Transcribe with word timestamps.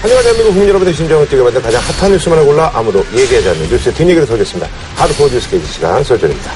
하지만 0.00 0.22
대한민국 0.22 0.52
국민 0.52 0.68
여러분의 0.68 0.94
심정을 0.94 1.28
뛰어받는 1.28 1.60
가장 1.60 1.82
핫한 1.82 2.12
뉴스만을 2.12 2.44
골라 2.44 2.70
아무도 2.72 3.00
얘기하지 3.12 3.48
않는 3.48 3.68
뉴스의 3.68 3.92
뒷얘기를 3.96 4.26
털겠습니다. 4.28 4.70
하드코어 4.94 5.28
뉴스 5.28 5.50
게이지 5.50 5.72
시간 5.72 6.04
설정입니다. 6.04 6.52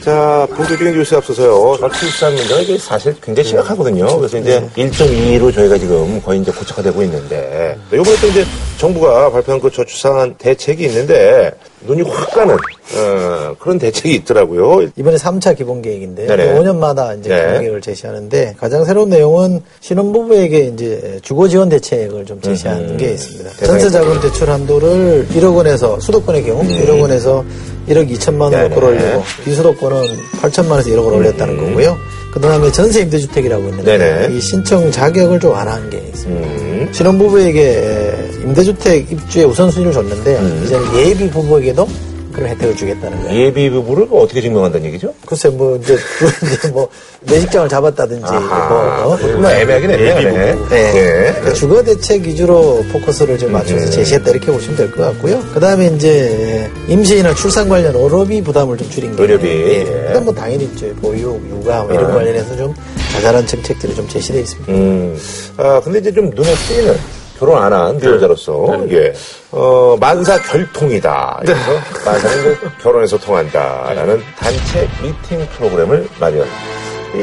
자, 0.00 0.46
본격적인 0.48 0.96
뉴스에 0.96 1.18
앞서서요. 1.18 1.76
저출산 1.80 2.34
문제가 2.36 2.60
이게 2.62 2.78
사실 2.78 3.14
굉장히 3.22 3.50
심각하거든요. 3.50 4.16
그래서 4.16 4.38
이제 4.38 4.66
1.2로 4.78 5.52
저희가 5.52 5.76
지금 5.76 6.22
거의 6.22 6.40
이제 6.40 6.50
고착화되고 6.52 7.02
있는데, 7.02 7.78
이번에 7.92 8.16
또 8.18 8.26
이제 8.28 8.46
정부가 8.78 9.30
발표한 9.30 9.60
그 9.60 9.70
저출산 9.70 10.36
대책이 10.38 10.84
있는데, 10.84 11.52
눈이 11.86 12.02
확 12.02 12.30
가는, 12.30 12.54
어, 12.54 13.54
그런 13.58 13.78
대책이 13.78 14.14
있더라고요. 14.16 14.88
이번에 14.96 15.16
3차 15.16 15.56
기본 15.56 15.82
계획인데 15.82 16.26
네네. 16.26 16.54
5년마다 16.54 17.18
이제 17.18 17.28
네. 17.30 17.40
기본 17.46 17.60
계획을 17.60 17.80
제시하는데 17.80 18.54
가장 18.58 18.84
새로운 18.84 19.10
내용은 19.10 19.60
신혼부부에게 19.80 20.58
이제 20.74 21.18
주거 21.22 21.48
지원 21.48 21.68
대책을 21.68 22.24
좀 22.24 22.40
제시하는 22.40 22.90
음. 22.90 22.96
게 22.96 23.10
있습니다. 23.12 23.50
대상이 23.50 23.80
전세 23.80 23.90
자금 23.90 24.20
대출 24.20 24.50
한도를 24.50 25.26
1억 25.28 25.56
원에서 25.56 25.98
수도권의 26.00 26.44
경우 26.44 26.62
1억 26.62 27.00
원에서 27.00 27.44
1억 27.88 28.10
2천만 28.12 28.42
원으로 28.42 28.60
음. 28.60 28.64
음. 28.64 28.74
끌어올리고 28.74 29.22
비수도권은 29.44 30.02
8천만 30.42 30.70
원에서 30.72 30.90
1억을 30.90 31.12
올렸다는 31.12 31.56
거고요. 31.56 31.96
그 32.34 32.40
다음에 32.40 32.70
전세 32.72 33.02
임대주택이라고 33.02 33.68
있는데 33.68 33.96
네네. 33.96 34.34
이 34.34 34.40
신청 34.40 34.90
자격을 34.90 35.38
좀 35.38 35.52
완화한 35.52 35.88
게 35.88 35.98
있습니다. 35.98 36.48
음, 36.48 36.88
신혼부부에게 36.90 38.30
임대주택 38.42 39.12
입주에 39.12 39.44
우선순위를 39.44 39.92
줬는데 39.92 40.38
음. 40.40 40.62
이제는 40.64 40.96
예비 40.98 41.30
부부에게도 41.30 41.86
그런 42.34 42.50
혜택을 42.50 42.76
주겠다는 42.76 43.22
거예요. 43.22 43.40
예비 43.46 43.70
부부를 43.70 44.08
어떻게 44.10 44.40
증명한다는 44.40 44.86
얘기죠? 44.88 45.14
글쎄 45.26 45.48
뭐 45.50 45.76
이제 45.76 45.96
그뭐 46.62 46.88
내직장을 47.20 47.68
잡았다든지 47.68 48.24
아하, 48.26 49.04
뭐 49.04 49.14
어? 49.14 49.16
뭐 49.38 49.50
애매하긴 49.50 49.90
애매하네. 49.90 50.54
네. 50.68 50.76
예. 50.96 51.30
그러니까 51.30 51.52
주거 51.54 51.82
대책 51.82 52.22
위주로 52.22 52.84
포커스를 52.92 53.38
좀 53.38 53.52
맞춰서 53.52 53.86
음. 53.86 53.90
제시했다 53.90 54.30
이렇게 54.30 54.50
보시면 54.52 54.76
될 54.76 54.90
것 54.90 55.02
같고요. 55.12 55.40
그다음에 55.54 55.86
이제 55.86 56.68
임신이나 56.88 57.34
출산 57.34 57.68
관련 57.68 57.94
의료비 57.94 58.42
부담을 58.42 58.76
좀 58.76 58.90
줄인 58.90 59.14
게 59.16 59.22
의료비. 59.22 59.46
예. 59.48 59.78
예. 59.80 59.84
그다음 60.08 60.24
뭐 60.24 60.34
당연히 60.34 60.64
이제 60.74 60.92
보육, 61.00 61.40
육아 61.50 61.82
뭐 61.84 61.92
이런 61.94 62.10
아. 62.10 62.14
관련해서 62.14 62.56
좀 62.56 62.74
자잘한 63.12 63.46
정책들이 63.46 63.94
좀 63.94 64.08
제시되어 64.08 64.40
있습니다. 64.40 64.72
음, 64.72 65.16
아, 65.56 65.80
근데 65.84 66.00
이제 66.00 66.12
좀 66.12 66.30
눈에 66.30 66.52
띄는 66.68 66.96
결혼 67.38 67.62
안한 67.62 67.98
비혼자로서, 67.98 68.86
예, 68.90 69.12
어, 69.56 69.96
만사 70.00 70.36
결통이다. 70.42 71.38
그래서 71.42 71.60
만사는 72.04 72.40
이제 72.40 72.60
결혼해서 72.82 73.16
통한다라는 73.18 74.20
단체 74.36 74.88
미팅 75.00 75.46
프로그램을. 75.56 76.08
이 76.20 76.44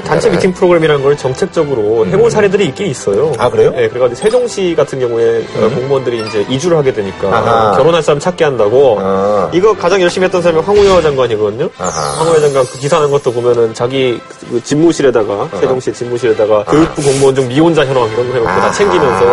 단체 0.05 0.29
미팅 0.29 0.53
프로그램이라는 0.53 1.03
걸 1.03 1.17
정책적으로 1.17 2.05
해본 2.07 2.29
사례들이 2.29 2.65
있긴 2.67 2.87
있어요. 2.87 3.33
아, 3.37 3.49
그래요? 3.49 3.71
네, 3.71 3.87
그래가지고 3.89 4.15
세종시 4.15 4.73
같은 4.75 4.99
경우에 4.99 5.39
어, 5.57 5.69
공무원들이 5.75 6.25
이제 6.27 6.45
이주를 6.49 6.77
하게 6.77 6.93
되니까 6.93 7.27
아하. 7.27 7.77
결혼할 7.77 8.01
사람 8.01 8.19
찾게 8.19 8.43
한다고 8.43 8.97
아. 8.99 9.49
이거 9.53 9.75
가장 9.75 10.01
열심히 10.01 10.25
했던 10.25 10.41
사람이 10.41 10.61
황우여 10.63 11.01
장관이거든요. 11.01 11.69
아하. 11.77 12.19
황우여 12.19 12.39
장관 12.39 12.65
그 12.65 12.77
기사하는 12.79 13.11
것도 13.11 13.31
보면은 13.31 13.73
자기 13.73 14.19
그 14.49 14.63
집무실에다가 14.63 15.49
세종시 15.59 15.93
집무실에다가 15.93 16.63
교육부 16.65 17.01
공무원 17.01 17.35
중 17.35 17.47
미혼자 17.47 17.85
현황 17.85 18.05
이런 18.11 18.27
거 18.27 18.33
해놓고. 18.33 18.45
다 18.45 18.71
챙기면서 18.71 19.25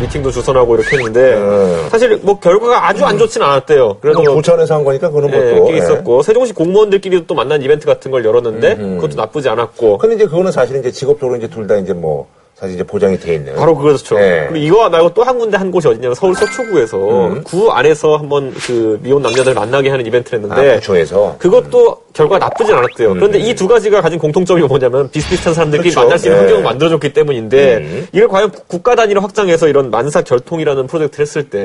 미팅도 0.00 0.30
주선하고 0.30 0.76
이렇게 0.76 0.96
했는데 0.96 1.34
음. 1.34 1.88
사실 1.90 2.18
뭐 2.22 2.38
결과가 2.38 2.88
아주 2.88 3.04
안 3.04 3.18
좋지는 3.18 3.46
않았대요. 3.46 3.96
그래도 4.00 4.18
그래도 4.20 4.34
부천에서 4.36 4.74
한 4.74 4.84
거니까 4.84 5.08
뭐 5.08 5.26
예, 5.32 5.56
또. 5.56 5.66
꽤 5.66 5.78
있었고 5.78 6.22
세종시 6.22 6.52
공무원들끼리도 6.52 7.26
또 7.26 7.34
만난 7.34 7.60
이벤트 7.62 7.86
같은 7.86 8.10
걸 8.10 8.24
열었는데 8.24 8.76
그것도 8.76 9.16
나쁘지 9.16 9.48
않았고 9.48 9.95
근데 9.98 10.16
이제 10.16 10.24
그거는 10.26 10.52
사실은 10.52 10.80
이제 10.80 10.90
직업적으로 10.90 11.36
이제 11.36 11.48
둘 11.48 11.66
다 11.66 11.76
이제 11.76 11.92
뭐, 11.92 12.28
사실 12.58 12.76
이제 12.76 12.82
보장이 12.84 13.18
돼 13.18 13.34
있는. 13.34 13.54
바로 13.54 13.76
그렇죠. 13.76 14.14
네. 14.16 14.46
그리고 14.48 14.64
이거 14.64 14.88
말고 14.88 15.12
또 15.12 15.22
한 15.26 15.38
군데 15.38 15.58
한 15.58 15.70
곳이 15.70 15.88
어디냐면 15.88 16.14
서울 16.14 16.34
서초구에서 16.36 16.96
음. 17.26 17.42
구 17.44 17.70
안에서 17.70 18.16
한번 18.16 18.54
그 18.64 18.98
미혼 19.02 19.20
남녀들 19.20 19.52
만나게 19.52 19.90
하는 19.90 20.06
이벤트를 20.06 20.38
아, 20.38 20.54
했는데 20.54 20.76
부초에서. 20.76 21.34
그것도 21.38 21.98
결과가 22.14 22.38
나쁘진 22.46 22.74
않았대요. 22.76 23.12
그런데 23.14 23.38
이 23.40 23.54
두 23.54 23.68
가지가 23.68 24.00
가진 24.00 24.18
공통점이 24.18 24.62
뭐냐면 24.62 25.10
비슷비슷한 25.10 25.52
사람들끼리 25.52 25.90
음. 25.90 25.92
그렇죠. 25.92 26.00
만날 26.00 26.18
수 26.18 26.26
있는 26.28 26.36
네. 26.38 26.42
환경을 26.44 26.62
만들어줬기 26.64 27.12
때문인데 27.12 27.76
음. 27.76 28.06
이걸 28.12 28.28
과연 28.28 28.50
국가 28.68 28.94
단위로 28.94 29.20
확장해서 29.20 29.68
이런 29.68 29.90
만사 29.90 30.22
결통이라는 30.22 30.86
프로젝트를 30.86 31.22
했을 31.26 31.50
때 31.50 31.58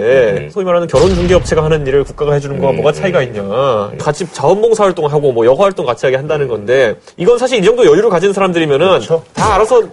음. 0.45 0.49
소위 0.51 0.65
말하는 0.65 0.87
결혼 0.87 1.13
중개 1.15 1.35
업체가 1.35 1.63
하는 1.63 1.87
일을 1.87 2.03
국가가 2.03 2.33
해주는 2.33 2.59
거와 2.59 2.73
뭐가 2.73 2.91
차이가 2.91 3.21
있냐. 3.21 3.91
같이 3.97 4.25
자원봉사 4.33 4.83
활동하고 4.85 5.31
뭐 5.31 5.45
여가 5.45 5.63
활동 5.65 5.85
같이 5.85 6.05
하게 6.05 6.17
한다는 6.17 6.49
건데 6.49 6.95
이건 7.15 7.37
사실 7.37 7.59
이 7.59 7.63
정도 7.63 7.85
여유를 7.85 8.09
가진 8.09 8.33
사람들이면은 8.33 8.87
그렇죠. 8.87 9.23
다 9.33 9.55
알아서 9.55 9.83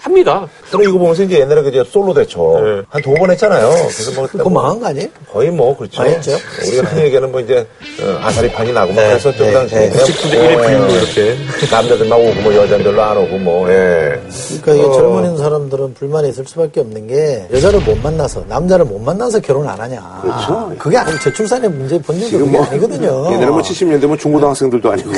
합니다. 0.00 0.46
그리고 0.70 0.90
이거 0.90 0.98
보면서 0.98 1.24
이제 1.24 1.40
옛날에 1.40 1.62
그 1.62 1.68
이제 1.70 1.82
솔로 1.84 2.14
대처. 2.14 2.38
네. 2.62 2.82
한두 2.88 3.14
번 3.14 3.30
했잖아요. 3.32 3.68
그래서 3.68 4.12
뭐. 4.12 4.26
그거 4.28 4.48
망한 4.48 4.78
거 4.78 4.86
아니에요? 4.86 5.08
거의 5.32 5.50
뭐 5.50 5.76
그렇죠. 5.76 6.04
했죠. 6.04 6.32
우리가 6.66 6.82
흔히 6.84 7.04
얘기하는 7.06 7.32
뭐 7.32 7.40
이제 7.40 7.66
어, 8.00 8.18
아사리 8.22 8.50
판이 8.52 8.72
나고 8.72 8.92
막 8.92 9.02
네, 9.02 9.08
그랬었죠. 9.08 9.44
네, 9.44 9.52
그 9.52 9.58
당시에. 9.58 9.78
네. 9.80 9.88
그냥 9.90 10.06
99대 10.06 10.32
1의 10.32 10.52
뭐, 10.56 10.66
비율로 10.66 10.92
예. 10.92 10.96
이렇게. 10.98 11.36
남자들만 11.70 12.20
오고 12.20 12.40
뭐 12.42 12.54
여자들로 12.54 13.02
안 13.02 13.16
오고 13.16 13.38
뭐. 13.38 13.70
예. 13.70 14.20
그러니까 14.62 14.72
이게 14.74 14.82
어. 14.84 14.92
젊은 14.92 15.36
사람들은 15.36 15.94
불만이 15.94 16.28
있을 16.28 16.46
수밖에 16.46 16.80
없는 16.80 17.06
게 17.08 17.48
여자를 17.52 17.80
못 17.80 17.98
만나서 17.98 18.44
남자를 18.48 18.84
못 18.84 19.00
만나서 19.00 19.40
결혼을 19.40 19.68
안 19.68 19.80
하냐. 19.80 20.20
그렇죠. 20.22 20.72
그게 20.78 20.96
아니 20.96 21.18
저출산의 21.18 21.70
문제 21.70 22.00
본질도 22.00 22.44
그게 22.44 22.58
아니거든요. 22.58 23.32
옛날에 23.32 23.46
뭐 23.50 23.60
70년대면 23.60 24.18
중고등학생들도 24.18 24.92
아니고. 24.92 25.10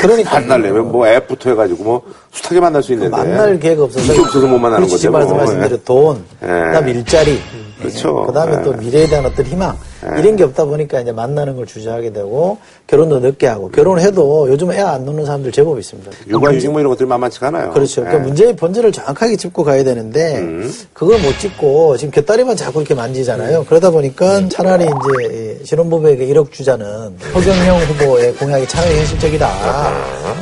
그러니까. 0.00 0.38
만나려면 0.38 0.92
뭐 0.92 1.08
앱부터 1.08 1.50
해가지고 1.50 1.82
뭐 1.84 2.02
숱하게 2.32 2.60
만날 2.60 2.82
수 2.82 2.92
있는데. 2.92 3.10
만날 3.10 3.58
기회가 3.58 3.82
없어서 3.84 4.27
없어서 4.28 4.46
못 4.46 4.58
만나는 4.58 4.86
거죠. 4.86 4.98
지금 4.98 5.12
말씀하신 5.14 5.58
뭐. 5.58 5.68
대로 5.68 5.82
돈, 5.84 6.24
예. 6.42 6.46
그다음 6.46 6.88
일자리, 6.88 7.40
그렇죠. 7.80 8.26
그다음에 8.26 8.56
예. 8.58 8.62
또 8.62 8.72
미래에 8.72 9.06
대한 9.06 9.24
어떤 9.26 9.44
희망 9.46 9.76
이런 10.18 10.36
게 10.36 10.44
없다 10.44 10.64
보니까 10.64 11.00
이제 11.00 11.12
만나는 11.12 11.56
걸 11.56 11.66
주저하게 11.66 12.12
되고 12.12 12.58
결혼도 12.86 13.20
늦게 13.20 13.46
하고 13.46 13.70
결혼을 13.70 14.02
해도 14.02 14.46
요즘 14.48 14.72
애안 14.72 15.04
놓는 15.04 15.24
사람들 15.26 15.52
제법 15.52 15.78
있습니다. 15.78 16.10
육아휴직 16.28 16.70
뭐 16.70 16.80
이런 16.80 16.90
것들이 16.90 17.08
만만치가 17.08 17.48
않아요. 17.48 17.70
그렇죠. 17.72 18.02
그러니까 18.02 18.22
예. 18.22 18.26
문제의 18.26 18.56
본질을 18.56 18.92
정확하게 18.92 19.36
짚고 19.36 19.64
가야 19.64 19.84
되는데 19.84 20.38
음. 20.38 20.72
그걸 20.92 21.20
못 21.20 21.38
짚고 21.38 21.96
지금 21.96 22.10
곁다리만 22.10 22.56
자꾸 22.56 22.80
이렇게 22.80 22.94
만지잖아요. 22.94 23.66
그러다 23.68 23.90
보니까 23.90 24.48
차라리 24.48 24.84
이제 24.84 25.58
이 25.62 25.64
신혼부부에게 25.64 26.26
1억 26.28 26.52
주자는 26.52 27.16
허경영 27.34 27.78
후보의 27.80 28.34
공약이 28.34 28.66
차라리 28.68 28.96
현실적이다. 28.98 29.48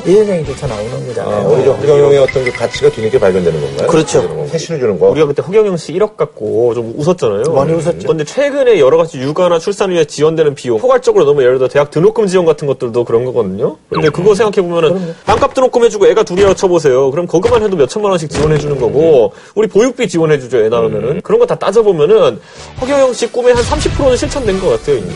이런 0.05 0.29
얘기조차 0.29 0.67
나오는 0.67 1.07
거잖아요. 1.09 1.49
오히려 1.49 1.73
허경영의 1.73 2.19
어떤 2.19 2.45
그 2.45 2.53
가치가 2.53 2.91
뒤늦게 2.91 3.19
발견되는 3.19 3.61
건가요? 3.61 3.89
그렇죠. 3.89 4.47
회신을 4.53 4.81
주는 4.81 4.99
거. 5.01 5.11
우리가 5.11 5.27
그때 5.27 5.43
허경영 5.43 5.77
씨 5.77 5.93
1억 5.95 6.17
갖고 6.17 6.75
좀 6.75 6.95
웃었 6.97 7.17
잖아요. 7.29 7.55
많이 7.55 7.73
웃었죠. 7.73 7.99
그런데 8.03 8.25
최근에 8.25 8.79
여러 8.79 8.97
가지 8.97 9.19
육아나 9.19 9.59
출산을 9.59 9.95
위해 9.95 10.05
지원되는 10.05 10.55
비용, 10.55 10.79
포괄적으로 10.79 11.25
너무 11.25 11.43
예를 11.43 11.59
들어 11.59 11.69
대학 11.69 11.91
등록금 11.91 12.27
지원 12.27 12.45
같은 12.47 12.67
것들도 12.69 13.05
그런 13.05 13.25
거거든요. 13.25 13.77
근데 13.91 14.09
그거 14.11 14.35
생각해 14.35 14.67
보면은 14.69 15.15
반값 15.25 15.55
등록금 15.55 15.85
해주고 15.85 16.07
애가 16.09 16.23
둘이라 16.23 16.55
쳐보세요. 16.55 17.11
그럼 17.11 17.27
그것만 17.27 17.63
해도 17.63 17.77
몇 17.77 17.89
천만 17.89 18.11
원씩 18.11 18.31
지원해 18.31 18.59
주는 18.59 18.79
거고, 18.79 19.33
우리 19.55 19.67
보육비 19.67 20.07
지원해 20.09 20.39
주죠, 20.39 20.59
애 20.59 20.69
낳으면은. 20.69 21.21
그런 21.23 21.39
거 21.41 21.47
다 21.47 21.55
따져 21.55 21.81
보면은 21.83 22.41
허경영 22.81 23.13
씨 23.13 23.31
꿈의 23.31 23.55
한 23.55 23.63
30%는 23.63 24.17
실천된 24.17 24.59
것 24.61 24.71
같아요. 24.71 24.97
이미. 24.97 25.07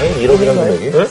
아니, 0.00 0.26
1억이라는 0.26 0.54
금액이. 0.56 0.90
네? 0.90 1.06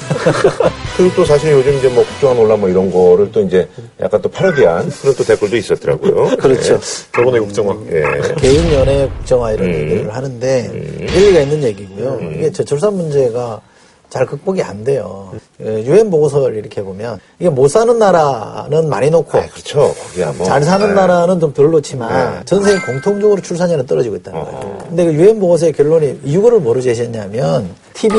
그리고 0.97 1.15
또 1.15 1.25
사실 1.25 1.51
요즘 1.51 1.77
이제 1.77 1.87
뭐 1.89 2.03
국정화 2.05 2.33
논란 2.35 2.59
뭐 2.59 2.69
이런 2.69 2.91
거를 2.91 3.31
또 3.31 3.41
이제 3.41 3.67
약간 4.01 4.21
또 4.21 4.29
패러디한 4.29 4.89
그런 4.89 5.15
또 5.15 5.23
댓글도 5.23 5.55
있었더라고요. 5.57 6.35
그렇죠. 6.41 6.79
결혼의 7.13 7.41
국정화. 7.41 7.75
예. 7.91 8.03
개인 8.37 8.73
연애 8.73 9.07
국정화 9.07 9.53
이런 9.53 9.67
음. 9.69 9.73
얘기를 9.73 10.13
하는데 10.15 10.71
일리가 10.99 11.39
있는 11.41 11.63
얘기고요. 11.63 12.19
이게 12.33 12.51
저출산 12.51 12.95
문제가 12.95 13.61
잘 14.09 14.25
극복이 14.25 14.63
안 14.63 14.83
돼요. 14.83 15.31
예, 15.61 15.83
유엔 15.83 16.09
보고서를 16.09 16.57
이렇게 16.57 16.81
보면 16.81 17.19
이게 17.39 17.47
못 17.47 17.67
사는 17.67 17.99
나라는 17.99 18.89
많이 18.89 19.11
놓고 19.11 19.37
아, 19.37 19.41
그렇죠. 19.45 19.93
거기야 19.93 20.33
뭐. 20.35 20.47
잘 20.47 20.63
사는 20.63 20.89
예. 20.89 20.93
나라는 20.93 21.39
좀 21.39 21.53
덜 21.53 21.69
놓지만 21.69 22.37
네. 22.39 22.45
전 22.45 22.63
세계 22.63 22.79
공통적으로 22.85 23.39
출산율은 23.39 23.85
떨어지고 23.85 24.15
있다는 24.15 24.39
어. 24.39 24.45
거예요. 24.45 24.77
근데 24.87 25.05
그 25.05 25.13
유엔 25.13 25.39
보고서의 25.39 25.73
결론이 25.73 26.21
이거를 26.23 26.59
뭐로 26.59 26.81
제시했냐면 26.81 27.69
TV, 27.93 28.17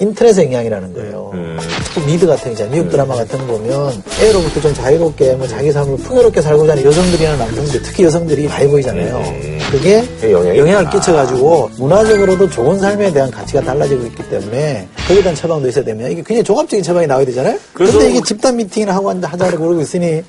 인터넷의 0.00 0.46
영향이라는 0.46 0.92
거예요. 0.94 1.30
음. 1.34 1.58
특히 1.84 2.06
미드 2.06 2.26
같은 2.26 2.44
거 2.44 2.50
있잖아요. 2.50 2.74
미국 2.74 2.90
드라마 2.90 3.14
같은 3.14 3.38
거 3.40 3.46
보면 3.54 4.02
애로부터 4.20 4.60
좀 4.60 4.74
자유롭게 4.74 5.34
뭐 5.34 5.46
자기 5.46 5.72
삶을 5.72 5.96
풍요롭게 5.98 6.40
살고자 6.40 6.72
하는 6.72 6.84
여성들이나 6.84 7.36
남성들, 7.36 7.82
특히 7.82 8.04
여성들이 8.04 8.48
많이 8.48 8.68
보이잖아요. 8.68 9.22
그게 9.70 10.02
그게 10.20 10.32
영향을. 10.32 10.90
끼쳐가지고 10.90 11.70
문화적으로도 11.78 12.48
좋은 12.50 12.78
삶에 12.78 13.12
대한 13.12 13.30
가치가 13.30 13.60
달라지고 13.60 14.04
있기 14.06 14.28
때문에 14.28 14.88
거기에 15.08 15.22
대한 15.22 15.34
처방도 15.34 15.68
있어야 15.68 15.84
되면 15.84 16.10
이게 16.10 16.22
굉장히 16.24 16.44
종합적인 16.44 16.82
처방이 16.82 17.06
나와야 17.06 17.24
되잖아요. 17.26 17.58
그런데 17.72 18.10
이게 18.10 18.20
집단 18.24 18.56
미팅이나 18.56 18.94
하고 18.94 19.10
하자고 19.10 19.58
그러고 19.58 19.80
있으니 19.80 20.22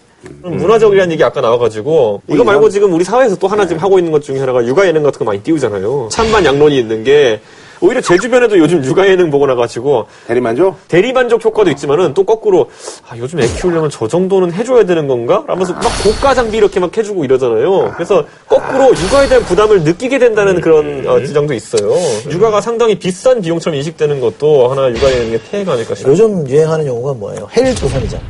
음, 0.45 0.57
문화적이라는 0.57 1.11
얘기 1.11 1.23
아까 1.23 1.41
나와가지고 1.41 2.23
이거 2.27 2.43
말고 2.43 2.69
지금 2.69 2.93
우리 2.93 3.03
사회에서 3.03 3.35
또 3.35 3.47
하나 3.47 3.67
지금 3.67 3.81
하고 3.81 3.99
있는 3.99 4.11
것 4.11 4.23
중에 4.23 4.39
하나가 4.39 4.65
육아 4.65 4.87
예능 4.87 5.03
같은 5.03 5.19
거 5.19 5.25
많이 5.25 5.41
띄우잖아요. 5.41 6.09
찬반 6.11 6.43
양론이 6.43 6.77
있는 6.77 7.03
게 7.03 7.39
오히려 7.81 8.01
제 8.01 8.17
주변에도 8.17 8.57
요즘 8.57 8.83
육아 8.83 9.07
예능 9.07 9.29
보고 9.29 9.45
나가지고 9.45 10.07
대리만족? 10.27 10.87
대리만족 10.87 11.43
효과도 11.43 11.69
있지만은 11.71 12.13
또 12.13 12.23
거꾸로 12.23 12.69
아, 13.07 13.17
요즘 13.17 13.39
애 13.39 13.47
키우려면 13.47 13.89
저 13.89 14.07
정도는 14.07 14.51
해줘야 14.53 14.85
되는 14.85 15.07
건가? 15.07 15.43
라면서 15.47 15.73
막 15.73 15.83
고가 16.03 16.33
장비 16.33 16.57
이렇게 16.57 16.79
막 16.79 16.95
해주고 16.95 17.23
이러잖아요. 17.25 17.93
그래서 17.95 18.25
거꾸로 18.47 18.89
육아에 18.89 19.27
대한 19.27 19.43
부담을 19.45 19.83
느끼게 19.83 20.19
된다는 20.19 20.59
그런 20.61 21.07
어, 21.07 21.19
지장도 21.23 21.53
있어요. 21.53 21.91
육아가 22.31 22.61
상당히 22.61 22.97
비싼 22.97 23.41
비용처럼 23.41 23.77
인식되는 23.77 24.19
것도 24.19 24.69
하나 24.69 24.89
육아 24.89 25.11
예능의 25.11 25.39
폐해가 25.51 25.73
아닐까 25.73 25.95
싶어요. 25.95 26.11
요즘 26.13 26.47
유행하는 26.49 26.85
용어가 26.87 27.13
뭐예요? 27.13 27.47
헬조선이잖아. 27.55 28.23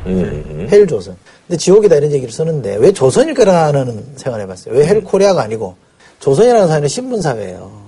헬조선. 0.71 1.15
근데 1.47 1.57
지옥이다 1.57 1.95
이런 1.95 2.11
얘기를 2.11 2.31
쓰는데 2.33 2.75
왜 2.77 2.91
조선일까라는 2.91 4.03
생각을 4.17 4.41
해봤어요. 4.43 4.75
왜 4.75 4.85
헬코리아가 4.85 5.41
아니고 5.41 5.75
조선이라는 6.19 6.67
사회는 6.67 6.87
신분사회예요. 6.89 7.86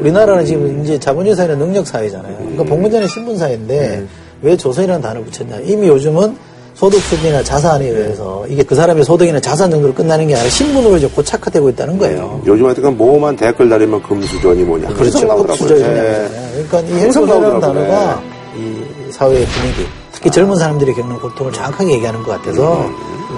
우리나라는 0.00 0.46
지금 0.46 0.82
이제 0.82 0.98
자본주의 0.98 1.34
사회는 1.34 1.58
능력 1.58 1.86
사회잖아요. 1.86 2.36
그러니까 2.36 2.64
봉건전의 2.64 3.08
신분 3.08 3.36
사회인데 3.36 4.06
왜 4.42 4.56
조선이라는 4.56 5.02
단어를 5.02 5.24
붙였냐. 5.24 5.60
이미 5.64 5.88
요즘은 5.88 6.36
소득 6.74 6.98
수준이나 7.00 7.42
자산에 7.42 7.86
의해서 7.86 8.44
이게 8.48 8.62
그 8.62 8.74
사람의 8.74 9.04
소득이나 9.04 9.40
자산 9.40 9.70
정도로 9.70 9.94
끝나는 9.94 10.26
게 10.26 10.34
아니라 10.34 10.50
신분으로 10.50 10.96
이제 10.96 11.08
고착화되고 11.08 11.68
있다는 11.70 11.98
거예요. 11.98 12.42
요즘 12.46 12.66
하여튼 12.66 12.96
뭐만 12.96 13.36
댓글 13.36 13.68
달리면 13.68 14.02
금수저니 14.02 14.64
뭐냐. 14.64 14.88
그렇죠. 14.88 15.04
계속 15.04 15.26
나오더라고요. 15.26 15.56
수저이냐. 15.56 15.88
예. 15.88 16.28
그러니까 16.68 16.80
이 16.80 17.10
나오더라고요. 17.10 17.60
단어가 17.60 18.22
이 18.56 19.12
사회의 19.12 19.46
분위기, 19.46 19.88
특히 20.12 20.30
젊은 20.30 20.56
사람들이 20.56 20.94
겪는 20.94 21.16
고통을 21.20 21.52
정확하게 21.52 21.92
얘기하는 21.94 22.22
것 22.24 22.32
같아서 22.32 22.90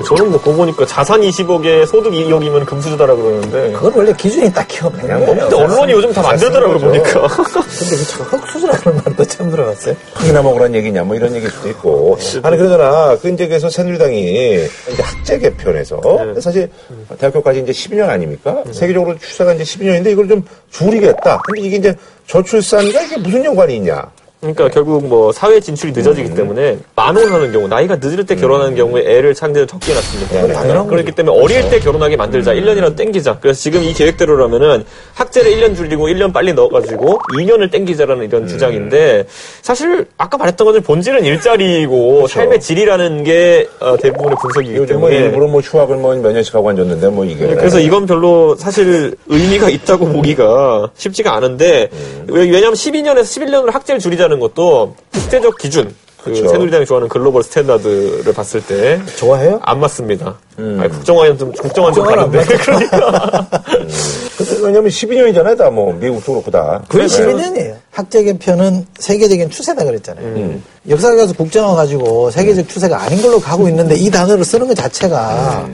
저는 0.05 0.31
뭐 0.31 0.39
그거 0.41 0.53
보니까 0.53 0.87
자산 0.87 1.21
20억에 1.21 1.87
소득 1.87 2.13
2억이면 2.13 2.67
금수저다라 2.67 3.15
그러는데 3.15 3.73
그건 3.73 3.93
원래 3.95 4.13
기준이 4.13 4.53
딱히 4.53 4.85
없는 4.85 5.07
거예요. 5.07 5.27
근데 5.27 5.57
언론이 5.57 5.93
요즘 5.93 6.13
다 6.13 6.23
만들더라고요 6.23 6.79
보니까 6.79 7.27
근데 7.27 7.97
그 8.07 8.23
흑수저라는 8.23 9.03
말도 9.05 9.25
처음 9.25 9.51
들어봤어요. 9.51 9.97
흙이나 10.15 10.43
먹으란 10.43 10.75
얘기냐, 10.75 11.05
뭐 11.05 11.17
이런 11.17 11.35
얘기일 11.35 11.51
수도 11.51 11.69
있고. 11.69 12.19
아니, 12.43 12.57
그러잖아. 12.57 13.17
그 13.21 13.29
이제 13.29 13.47
그래서 13.49 13.69
새누리당이 13.69 14.55
이제 14.93 15.03
학제 15.03 15.39
개편에서 15.39 16.01
사실 16.41 16.71
대학교까지 17.19 17.61
이제 17.61 17.73
12년 17.73 18.09
아닙니까? 18.09 18.63
세계적으로 18.73 19.19
출사가 19.19 19.55
이제 19.55 19.65
12년인데 19.65 20.13
이걸 20.13 20.29
좀 20.29 20.45
줄이겠다. 20.71 21.41
근데 21.45 21.61
이게 21.63 21.77
이제 21.77 21.95
저출산과 22.27 23.03
이게 23.03 23.17
무슨 23.19 23.45
연관이 23.45 23.77
있냐? 23.77 24.05
그러니까 24.41 24.69
결국 24.69 25.07
뭐 25.07 25.33
사회 25.33 25.59
진출이 25.61 25.93
늦어지기 25.93 26.35
때문에 26.35 26.79
만혼하는 26.95 27.53
경우 27.53 27.67
나이가 27.69 27.97
늦을 27.97 28.27
때 28.27 28.37
결혼하는 28.37 28.77
경우에 28.77 29.03
애를 29.03 29.35
상대로 29.35 29.65
적게 29.67 29.95
낳습니다. 29.95 30.53
당연한 30.53 30.87
그렇기 30.87 31.13
때문에 31.13 31.37
어릴 31.43 31.69
때 31.71 31.81
결혼하게 31.81 32.17
만들자. 32.17 32.53
1년이라도 32.53 32.97
땡기자. 32.97 33.39
그래서 33.41 33.59
지금 33.59 33.83
이 33.83 33.95
계획대로라면은 33.95 34.85
학제를 35.15 35.51
1년 35.53 35.75
줄이고 35.75 36.07
1년 36.09 36.33
빨리 36.35 36.53
넣어가지고 36.53 37.19
2년을 37.39 37.71
땡기자라는 37.71 38.25
이런 38.27 38.47
주장인데 38.47 39.25
사실 39.63 40.07
아까 40.19 40.37
말했던 40.37 40.67
것은 40.67 40.83
본질은 40.83 41.25
일자리이고 41.25 42.29
삶의 42.29 42.61
질이라는 42.61 43.25
게 43.25 43.69
어, 43.81 43.97
대부분의 43.97 44.37
분석이기 44.41 44.77
요즘 44.77 45.01
뭐 45.01 45.09
때문에. 45.09 45.27
일부러 45.29 45.47
뭐 45.49 45.61
휴학을 45.63 45.97
뭐 45.97 46.15
몇 46.17 46.33
년씩 46.33 46.55
하고 46.55 46.69
앉았는데 46.71 47.09
뭐 47.09 47.25
이게. 47.25 47.47
그래서 47.55 47.81
이건 47.81 48.07
별로 48.07 48.55
사실 48.57 49.15
의미가 49.29 49.71
있다고 49.71 50.07
보기가 50.13 50.91
쉽지가 50.95 51.35
않은데 51.35 51.89
왜- 52.29 52.41
왜냐하면 52.51 52.75
12년에서 52.75 53.23
11년으로 53.23 53.73
학제를 53.73 53.99
줄이자 54.01 54.26
는 54.29 54.41
것도 54.41 54.95
국제적 55.13 55.57
기준 55.59 55.95
그. 56.27 56.35
새누리당이 56.35 56.85
좋아하는 56.87 57.09
global 57.09 57.45
standard를 57.45 58.33
봤을 58.35 58.61
때안 58.67 59.07
좋아해요? 59.17 59.61
맞습니다. 59.77 60.37
아니, 60.57 60.89
국정화는 60.89 61.39
좀 61.39 61.53
국정화 61.53 61.93
좀안 61.93 62.17
다른데 62.17 62.45
그러니까 62.59 63.49
근데 64.37 64.57
왜냐면 64.61 64.91
12년이잖아요, 64.91 65.57
다 65.57 65.71
뭐, 65.71 65.93
미국도 65.93 66.33
그렇고 66.33 66.51
다. 66.51 66.83
그게 66.89 67.05
12년이에요. 67.05 67.77
학제 67.93 68.25
개편은 68.25 68.87
세계적인 68.99 69.51
추세다 69.51 69.85
그랬잖아요. 69.85 70.27
음. 70.27 70.63
역사에 70.89 71.15
가서 71.15 71.33
국정화 71.35 71.77
가지고 71.77 72.31
세계적 72.33 72.69
추세가 72.69 73.03
아닌 73.03 73.23
걸로 73.23 73.39
가고 73.39 73.69
있는데 73.69 73.95
이 73.95 74.11
단어를 74.11 74.45
쓰는 74.45 74.67
것 74.67 74.75
자체가 74.75 75.69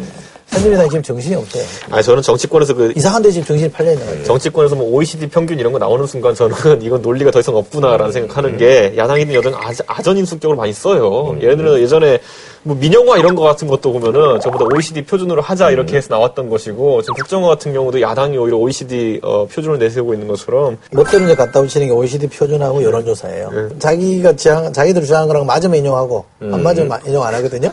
음. 0.53 0.59
새누리당이 0.59 0.91
지금 0.91 1.03
정신이 1.03 1.35
없대요. 1.35 1.65
아니 1.91 2.03
저는 2.03 2.23
정치권에서 2.23 2.75
그 2.75 2.93
이상한 2.95 3.23
데 3.23 3.31
지금 3.31 3.47
정신이 3.47 3.71
팔려 3.71 3.93
있는 3.93 4.07
거예요. 4.07 4.25
정치권에서 4.25 4.75
뭐 4.77 4.91
OECD 4.93 5.29
평균 5.29 5.59
이런 5.59 5.73
거 5.73 5.79
나오는 5.79 6.07
순간 6.07 6.35
저는 6.35 6.57
이건 6.83 7.01
논리가 7.03 7.31
더 7.31 7.41
이상 7.41 7.57
없구나라는 7.57 8.13
생각하는 8.13 8.57
게 8.59 8.95
야당이든 8.97 9.35
여당 9.35 9.55
아전 9.87 10.17
인수격으로 10.19 10.57
많이 10.57 10.73
써요. 10.73 11.37
예를 11.41 11.57
들어 11.57 11.81
예전에 11.81 12.19
뭐 12.65 12.77
민영화 12.77 13.19
이런 13.19 13.35
거 13.35 13.43
같은 13.43 13.67
것도 13.67 13.93
보면은 13.93 14.39
전부 14.41 14.59
다 14.59 14.65
OECD 14.73 15.03
표준으로 15.05 15.43
하자 15.43 15.71
이렇게 15.71 15.97
해서 15.97 16.09
나왔던 16.11 16.49
것이고 16.49 17.03
지금 17.03 17.15
국정화 17.17 17.49
같은 17.49 17.73
경우도 17.73 18.01
야당이 18.01 18.37
오히려 18.39 18.57
OECD 18.59 19.19
어, 19.25 19.47
표준을 19.47 19.79
내세우고 19.79 20.13
있는 20.15 20.29
것처럼 20.29 20.79
멋대로 20.93 21.25
이제 21.25 21.35
갖다 21.35 21.61
붙이는 21.61 21.89
게 21.89 21.93
OECD 21.93 22.29
표준하고 22.29 22.83
여론조사예요. 22.85 23.51
네. 23.51 23.79
자기가 23.81 24.37
지향, 24.37 24.73
자기들이 24.73 25.05
주장한 25.07 25.27
거랑 25.27 25.45
맞으면 25.47 25.77
인용하고, 25.79 26.25
음. 26.43 26.55
안 26.55 26.63
맞으면 26.63 26.89
마- 26.89 27.01
인용 27.05 27.25
안 27.25 27.35
하거든요. 27.35 27.69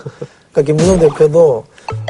그러니까 0.51 0.61
김무성 0.73 0.99
대표도 0.99 1.63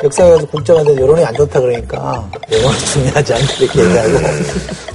역사에 0.04 0.30
가서 0.31 0.46
국정화된 0.48 1.00
여론이 1.00 1.24
안 1.24 1.34
좋다 1.36 1.60
그러니까 1.60 2.30
여론은 2.52 2.78
중요하지 2.94 3.34
않다 3.34 3.54
이렇게 3.60 3.80
얘기하고 3.84 4.10
음. 4.10 4.46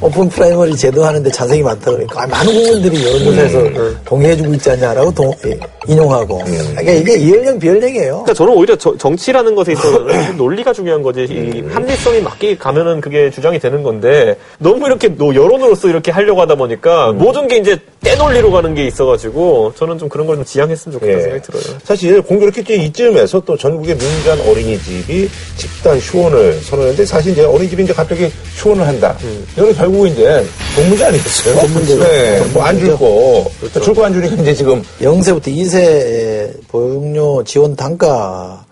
open 0.00 0.28
primary 0.28 0.76
제도하는데 0.76 1.30
찬성이 1.30 1.62
많다 1.62 1.90
그러니까 1.90 2.22
아, 2.22 2.26
많은 2.26 2.52
국민들이 2.52 3.04
여론조사에서 3.06 3.58
음. 3.58 3.98
동의해주고 4.04 4.54
있지 4.54 4.70
않냐라고 4.70 5.10
동- 5.12 5.32
예, 5.46 5.58
인용하고 5.86 6.38
그러니까 6.44 6.92
이게 6.92 7.16
이열령 7.16 7.58
비열령이에요. 7.58 8.10
그러니까 8.12 8.34
저는 8.34 8.52
오히려 8.54 8.76
저- 8.76 8.96
정치라는 8.96 9.54
것에 9.54 9.72
있어서는 9.72 10.36
논리가 10.36 10.72
중요한 10.72 11.02
거지 11.02 11.24
이 11.24 11.62
합리성이 11.72 12.20
맞게 12.20 12.56
가면은 12.58 13.00
그게 13.00 13.30
주장이 13.30 13.58
되는 13.58 13.82
건데 13.82 14.36
너무 14.58 14.86
이렇게 14.86 15.08
노- 15.08 15.34
여론으로서 15.34 15.88
이렇게 15.88 16.10
하려고 16.10 16.40
하다 16.42 16.54
보니까 16.56 17.12
모든 17.12 17.48
게 17.48 17.56
이제 17.58 17.78
떼논리로 18.02 18.50
가는 18.50 18.74
게 18.74 18.86
있어가지고 18.86 19.72
저는 19.76 19.98
좀 19.98 20.08
그런 20.08 20.26
걸 20.26 20.34
좀 20.34 20.44
지양했으면 20.44 20.94
좋겠다는 20.94 21.18
예. 21.18 21.22
생각이 21.22 21.42
들어요. 21.42 21.78
사실 21.84 22.20
공교롭게 22.20 22.74
이쯤에서 22.74 23.40
또 23.46 23.56
전국의 23.56 23.96
민간 23.96 24.40
어린이 24.48 24.73
집이 24.78 25.28
집단 25.56 25.98
휴원을 25.98 26.60
선언했는데 26.60 27.04
사실 27.04 27.32
이제 27.32 27.44
어린이집이 27.44 27.84
이제 27.84 27.92
갑자기 27.92 28.30
휴원을 28.56 28.86
한다. 28.86 29.16
이거는 29.56 29.74
결국 29.74 30.06
이제 30.06 30.44
돈 30.76 30.88
문제 30.88 31.04
아니겠어요? 31.04 31.60
돈 31.60 31.72
문제죠. 31.74 32.02
네. 32.04 32.38
돈뭐안 32.44 32.78
줄 32.78 32.96
거. 32.96 33.46
줄거 33.82 34.04
안 34.04 34.12
주니까 34.12 34.42
이제 34.42 34.54
지금 34.54 34.82
0세부터 35.00 35.46
2세 35.48 36.50
보육료 36.68 37.42
지원 37.44 37.74
단가 37.76 38.64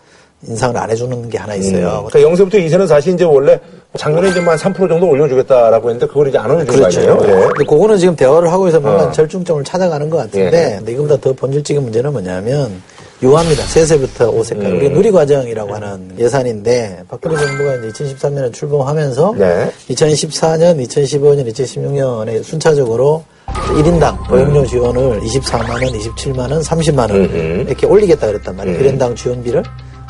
인상을 0.46 0.76
안 0.76 0.90
해주는 0.90 1.28
게 1.31 1.38
하나 1.38 1.54
있어요. 1.54 2.08
그러니까 2.08 2.44
0세부터 2.44 2.54
2세는 2.54 2.87
사실 2.88 3.14
이제 3.14 3.25
원래 3.25 3.58
작년에 3.96 4.31
이제 4.31 4.40
한3% 4.40 4.88
정도 4.88 5.06
올려주겠다라고 5.06 5.90
했는데 5.90 6.06
그걸 6.06 6.28
이제 6.28 6.38
안 6.38 6.50
올려준 6.50 6.81
거 6.81 6.87
아니에요? 6.87 7.19
예. 7.22 7.26
근데 7.26 7.64
그거는 7.64 7.99
지금 7.99 8.16
대화를 8.16 8.50
하고 8.50 8.66
있어 8.66 8.81
뭔가 8.81 9.04
어. 9.04 9.12
절충점을 9.12 9.62
찾아가는 9.64 10.08
것 10.10 10.16
같은데, 10.16 10.72
예. 10.72 10.76
근데 10.78 10.93
이거보다 10.93 11.16
더 11.19 11.32
본질적인 11.32 11.82
문제는 11.82 12.10
뭐냐면, 12.12 12.82
유아입니다. 13.23 13.65
3세부터 13.65 14.35
5세까지. 14.35 14.65
음. 14.67 14.77
우리 14.77 14.89
누리과정이라고 14.91 15.75
하는 15.75 16.11
예산인데, 16.19 17.05
박근혜 17.09 17.37
정부가 17.37 17.77
이제 17.77 18.05
2013년에 18.05 18.53
출범하면서, 18.53 19.35
네. 19.39 19.71
2014년, 19.91 20.85
2015년, 20.87 21.49
2016년에 21.53 22.43
순차적으로 22.43 23.23
1인당 23.47 24.26
보육료 24.29 24.67
지원을 24.67 25.21
24만원, 25.21 25.93
27만원, 25.99 26.62
30만원 26.64 27.67
이렇게 27.69 27.87
올리겠다 27.87 28.26
그랬단 28.26 28.57
말이에요. 28.57 28.79
1인당 28.79 29.14
지원비를. 29.17 29.62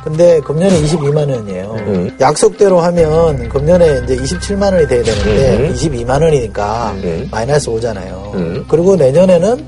근데 0.05 0.41
금년에 0.41 0.83
22만 0.83 1.31
원이에요. 1.31 1.77
약속대로 2.21 2.81
하면 2.81 3.49
금년에 3.49 4.03
이제 4.05 4.17
27만 4.17 4.73
원이 4.73 4.89
돼야 4.89 5.03
되는데 5.03 5.73
22만 5.75 6.21
원이니까 6.23 6.97
마이너스 7.31 7.69
오잖아요. 7.71 8.65
그리고 8.69 8.97
내년에는 8.97 9.65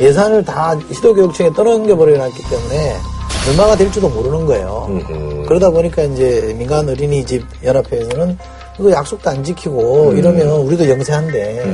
예산을 0.00 0.44
다 0.44 0.78
시도교육청에 0.92 1.52
떠넘겨 1.52 1.96
버려놨기 1.96 2.42
때문에 2.48 2.96
얼마가 3.50 3.76
될지도 3.76 4.08
모르는 4.08 4.46
거예요. 4.46 4.88
그러다 5.46 5.70
보니까 5.70 6.02
이제 6.02 6.54
민간 6.58 6.88
어린이집 6.88 7.44
연합회에서는 7.64 8.38
이거 8.78 8.90
약속도 8.92 9.28
안 9.30 9.42
지키고 9.42 10.12
이러면 10.16 10.48
우리도 10.60 10.88
영세한데 10.88 11.72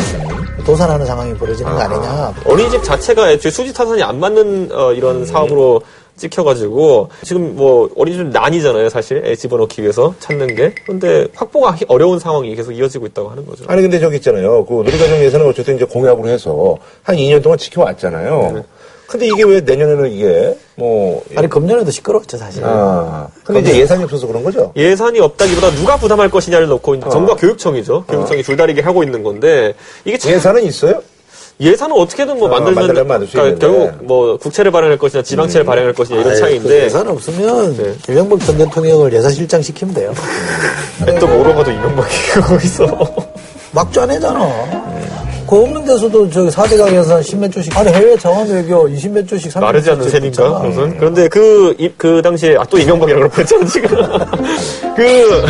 도산하는 0.64 1.04
상황이 1.04 1.34
벌어지는 1.34 1.70
거 1.73 1.78
아니냐. 1.78 2.34
어린이집 2.46 2.82
자체가 2.82 3.30
애초에 3.32 3.50
수지 3.50 3.73
타산이 3.75 4.02
안 4.02 4.18
맞는 4.18 4.70
어, 4.73 4.92
이런 4.92 5.26
사업으로 5.26 5.82
찍혀가지고 6.16 7.11
지금 7.25 7.56
뭐 7.56 7.90
어린이집 7.96 8.28
난이잖아요 8.28 8.88
사실 8.88 9.20
애 9.26 9.34
집어넣기 9.34 9.82
위해서 9.82 10.14
찾는 10.20 10.54
게 10.54 10.73
근데 10.87 11.26
확보가 11.34 11.73
히- 11.73 11.84
어려운 11.88 12.20
상황이 12.20 12.54
계속 12.54 12.70
이어지고 12.73 13.06
있다고 13.06 13.28
하는 13.30 13.44
거죠. 13.44 13.64
아니 13.66 13.82
근데 13.82 13.99
저기 13.99 14.16
있잖아요. 14.16 14.64
그 14.64 14.75
누리과정 14.75 15.18
예산은 15.18 15.46
어쨌든 15.46 15.75
이제 15.76 15.84
공약으로 15.84 16.28
해서 16.28 16.76
한 17.02 17.16
2년 17.16 17.42
동안 17.42 17.58
지켜왔잖아요. 17.58 18.64
근데 19.06 19.26
이게 19.26 19.44
왜 19.44 19.61
내년에는 19.61 20.11
이게 20.11 20.56
뭐 20.76 21.23
아니 21.37 21.49
금년에도 21.49 21.90
시끄러웠죠 21.90 22.37
사실. 22.38 22.62
아. 22.64 23.28
근데 23.44 23.61
이제 23.61 23.78
예산이 23.80 24.04
없어서 24.04 24.26
그런 24.26 24.42
거죠? 24.42 24.73
예산이 24.76 25.20
없다기보다 25.20 25.70
누가 25.73 25.96
부담할 25.96 26.30
것이냐를 26.30 26.66
놓고 26.68 26.94
있는 26.94 27.11
정부와 27.11 27.37
교육청이죠. 27.37 28.04
교육청이 28.08 28.42
줄다리기 28.42 28.80
하고 28.80 29.02
있는 29.02 29.23
건데 29.23 29.75
이게 30.04 30.18
참 30.18 30.32
예산은 30.32 30.62
있어요? 30.64 31.02
예산은 31.61 31.94
어떻게든 31.96 32.38
뭐 32.38 32.49
어, 32.49 32.50
만들면 32.50 32.75
만들려면 32.75 33.06
만들 33.06 33.26
수 33.28 33.34
그러니까. 33.34 33.58
결국 33.61 34.04
뭐 34.04 34.37
국채를 34.38 34.73
발행할 34.73 34.99
것이냐 34.99 35.23
지방채를 35.23 35.64
발행할 35.64 35.92
것이냐 35.92 36.20
이런 36.20 36.32
그 36.32 36.40
차이인데 36.40 36.84
예산 36.84 37.06
없으면 37.06 37.76
네. 37.76 37.94
이명박 38.08 38.40
전 38.40 38.58
대통령을 38.58 39.12
예사실장 39.12 39.62
시키면 39.62 39.94
돼요. 39.94 40.12
또 41.20 41.26
가도 41.28 41.70
이명박이 41.70 42.40
거기서 42.40 42.87
막주 43.70 44.00
안 44.00 44.11
해잖아. 44.11 44.93
그 45.46 45.62
없는 45.62 45.84
데서도 45.84 46.30
저기 46.30 46.48
4대 46.48 46.78
강에서 46.78 47.18
10몇 47.20 47.52
조씩. 47.52 47.76
아니, 47.76 47.90
해외 47.92 48.16
정원 48.16 48.48
외교 48.48 48.88
20몇 48.88 49.28
조씩, 49.28 49.52
30몇 49.52 49.60
마르지 49.60 49.90
않는? 49.90 50.06
붙잖아. 50.08 50.58
무슨? 50.60 50.96
그런데 50.98 51.28
그, 51.28 51.74
이- 51.78 51.90
그 51.96 52.22
당시에, 52.22 52.56
아, 52.56 52.64
또 52.70 52.78
이명박이라고 52.78 53.28
그러고 53.28 53.42
있잖아, 53.42 53.64
지금. 53.66 53.88
그, 54.96 55.46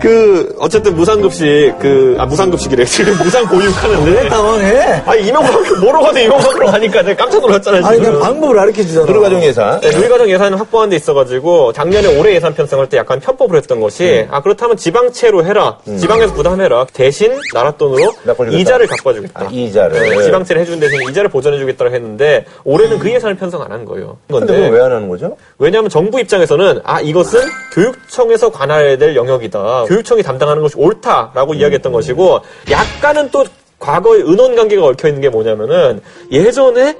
그, 0.00 0.56
어쨌든 0.58 0.96
무상급식, 0.96 1.78
그, 1.78 2.16
아, 2.18 2.26
무상급식이래. 2.26 2.84
지금 2.86 3.16
무상 3.18 3.46
보육하는데. 3.46 4.28
당황해. 4.28 5.02
아니, 5.06 5.26
이명박, 5.28 5.80
뭐로 5.80 6.00
가도 6.00 6.18
이명박으로 6.18 6.66
가니까 6.66 7.02
내가 7.02 7.24
깜짝 7.24 7.40
놀랐잖아요, 7.40 7.82
지금. 7.82 7.92
아니, 7.94 8.00
그냥 8.02 8.20
방법을 8.20 8.56
가르쳐 8.56 8.82
주잖아. 8.82 9.06
들어가정 9.06 9.42
예산. 9.44 9.80
네, 9.80 9.90
누리과정 9.90 10.28
예산을 10.30 10.58
확보하는 10.60 10.90
데 10.90 10.96
있어가지고 10.96 11.72
작년에 11.72 12.18
올해 12.18 12.34
예산 12.34 12.54
편성할 12.54 12.88
때 12.88 12.96
약간 12.96 13.20
편법을 13.20 13.56
했던 13.58 13.80
것이 13.80 14.26
아 14.30 14.40
그렇다면 14.42 14.76
지방채로 14.76 15.44
해라 15.44 15.78
지방에서 15.98 16.32
부담해라 16.34 16.86
대신 16.92 17.32
나라 17.52 17.70
돈으로 17.72 18.12
납부해주겠다. 18.24 18.60
이자를 18.60 18.86
갚아주겠다 18.86 19.35
아, 19.44 19.48
이자를. 19.50 20.00
네, 20.10 20.22
지방채를 20.24 20.62
해주는 20.62 20.80
대신 20.80 21.00
이자를 21.10 21.28
보전해주겠다고 21.30 21.94
했는데 21.94 22.44
올해는 22.64 22.98
그 22.98 23.10
예산을 23.10 23.36
편성 23.36 23.62
안 23.62 23.70
한 23.72 23.84
거예요 23.84 24.16
근데 24.28 24.68
왜 24.68 24.80
안 24.80 24.92
하는 24.92 25.08
거죠? 25.08 25.36
왜냐하면 25.58 25.90
정부 25.90 26.18
입장에서는 26.20 26.80
아 26.84 27.00
이것은 27.00 27.40
교육청에서 27.74 28.50
관할해야 28.50 28.96
될 28.98 29.16
영역이다. 29.16 29.84
교육청이 29.84 30.22
담당하는 30.22 30.62
것이 30.62 30.74
옳다라고 30.78 31.54
이야기했던 31.54 31.92
것이고 31.92 32.40
약간은 32.70 33.30
또 33.30 33.44
과거의 33.78 34.22
은원 34.22 34.56
관계가 34.56 34.84
얽혀 34.86 35.08
있는 35.08 35.20
게 35.20 35.28
뭐냐면은 35.28 36.00
예전에 36.32 36.96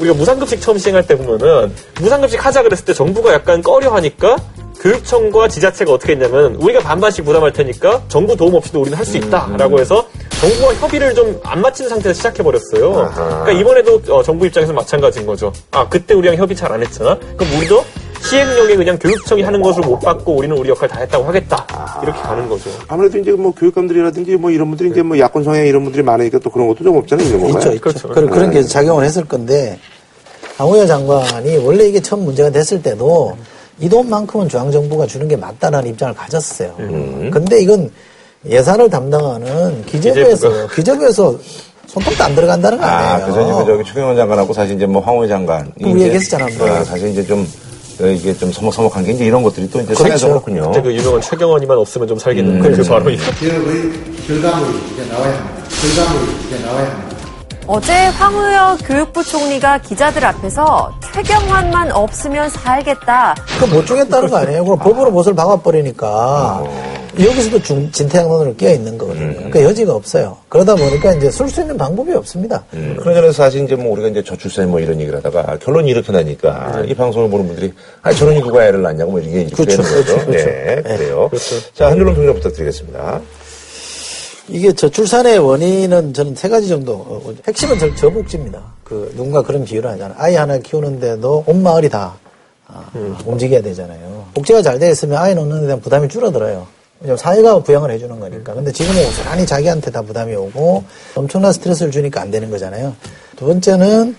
우리가 0.00 0.14
무상급식 0.14 0.60
처음 0.60 0.78
시행할 0.78 1.06
때 1.06 1.16
보면은 1.16 1.72
무상급식 2.00 2.44
하자 2.44 2.62
그랬을 2.62 2.84
때 2.84 2.92
정부가 2.94 3.32
약간 3.32 3.62
꺼려하니까 3.62 4.36
교육청과 4.80 5.48
지자체가 5.48 5.92
어떻게 5.92 6.12
했냐면 6.12 6.54
우리가 6.56 6.80
반반씩 6.80 7.24
부담할 7.24 7.52
테니까 7.52 8.02
정부 8.08 8.36
도움 8.36 8.54
없이도 8.54 8.80
우리는 8.80 8.96
할 8.96 9.04
수 9.04 9.16
있다라고 9.16 9.78
해서 9.80 10.06
정부와 10.40 10.74
협의를 10.74 11.14
좀안 11.14 11.60
맞춘 11.62 11.88
상태에서 11.88 12.16
시작해 12.16 12.42
버렸어요. 12.42 13.10
그러니까 13.14 13.50
이번에도 13.52 14.00
어, 14.14 14.22
정부 14.22 14.46
입장에서 14.46 14.72
마찬가지인 14.72 15.26
거죠. 15.26 15.52
아 15.72 15.88
그때 15.88 16.14
우리랑 16.14 16.36
협의 16.36 16.54
잘 16.56 16.70
안 16.70 16.82
했잖아. 16.82 17.18
그럼 17.36 17.56
우리도 17.56 17.82
시행령에 18.20 18.76
그냥 18.76 18.98
교육청이 18.98 19.42
하는 19.42 19.62
것을 19.62 19.80
못 19.82 19.98
받고 20.00 20.36
우리는 20.36 20.56
우리 20.56 20.68
역할 20.68 20.88
다 20.88 21.00
했다고 21.00 21.24
하겠다. 21.24 21.66
이렇게 22.02 22.20
가는 22.20 22.46
거죠. 22.48 22.68
아무래도 22.86 23.16
이제 23.18 23.32
뭐 23.32 23.52
교육감들이라든지 23.54 24.36
뭐 24.36 24.50
이런 24.50 24.68
분들이 24.68 24.90
이제 24.90 25.02
뭐 25.02 25.18
야권 25.18 25.44
성향 25.44 25.66
이런 25.66 25.82
분들이 25.84 26.02
많으니까 26.02 26.38
또 26.40 26.50
그런 26.50 26.68
것도 26.68 26.84
좀 26.84 26.96
없잖아요, 26.98 27.26
있는 27.26 27.40
건가요? 27.40 27.58
있죠, 27.58 27.72
있죠. 27.72 27.80
그렇죠. 27.80 28.08
그런 28.08 28.28
그런 28.30 28.50
게 28.50 28.62
작용을 28.62 29.04
했을 29.04 29.24
건데, 29.24 29.78
강호여 30.58 30.86
장관이 30.86 31.56
원래 31.64 31.84
이게 31.88 32.00
처음 32.02 32.24
문제가 32.24 32.50
됐을 32.50 32.82
때도 32.82 33.36
이 33.80 33.88
돈만큼은 33.88 34.48
중앙정부가 34.48 35.06
주는 35.06 35.28
게 35.28 35.36
맞다라는 35.36 35.90
입장을 35.90 36.14
가졌어요. 36.14 36.74
근데 37.32 37.60
이건 37.60 37.90
예산을 38.46 38.88
담당하는 38.90 39.84
기재부에서, 39.86 40.48
기재부가. 40.48 40.74
기재부에서 40.74 41.38
손톱도 41.86 42.24
안 42.24 42.34
들어간다는 42.34 42.78
거 42.78 42.84
아, 42.84 43.14
아니에요. 43.14 43.32
그래서 43.32 43.42
이제 43.42 43.52
그 43.64 43.66
저기 43.66 43.84
추경호 43.84 44.14
장관하고 44.16 44.52
사실 44.52 44.76
이제 44.76 44.86
뭐 44.86 45.00
황호희 45.02 45.28
장관. 45.28 45.72
우리 45.80 46.02
얘기했었잖아, 46.02 46.46
뭐. 46.58 46.68
아, 46.68 46.84
사실 46.84 47.08
이제 47.08 47.24
좀, 47.24 47.46
어, 48.00 48.06
이게 48.06 48.36
좀 48.36 48.52
서먹서먹한 48.52 49.04
게 49.04 49.12
이제 49.12 49.24
이런 49.24 49.42
것들이 49.42 49.68
또 49.70 49.80
이제 49.80 49.94
그렇죠. 49.94 50.28
그렇군요. 50.28 50.66
그때 50.70 50.82
그 50.82 50.94
유명한 50.94 51.20
최경원이만 51.20 51.78
없으면 51.78 52.06
좀 52.08 52.18
살겠는 52.18 52.60
그 52.60 52.82
발언이. 52.82 53.16
기업의 53.16 53.92
결과물이 54.26 54.78
이제 54.92 55.10
나와야 55.10 55.34
합니다. 55.34 55.68
결과물이 55.80 56.32
이제 56.46 56.58
나와야 56.64 56.90
합니다. 56.90 57.17
어제 57.70 57.92
황우여 57.92 58.78
교육부 58.82 59.22
총리가 59.22 59.82
기자들 59.82 60.24
앞에서 60.24 60.90
최경환만 61.12 61.92
없으면 61.92 62.48
살겠다. 62.48 63.34
그못 63.60 63.86
주겠다는 63.86 64.30
거 64.30 64.38
아니에요. 64.38 64.64
그럼 64.64 64.78
법으로 64.78 65.10
못을 65.10 65.34
박아버리니까 65.34 66.64
여기서도 67.20 67.60
중, 67.62 67.92
진퇴양난으로 67.92 68.54
끼어 68.56 68.72
있는 68.72 68.96
거거든요. 68.96 69.34
그러니까 69.34 69.62
여지가 69.64 69.92
없어요. 69.92 70.38
그러다 70.48 70.76
보니까 70.76 71.12
이제 71.12 71.30
쓸 71.30 71.50
수 71.50 71.60
있는 71.60 71.76
방법이 71.76 72.14
없습니다. 72.14 72.64
그런 72.70 73.14
점에서 73.14 73.32
사실 73.32 73.64
이제 73.64 73.76
뭐 73.76 73.92
우리가 73.92 74.08
이제 74.08 74.24
저출산 74.24 74.70
뭐 74.70 74.80
이런 74.80 74.98
얘기를 74.98 75.18
하다가 75.18 75.58
결론이 75.58 75.90
이렇게 75.90 76.10
나니까 76.10 76.84
이 76.86 76.94
방송을 76.94 77.28
보는 77.28 77.48
분들이 77.48 77.74
아 78.00 78.10
저런이 78.12 78.40
누가 78.40 78.64
애를 78.66 78.80
낳냐고 78.80 79.10
뭐 79.10 79.20
이게 79.20 79.42
이렇게 79.42 79.56
그렇죠. 79.62 79.82
되는 79.82 79.94
거죠. 79.94 80.24
그렇죠. 80.24 80.46
네, 80.46 80.82
그래요. 80.82 81.30
자, 81.74 81.88
한줄로 81.88 82.14
평점 82.14 82.34
부탁드리겠습니다. 82.36 83.20
이게 84.48 84.72
저출산의 84.72 85.38
원인은 85.38 86.14
저는 86.14 86.34
세 86.34 86.48
가지 86.48 86.68
정도. 86.68 86.94
어, 86.94 87.34
핵심은 87.46 87.78
저, 87.78 87.94
저복지입니다. 87.94 88.60
그 88.84 89.12
누군가 89.16 89.42
그런 89.42 89.64
비유를 89.64 89.90
하잖아요. 89.90 90.16
아이 90.18 90.34
하나 90.34 90.58
키우는데도 90.58 91.44
온 91.46 91.62
마을이 91.62 91.88
다 91.88 92.16
아, 92.66 92.84
움직여야 93.24 93.62
되잖아요. 93.62 94.26
복지가 94.34 94.62
잘돼 94.62 94.90
있으면 94.90 95.18
아이 95.18 95.34
놓는 95.34 95.60
데 95.60 95.66
대한 95.66 95.80
부담이 95.80 96.08
줄어들어요. 96.08 96.66
왜냐면 97.00 97.16
사회가 97.16 97.62
부양을 97.62 97.90
해주는 97.92 98.18
거니까. 98.18 98.54
근데 98.54 98.72
지금은 98.72 99.04
고스란히 99.04 99.46
자기한테 99.46 99.90
다 99.90 100.02
부담이 100.02 100.34
오고 100.34 100.84
엄청난 101.14 101.52
스트레스를 101.52 101.92
주니까 101.92 102.20
안 102.20 102.30
되는 102.30 102.50
거잖아요. 102.50 102.94
두 103.36 103.46
번째는 103.46 104.16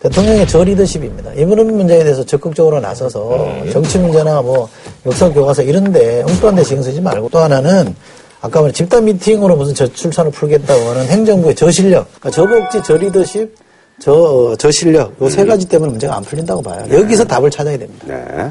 대통령의 0.00 0.46
저 0.46 0.62
리더십입니다. 0.62 1.32
이런 1.32 1.76
문제에 1.76 2.04
대해서 2.04 2.24
적극적으로 2.24 2.80
나서서 2.80 3.64
정치 3.72 3.98
문제나 3.98 4.42
뭐 4.42 4.68
역사 5.06 5.28
교과서 5.28 5.62
이런데 5.62 6.22
엉뚱한 6.22 6.54
데 6.54 6.62
신경 6.62 6.84
쓰지 6.84 7.00
말고 7.00 7.30
또 7.30 7.38
하나는 7.38 7.96
아까 8.40 8.60
말한 8.60 8.72
집단 8.72 9.04
미팅으로 9.04 9.56
무슨 9.56 9.74
저출산을 9.74 10.30
풀겠다고 10.30 10.80
하는 10.90 11.06
행정부의 11.08 11.54
저실력, 11.54 12.06
그러니까 12.20 12.30
저복지, 12.30 12.82
저리더십, 12.84 13.54
저, 14.00 14.54
저실력, 14.58 15.14
요 15.20 15.28
세 15.28 15.44
가지 15.44 15.66
때문에 15.68 15.90
문제가 15.90 16.16
안 16.16 16.22
풀린다고 16.22 16.62
봐요. 16.62 16.86
여기서 16.90 17.24
답을 17.24 17.50
찾아야 17.50 17.76
됩니다. 17.76 18.06
네. 18.06 18.50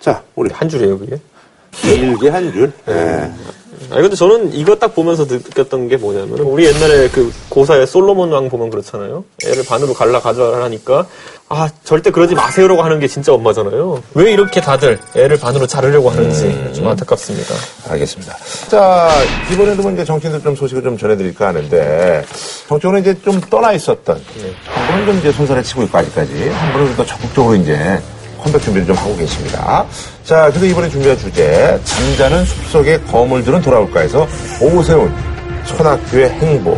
자, 0.00 0.22
우리 0.34 0.50
한 0.52 0.68
줄이에요, 0.68 0.98
그게? 0.98 1.18
길게 1.72 2.28
한 2.28 2.52
줄. 2.52 2.70
네. 2.86 3.32
아니 3.92 4.02
근데 4.02 4.16
저는 4.16 4.54
이거 4.54 4.74
딱 4.76 4.94
보면서 4.94 5.24
느꼈던 5.24 5.88
게 5.88 5.96
뭐냐면 5.96 6.38
우리 6.40 6.64
옛날에 6.66 7.08
그 7.08 7.32
고사의 7.50 7.86
솔로몬 7.86 8.32
왕 8.32 8.48
보면 8.48 8.70
그렇잖아요. 8.70 9.24
애를 9.46 9.64
반으로 9.64 9.92
갈라 9.92 10.20
가져라 10.20 10.64
하니까 10.64 11.06
아 11.48 11.68
절대 11.84 12.10
그러지 12.10 12.34
마세요라고 12.34 12.82
하는 12.82 12.98
게 12.98 13.06
진짜 13.06 13.34
엄마잖아요. 13.34 14.02
왜 14.14 14.32
이렇게 14.32 14.60
다들 14.60 14.98
애를 15.14 15.38
반으로 15.38 15.66
자르려고 15.66 16.08
하는지 16.08 16.72
좀 16.72 16.88
안타깝습니다. 16.88 17.54
알겠습니다. 17.90 18.36
자, 18.68 19.10
이번에도 19.52 19.82
뭐 19.82 19.92
이제 19.92 20.04
정치인들 20.04 20.42
좀 20.42 20.56
소식을 20.56 20.82
좀 20.82 20.96
전해드릴까 20.96 21.48
하는데, 21.48 22.24
정치권은 22.68 23.00
이제 23.00 23.14
좀 23.22 23.38
떠나 23.50 23.72
있었던, 23.72 24.22
한 24.64 24.86
분은 24.86 25.06
좀 25.06 25.18
이제 25.18 25.32
손살에 25.32 25.62
치고 25.62 25.82
있고 25.82 25.98
아직까지, 25.98 26.48
한 26.48 26.72
분은 26.72 26.96
또 26.96 27.04
적극적으로 27.04 27.54
이제 27.56 28.00
컴백 28.42 28.60
준비를 28.62 28.86
좀 28.86 28.96
하고 28.96 29.16
계십니다. 29.16 29.84
자, 30.24 30.48
그래서 30.50 30.66
이번에 30.66 30.88
준비한 30.88 31.16
주제, 31.16 31.78
잠자는 31.84 32.44
숲속의 32.44 33.02
거물들은 33.04 33.62
돌아올까 33.62 34.00
해서, 34.00 34.26
오세훈, 34.60 35.12
천학교의 35.66 36.28
행보. 36.30 36.70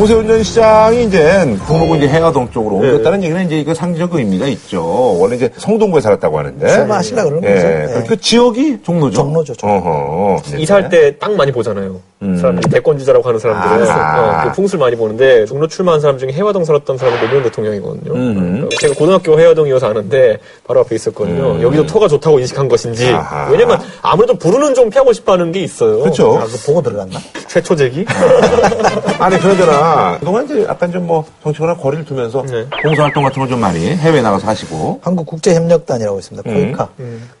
오세훈 0.00 0.26
전 0.28 0.42
시장이 0.42 1.04
이제 1.06 1.56
북로고 1.66 1.96
이제 1.96 2.06
해화동 2.08 2.48
쪽으로 2.52 2.76
옮겼다는 2.76 3.22
얘기는 3.24 3.44
이제 3.46 3.58
이거 3.58 3.74
상징적 3.74 4.14
의미가 4.14 4.46
있죠. 4.46 5.18
원래 5.18 5.34
이제 5.34 5.50
성동구에 5.56 6.00
살았다고 6.00 6.38
하는데. 6.38 6.68
설마 6.68 6.98
하시려고 6.98 7.30
그러는 7.30 7.54
거죠? 7.54 7.66
네. 8.00 8.04
그 8.06 8.20
지역이 8.20 8.78
종로죠. 8.84 9.16
종로죠, 9.16 9.54
종로. 9.54 9.74
어허. 9.78 10.42
이사할 10.56 10.88
때 10.88 11.18
땅 11.18 11.36
많이 11.36 11.50
보잖아요. 11.50 12.00
사람들이 12.20 12.68
대권주자라고 12.72 13.26
하는 13.28 13.38
사람들은 13.38 13.90
아. 13.90 14.18
어, 14.18 14.48
그 14.48 14.52
풍수를 14.56 14.80
많이 14.84 14.96
보는데 14.96 15.46
종로 15.46 15.66
출마한 15.68 16.00
사람 16.00 16.18
중에 16.18 16.32
해화동 16.32 16.64
살았던 16.64 16.98
사람이 16.98 17.20
노무현 17.20 17.42
대통령이거든요. 17.44 18.12
그러니까 18.12 18.68
제가 18.80 18.94
고등학교 18.94 19.38
해화동이어서 19.38 19.88
아는데 19.88 20.38
바로 20.66 20.80
앞에 20.80 20.96
있었거든요. 20.96 21.62
여기도 21.62 21.86
터가 21.86 22.08
좋다고 22.08 22.40
인식한 22.40 22.68
것인지 22.68 23.08
아하. 23.12 23.48
왜냐면 23.50 23.78
아무래도 24.02 24.34
부르는 24.34 24.74
좀 24.74 24.90
피하고 24.90 25.12
싶어하는 25.12 25.52
게 25.52 25.60
있어요. 25.60 26.00
그렇죠. 26.00 26.38
아, 26.38 26.44
그거 26.44 26.56
보고 26.66 26.82
들어갔나? 26.82 27.18
최초제기? 27.46 28.04
아니 29.18 29.38
그러더라. 29.38 30.16
그동안 30.20 30.44
이제 30.44 30.64
약간 30.64 30.90
좀 30.92 31.08
뭐 31.08 31.24
정치권과 31.42 31.76
거리를 31.80 32.04
두면서 32.04 32.42
네. 32.42 32.66
봉사활동 32.82 33.22
같은 33.22 33.40
걸 33.40 33.48
좀 33.48 33.60
많이 33.60 33.86
해외 33.96 34.20
나가서 34.20 34.46
하시고. 34.46 34.98
한국 35.02 35.24
국제협력단이라고 35.26 36.18
있습니다. 36.18 36.50
코이카. 36.50 36.88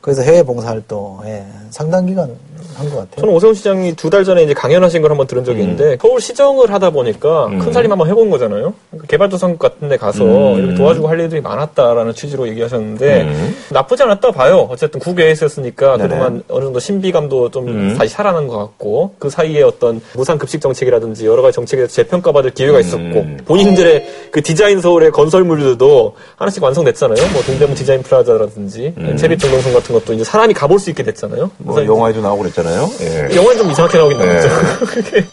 그래서 0.00 0.22
해외 0.22 0.42
봉사활동에 0.42 1.42
상당 1.70 2.06
기간 2.06 2.30
한 2.78 2.88
것 2.90 2.96
같아요. 2.96 3.20
저는 3.20 3.34
오세훈 3.34 3.54
시장이 3.54 3.94
두 3.94 4.08
달 4.08 4.24
전에 4.24 4.42
이제 4.42 4.54
강연하신 4.54 5.02
걸 5.02 5.10
한번 5.10 5.26
들은 5.26 5.44
적이 5.44 5.60
있는데 5.62 5.98
서울 6.00 6.20
시정을 6.20 6.72
하다 6.72 6.90
보니까 6.90 7.46
큰 7.60 7.72
살림 7.72 7.90
한번 7.90 8.08
해본 8.08 8.30
거잖아요. 8.30 8.72
그러니까 8.90 9.06
개발도상국 9.08 9.58
같은 9.58 9.88
데 9.88 9.96
가서 9.96 10.24
이렇게 10.58 10.74
도와주고 10.76 11.08
할 11.08 11.20
일들이 11.20 11.40
많았다라는 11.40 12.14
취지로 12.14 12.48
얘기하셨는데 12.48 13.24
나쁘지 13.70 14.02
않았다 14.04 14.30
봐요. 14.32 14.66
어쨌든 14.70 15.00
국외에있었으니까 15.00 15.96
그동안 16.08 16.42
어느 16.48 16.64
정도 16.64 16.78
신비감도 16.80 17.50
좀 17.50 17.94
다시 17.98 18.12
살아난 18.14 18.46
것 18.46 18.56
같고 18.58 19.14
그 19.18 19.28
사이에 19.30 19.62
어떤 19.62 20.00
무상급식 20.14 20.60
정책이라든지 20.60 21.26
여러 21.26 21.42
가지 21.42 21.56
정책에 21.56 21.80
대해서 21.82 21.94
재평가받을 21.94 22.52
기회가 22.52 22.80
있었고 22.80 23.26
본인들의 23.44 24.06
그 24.30 24.42
디자인 24.42 24.80
서울의 24.80 25.10
건설물들도 25.10 26.14
하나씩 26.36 26.62
완성됐잖아요. 26.62 27.32
뭐 27.32 27.42
동대문 27.42 27.74
디자인 27.74 28.02
플라자라든지 28.02 28.94
세빛둥둥섬 29.18 29.72
같은 29.74 29.94
것도 29.94 30.12
이제 30.12 30.24
사람이 30.24 30.54
가볼 30.54 30.78
수 30.78 30.90
있게 30.90 31.02
됐잖아요. 31.02 31.50
뭐 31.58 31.84
영화에도 31.84 32.20
나오고 32.20 32.42
그랬잖아요. 32.42 32.67
예. 33.00 33.36
영화는 33.36 33.58
좀 33.58 33.70
이상하게 33.70 33.98
나오긴 33.98 34.18
네. 34.18 34.26
나오죠. 34.26 34.48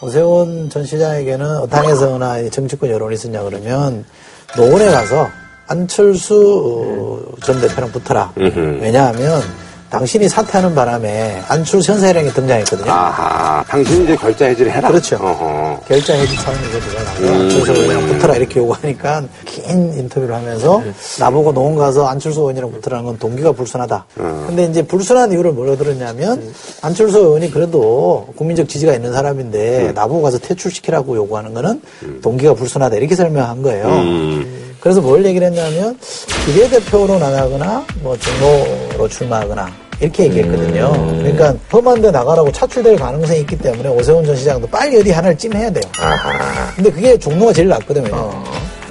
오세훈 0.00 0.70
전 0.70 0.84
시장에게는 0.84 1.68
당에서나 1.68 2.38
이 2.40 2.50
정치권 2.50 2.90
여론이 2.90 3.14
있었냐 3.14 3.42
그러면 3.42 4.04
노원에 4.56 4.90
가서 4.90 5.28
안철수 5.68 7.24
어, 7.34 7.36
전 7.42 7.60
대표랑 7.60 7.90
붙어라. 7.92 8.32
왜냐하면 8.80 9.42
당신이 9.90 10.28
사퇴하는 10.28 10.74
바람에 10.74 11.42
안철수 11.48 11.92
현사회랑이 11.92 12.30
등장했거든요. 12.30 12.90
아하, 12.90 13.62
당신이 13.68 14.04
이제 14.04 14.16
결자 14.16 14.46
해지를 14.46 14.72
해라. 14.72 14.88
그렇죠. 14.88 15.16
어허. 15.16 15.80
결자 15.86 16.14
해지 16.14 16.36
차원에서 16.36 16.80
들어가고 16.80 17.20
음. 17.20 17.40
안철수 17.40 17.72
의원이랑 17.72 18.06
붙어라 18.06 18.36
이렇게 18.36 18.60
요구하니까 18.60 19.22
긴 19.44 19.92
인터뷰를 19.96 20.34
하면서 20.34 20.82
나보고 21.20 21.52
농원 21.52 21.76
가서 21.76 22.06
안철수 22.06 22.40
의원이랑 22.40 22.72
붙으라는 22.72 23.04
건 23.04 23.18
동기가 23.18 23.52
불순하다. 23.52 24.06
음. 24.18 24.44
근데 24.48 24.64
이제 24.64 24.82
불순한 24.82 25.32
이유를 25.32 25.52
뭐로 25.52 25.76
들었냐면 25.76 26.52
안철수 26.82 27.18
의원이 27.18 27.50
그래도 27.50 28.28
국민적 28.36 28.68
지지가 28.68 28.94
있는 28.94 29.10
음. 29.10 29.14
사람인데 29.14 29.92
나보고 29.94 30.22
가서 30.22 30.38
퇴출시키라고 30.38 31.16
요구하는 31.16 31.54
거는 31.54 31.80
동기가 32.22 32.54
불순하다 32.54 32.96
이렇게 32.96 33.14
설명한 33.14 33.62
거예요. 33.62 33.86
음. 34.76 34.80
그래서 34.80 35.00
뭘 35.00 35.24
얘기를 35.24 35.46
했냐면 35.46 35.98
비례대표로 36.44 37.18
나가거나 37.18 37.84
뭐 38.02 38.16
종로로 38.16 39.08
출마하거나 39.08 39.68
이렇게 40.00 40.24
얘기했거든요. 40.24 40.92
음. 40.94 41.18
그러니까 41.22 41.54
험한 41.72 42.02
데 42.02 42.10
나가라고 42.10 42.52
차출될 42.52 42.96
가능성이 42.96 43.40
있기 43.40 43.56
때문에 43.58 43.88
오세훈 43.88 44.24
전 44.24 44.36
시장도 44.36 44.66
빨리 44.68 44.98
어디 44.98 45.10
하나를 45.10 45.36
찜해야 45.38 45.70
돼요. 45.70 45.82
근데 46.76 46.90
그게 46.90 47.18
종로가 47.18 47.52
제일 47.52 47.68
낫거든요. 47.68 48.10
어. 48.12 48.44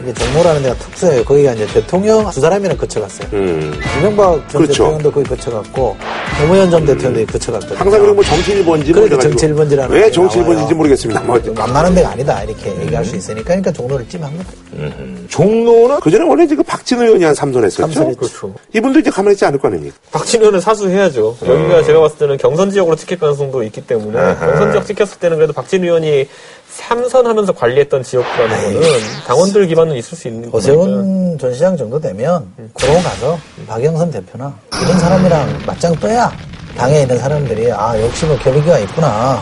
이게 0.06 0.14
종로라는 0.14 0.62
데가 0.62 0.76
특수해요. 0.76 1.24
거기가 1.24 1.54
이제 1.54 1.66
대통령 1.66 2.30
두 2.30 2.40
사람이랑 2.40 2.78
거쳐갔어요. 2.78 3.28
음. 3.34 3.74
이명박 3.98 4.48
전 4.50 4.62
그렇죠. 4.62 4.84
대통령도 4.84 5.12
거기 5.12 5.30
거쳐갔고 5.30 5.98
노무현 6.42 6.70
전 6.70 6.86
대통령도 6.86 7.32
거쳐갔거든요. 7.34 7.80
항상 7.80 8.00
그리고 8.00 8.14
뭐 8.14 8.24
정치 8.24 8.56
1번지 8.56 8.94
그러니까 8.94 9.18
정치 9.18 9.48
1번지라는 9.48 9.90
왜 9.90 10.12
정치 10.12 10.40
나와요. 10.40 10.56
1번지인지 10.56 10.74
모르겠습니다. 10.76 11.22
뭐 11.22 11.42
만만한 11.56 11.96
데가 11.96 12.10
아니다 12.12 12.44
이렇게 12.44 12.70
얘기할 12.82 13.04
수 13.04 13.16
있으니까 13.16 13.46
그러니까 13.46 13.72
종로를 13.72 14.08
찜한 14.08 14.32
거죠. 14.38 14.50
종로는 15.30 16.00
그전에 16.02 16.24
원래 16.24 16.44
이제 16.44 16.56
그 16.56 16.62
박진 16.62 17.02
의원이 17.02 17.24
한 17.24 17.34
삼선했었죠. 17.34 17.82
삼선했죠. 17.82 18.20
그렇죠. 18.20 18.54
이분도 18.74 19.00
이제 19.00 19.10
가만히 19.10 19.34
있지 19.34 19.44
않을 19.46 19.58
거 19.58 19.70
아닙니까? 19.70 19.96
박진 20.12 20.42
의원은 20.42 20.62
사수해야죠. 20.62 21.38
여기가 21.48 21.84
제가 21.84 22.00
봤을 22.00 22.18
때는 22.20 22.38
경선 22.38 22.70
지역으로 22.70 22.96
찍힐 22.96 23.18
가능성도 23.18 23.64
있기 23.64 23.82
때문에 23.82 24.36
경선 24.36 24.72
지역 24.72 24.86
찍혔을 24.86 25.18
때는 25.20 25.38
그래도 25.38 25.54
박진 25.54 25.84
의원이 25.84 26.28
삼선하면서 26.76 27.54
관리했던 27.54 28.04
지역구라는 28.04 28.74
거는 28.74 28.90
당원들 29.26 29.68
기반은 29.68 29.96
있을 29.96 30.18
수 30.18 30.28
있는 30.28 30.52
거니까. 30.52 30.58
오세훈 30.58 31.38
전 31.40 31.54
시장 31.54 31.78
정도 31.78 32.00
되면 32.00 32.46
구로 32.74 32.94
가서 33.02 33.40
박영선 33.66 34.12
대표나 34.12 34.54
이런 34.84 35.00
사람이랑 35.00 35.64
맞짱 35.66 35.96
떠야 35.96 36.32
당에 36.78 37.02
있는 37.02 37.18
사람들이 37.18 37.72
아 37.72 38.00
역시 38.02 38.26
뭐 38.26 38.38
결의가 38.38 38.80
있구나 38.80 39.42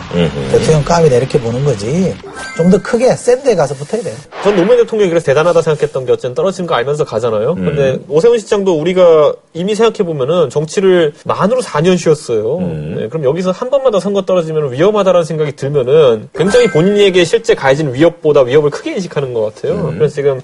대통령 0.50 0.84
감이다 0.84 1.16
이렇게 1.16 1.38
보는 1.40 1.64
거지 1.64 2.14
좀 2.56 2.70
더 2.70 2.80
크게 2.80 3.14
센 3.16 3.42
데 3.44 3.54
가서 3.54 3.74
붙어야 3.74 4.02
돼요 4.02 4.14
전 4.42 4.56
노무현 4.56 4.78
대통령이 4.78 5.10
그래서 5.10 5.26
대단하다 5.26 5.60
생각했던 5.62 6.06
게 6.06 6.12
어쨌든 6.12 6.34
떨어지는 6.34 6.66
거 6.66 6.74
알면서 6.74 7.04
가잖아요. 7.04 7.54
근데 7.54 7.98
오세훈 8.08 8.38
시장도 8.38 8.78
우리가 8.78 9.34
이미 9.54 9.74
생각해보면은 9.74 10.50
정치를 10.50 11.14
만으로 11.24 11.62
4년 11.62 11.96
쉬었어요. 11.98 12.58
네, 12.60 13.08
그럼 13.08 13.24
여기서 13.24 13.50
한 13.52 13.70
번만 13.70 13.90
더 13.92 14.00
선거 14.00 14.22
떨어지면 14.22 14.72
위험하다라는 14.72 15.24
생각이 15.24 15.52
들면은 15.52 16.28
굉장히 16.34 16.68
본인에게 16.68 17.24
실제 17.24 17.54
가해진 17.54 17.92
위협보다 17.94 18.42
위협을 18.42 18.70
크게 18.70 18.92
인식하는 18.94 19.32
것 19.34 19.54
같아요. 19.54 19.92
그래서 19.96 20.14
지금 20.14 20.40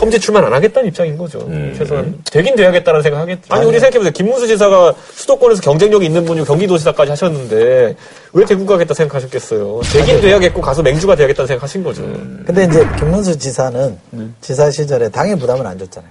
험지 0.00 0.18
출마 0.20 0.40
안 0.40 0.52
하겠다는 0.52 0.88
입장인 0.88 1.16
거죠. 1.16 1.38
최소한 1.78 2.18
되긴 2.30 2.56
돼야겠다는 2.56 3.02
생각하겠죠. 3.02 3.42
아니 3.50 3.64
우리 3.66 3.78
생각해보세요. 3.78 4.12
김문수 4.12 4.48
지사가 4.48 4.94
수도권에서 5.12 5.62
경쟁력이 5.62 6.04
있는 6.06 6.24
분 6.24 6.33
이고 6.36 6.44
경기도지사까지 6.46 7.10
하셨는데 7.10 7.96
왜 8.32 8.44
대구 8.44 8.66
가겠다 8.66 8.94
생각하셨겠어요. 8.94 9.80
되긴 9.92 10.20
돼야겠고 10.20 10.60
가서 10.60 10.82
맹주가 10.82 11.14
돼야겠다는 11.16 11.46
생각하신 11.46 11.82
거죠. 11.84 12.02
근데 12.46 12.64
이제 12.64 12.86
김문수 12.98 13.38
지사는 13.38 13.98
지사 14.40 14.70
시절에 14.70 15.08
당의 15.08 15.36
부담을 15.38 15.66
안 15.66 15.78
줬잖아요 15.78 16.10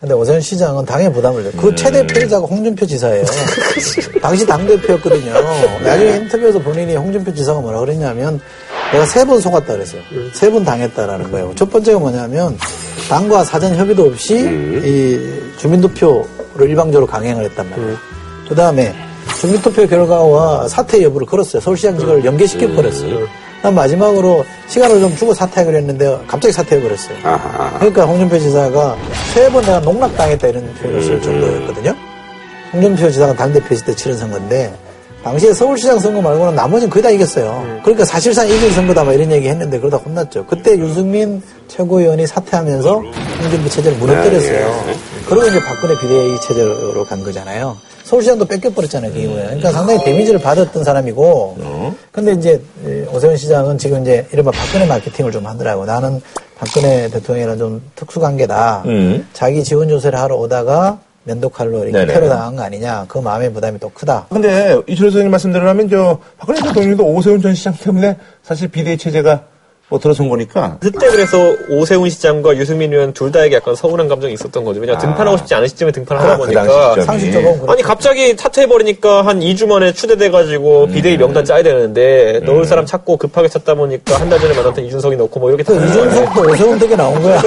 근데 0.00 0.14
오세훈 0.14 0.40
시장은 0.40 0.84
당의 0.84 1.10
부담을 1.12 1.44
줘. 1.44 1.50
그 1.58 1.74
최대 1.74 2.06
피해자가 2.06 2.44
홍준표 2.46 2.84
지사예요. 2.84 3.24
당시 4.20 4.44
당대표였거든요. 4.46 5.32
나중에 5.82 6.16
인터뷰에서 6.16 6.58
본인이 6.58 6.94
홍준표 6.96 7.32
지사가 7.34 7.60
뭐라 7.60 7.80
그랬냐면 7.80 8.38
내가 8.92 9.06
세 9.06 9.24
번 9.24 9.40
속았다 9.40 9.72
그랬어요. 9.72 10.02
세 10.34 10.50
번 10.50 10.62
당했다라는 10.64 11.30
거예요. 11.30 11.52
첫 11.56 11.70
번째가 11.70 11.98
뭐냐면 11.98 12.58
당과 13.08 13.44
사전 13.44 13.74
협의도 13.76 14.04
없이 14.04 14.34
이 14.36 15.56
주민투표를 15.58 16.68
일방적으로 16.68 17.06
강행을 17.06 17.44
했단 17.44 17.70
말이에요. 17.70 17.96
그 18.48 18.54
다음에 18.54 18.94
주민투표 19.40 19.86
결과와 19.86 20.68
사퇴 20.68 21.02
여부를 21.02 21.26
걸었어요. 21.26 21.60
서울시장직을 21.60 22.24
연계시켜 22.24 22.68
버렸어요. 22.74 23.26
그다음 23.56 23.74
마지막으로 23.76 24.44
시간을 24.68 25.00
좀 25.00 25.16
주고 25.16 25.32
사퇴하기로 25.34 25.76
했는데 25.78 26.18
갑자기 26.26 26.52
사퇴해 26.52 26.82
버렸어요. 26.82 27.16
아하. 27.24 27.78
그러니까 27.78 28.04
홍준표 28.04 28.38
지사가 28.38 28.96
세 29.32 29.48
번 29.50 29.62
내가 29.64 29.80
농락당했다 29.80 30.48
이런 30.48 30.74
표현을 30.74 31.02
쓸 31.02 31.20
정도였거든요. 31.22 31.94
홍준표 32.72 33.10
지사가 33.10 33.34
당대표 33.34 33.74
있을 33.74 33.86
때 33.86 33.94
치른 33.94 34.16
선거인데 34.18 34.74
당시에 35.22 35.54
서울시장 35.54 35.98
선거 36.00 36.20
말고는 36.20 36.54
나머지는 36.54 36.90
거의 36.90 37.02
다 37.02 37.08
이겼어요. 37.08 37.80
그러니까 37.82 38.04
사실상 38.04 38.46
이긴 38.46 38.70
선거다 38.72 39.04
막 39.04 39.14
이런 39.14 39.32
얘기 39.32 39.48
했는데 39.48 39.78
그러다 39.78 39.96
혼났죠. 39.96 40.44
그때 40.44 40.76
유승민 40.78 41.40
최고위원이 41.68 42.26
사퇴하면서 42.26 43.02
홍준표 43.40 43.68
체제를 43.70 43.96
무너뜨렸어요. 43.96 44.84
그리고 45.26 45.46
이제 45.46 45.58
박근혜 45.60 45.98
비대위 45.98 46.38
체제로 46.42 47.04
간 47.06 47.24
거잖아요. 47.24 47.74
서울시장도 48.04 48.44
뺏겨버렸잖아요, 48.44 49.12
그 49.12 49.18
이후에. 49.18 49.42
그러니까 49.44 49.72
상당히 49.72 50.04
데미지를 50.04 50.38
받았던 50.40 50.84
사람이고. 50.84 51.56
근데 52.12 52.32
이제 52.32 52.62
이 52.86 53.04
오세훈 53.14 53.36
시장은 53.36 53.78
지금 53.78 54.02
이제 54.02 54.26
이른바 54.32 54.50
박근혜 54.50 54.86
마케팅을 54.86 55.32
좀 55.32 55.46
하더라고. 55.46 55.84
나는 55.84 56.20
박근혜 56.56 57.08
대통령이랑 57.08 57.58
좀 57.58 57.82
특수관계다. 57.96 58.82
음. 58.86 59.26
자기 59.32 59.64
지원 59.64 59.88
조사를 59.88 60.18
하러 60.18 60.36
오다가 60.36 61.00
면도칼로 61.24 61.86
이렇게. 61.86 62.12
테러 62.12 62.28
당한 62.28 62.54
거 62.56 62.62
아니냐. 62.62 63.06
그 63.08 63.18
마음의 63.18 63.52
부담이 63.54 63.78
또 63.80 63.88
크다. 63.88 64.26
근데 64.28 64.78
이철호 64.86 65.10
선생님 65.10 65.30
말씀대로라면 65.30 65.88
저 65.88 66.18
박근혜 66.36 66.60
대통령도 66.60 67.04
오세훈 67.06 67.40
전 67.40 67.54
시장 67.54 67.74
때문에 67.74 68.16
사실 68.42 68.68
비대위 68.68 68.98
체제가 68.98 69.44
뭐 69.90 69.98
들어선 69.98 70.28
거니까 70.30 70.78
그때 70.80 71.08
그래서 71.10 71.36
오세훈 71.68 72.08
시장과 72.08 72.56
유승민 72.56 72.92
의원 72.92 73.12
둘 73.12 73.30
다에게 73.30 73.56
약간 73.56 73.74
서운한 73.74 74.08
감정이 74.08 74.32
있었던 74.32 74.64
거죠. 74.64 74.80
왜냐 74.80 74.94
면 74.94 75.00
등판하고 75.00 75.36
싶지 75.36 75.54
않은 75.54 75.68
시점에 75.68 75.92
등판을 75.92 76.22
하다 76.22 76.36
그 76.38 76.42
보니까. 76.44 76.62
시점이. 76.62 77.02
상식적으로 77.06 77.52
그렇죠. 77.52 77.72
아니 77.72 77.82
갑자기 77.82 78.34
사퇴해버리니까 78.34 79.26
한 79.26 79.40
2주 79.40 79.66
만에 79.66 79.92
추대돼가지고 79.92 80.86
비대위 80.88 81.18
명단 81.18 81.44
짜야 81.44 81.62
되는데 81.62 82.40
넣을 82.44 82.64
사람 82.64 82.86
찾고 82.86 83.18
급하게 83.18 83.48
찾다 83.48 83.74
보니까 83.74 84.18
한 84.18 84.30
달 84.30 84.40
전에 84.40 84.54
만났던 84.54 84.84
이준석이 84.86 85.16
넣고 85.16 85.38
뭐 85.38 85.50
이렇게 85.50 85.62
그다 85.62 85.78
됐는데 85.78 86.00
이준석도 86.00 86.50
오세훈 86.50 86.78
덕에 86.78 86.96
나온 86.96 87.22
거야. 87.22 87.42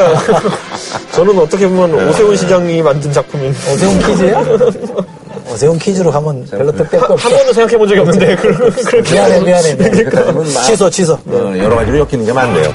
저는 1.13 1.39
어떻게 1.39 1.67
보면 1.67 2.07
오세훈 2.09 2.35
시장이 2.37 2.83
만든 2.83 3.11
작품인 3.11 3.49
오세훈 3.49 3.99
퀴즈야? 3.99 4.43
오세훈 5.57 5.79
퀴즈로 5.79 6.11
가면 6.11 6.45
별로 6.51 6.71
뜻밖에 6.71 6.97
한, 6.97 7.11
없어. 7.11 7.27
한 7.29 7.35
번도 7.35 7.53
생각해 7.53 7.77
본 7.79 7.87
적이 7.87 7.99
없는데 8.01 8.35
그런 8.35 8.57
그렇게 8.71 9.11
미안해, 9.11 9.39
미안해, 9.41 9.75
미안해. 9.75 10.03
그러니까 10.03 10.61
취소, 10.63 10.87
취소. 10.89 11.13
어, 11.13 11.53
여러 11.57 11.75
가지로 11.75 11.97
엮이는 11.99 12.25
게 12.25 12.31
많네요. 12.33 12.71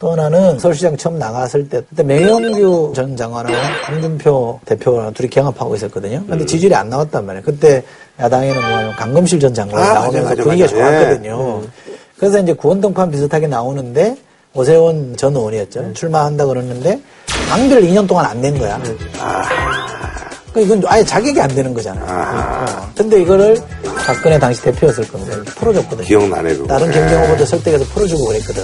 또 0.00 0.12
하나는 0.12 0.58
서울시장 0.60 0.96
처음 0.96 1.18
나갔을 1.18 1.68
때, 1.68 1.80
그때 1.88 2.04
명영규 2.04 2.92
전 2.94 3.16
장관하고 3.16 3.56
홍준표 3.92 4.60
대표랑 4.64 5.12
둘이 5.12 5.28
경합하고 5.28 5.74
있었거든요. 5.74 6.22
근데 6.28 6.44
지지율이 6.46 6.74
안 6.74 6.88
나왔단 6.88 7.26
말이에요. 7.26 7.44
그때 7.44 7.82
야당에는 8.20 8.54
뭐 8.84 8.92
강금실 8.96 9.40
전 9.40 9.52
장관이 9.54 9.84
아, 9.84 9.94
나오면서 9.94 10.18
맞아, 10.20 10.28
맞아, 10.30 10.42
분위기가 10.42 10.66
맞아. 10.72 10.76
좋았거든요. 10.98 11.62
그래서 12.16 12.38
이제 12.40 12.52
구원등판 12.52 13.10
비슷하게 13.10 13.46
나오는데 13.48 14.16
오세훈 14.54 15.16
전 15.16 15.34
의원이었죠. 15.36 15.92
출마한다 15.94 16.46
그러는데 16.46 17.00
당비를 17.48 17.82
2년 17.82 18.06
동안 18.06 18.26
안 18.26 18.40
낸 18.40 18.56
거야. 18.58 18.80
그 20.52 20.60
이건 20.62 20.82
아예 20.86 21.04
자격이 21.04 21.40
안 21.40 21.48
되는 21.48 21.72
거잖아. 21.74 22.00
어. 22.06 22.90
근데 22.96 23.20
이거를 23.20 23.56
박근혜 24.06 24.38
당시 24.38 24.62
대표였을 24.62 25.06
겁니다. 25.08 25.36
풀어줬거든요. 25.56 26.06
기억나네, 26.06 26.54
그거. 26.54 26.66
다른 26.66 26.88
네. 26.90 26.94
경쟁 27.00 27.22
후보들 27.24 27.46
설득해서 27.46 27.84
풀어주고 27.86 28.24
그랬거든. 28.26 28.62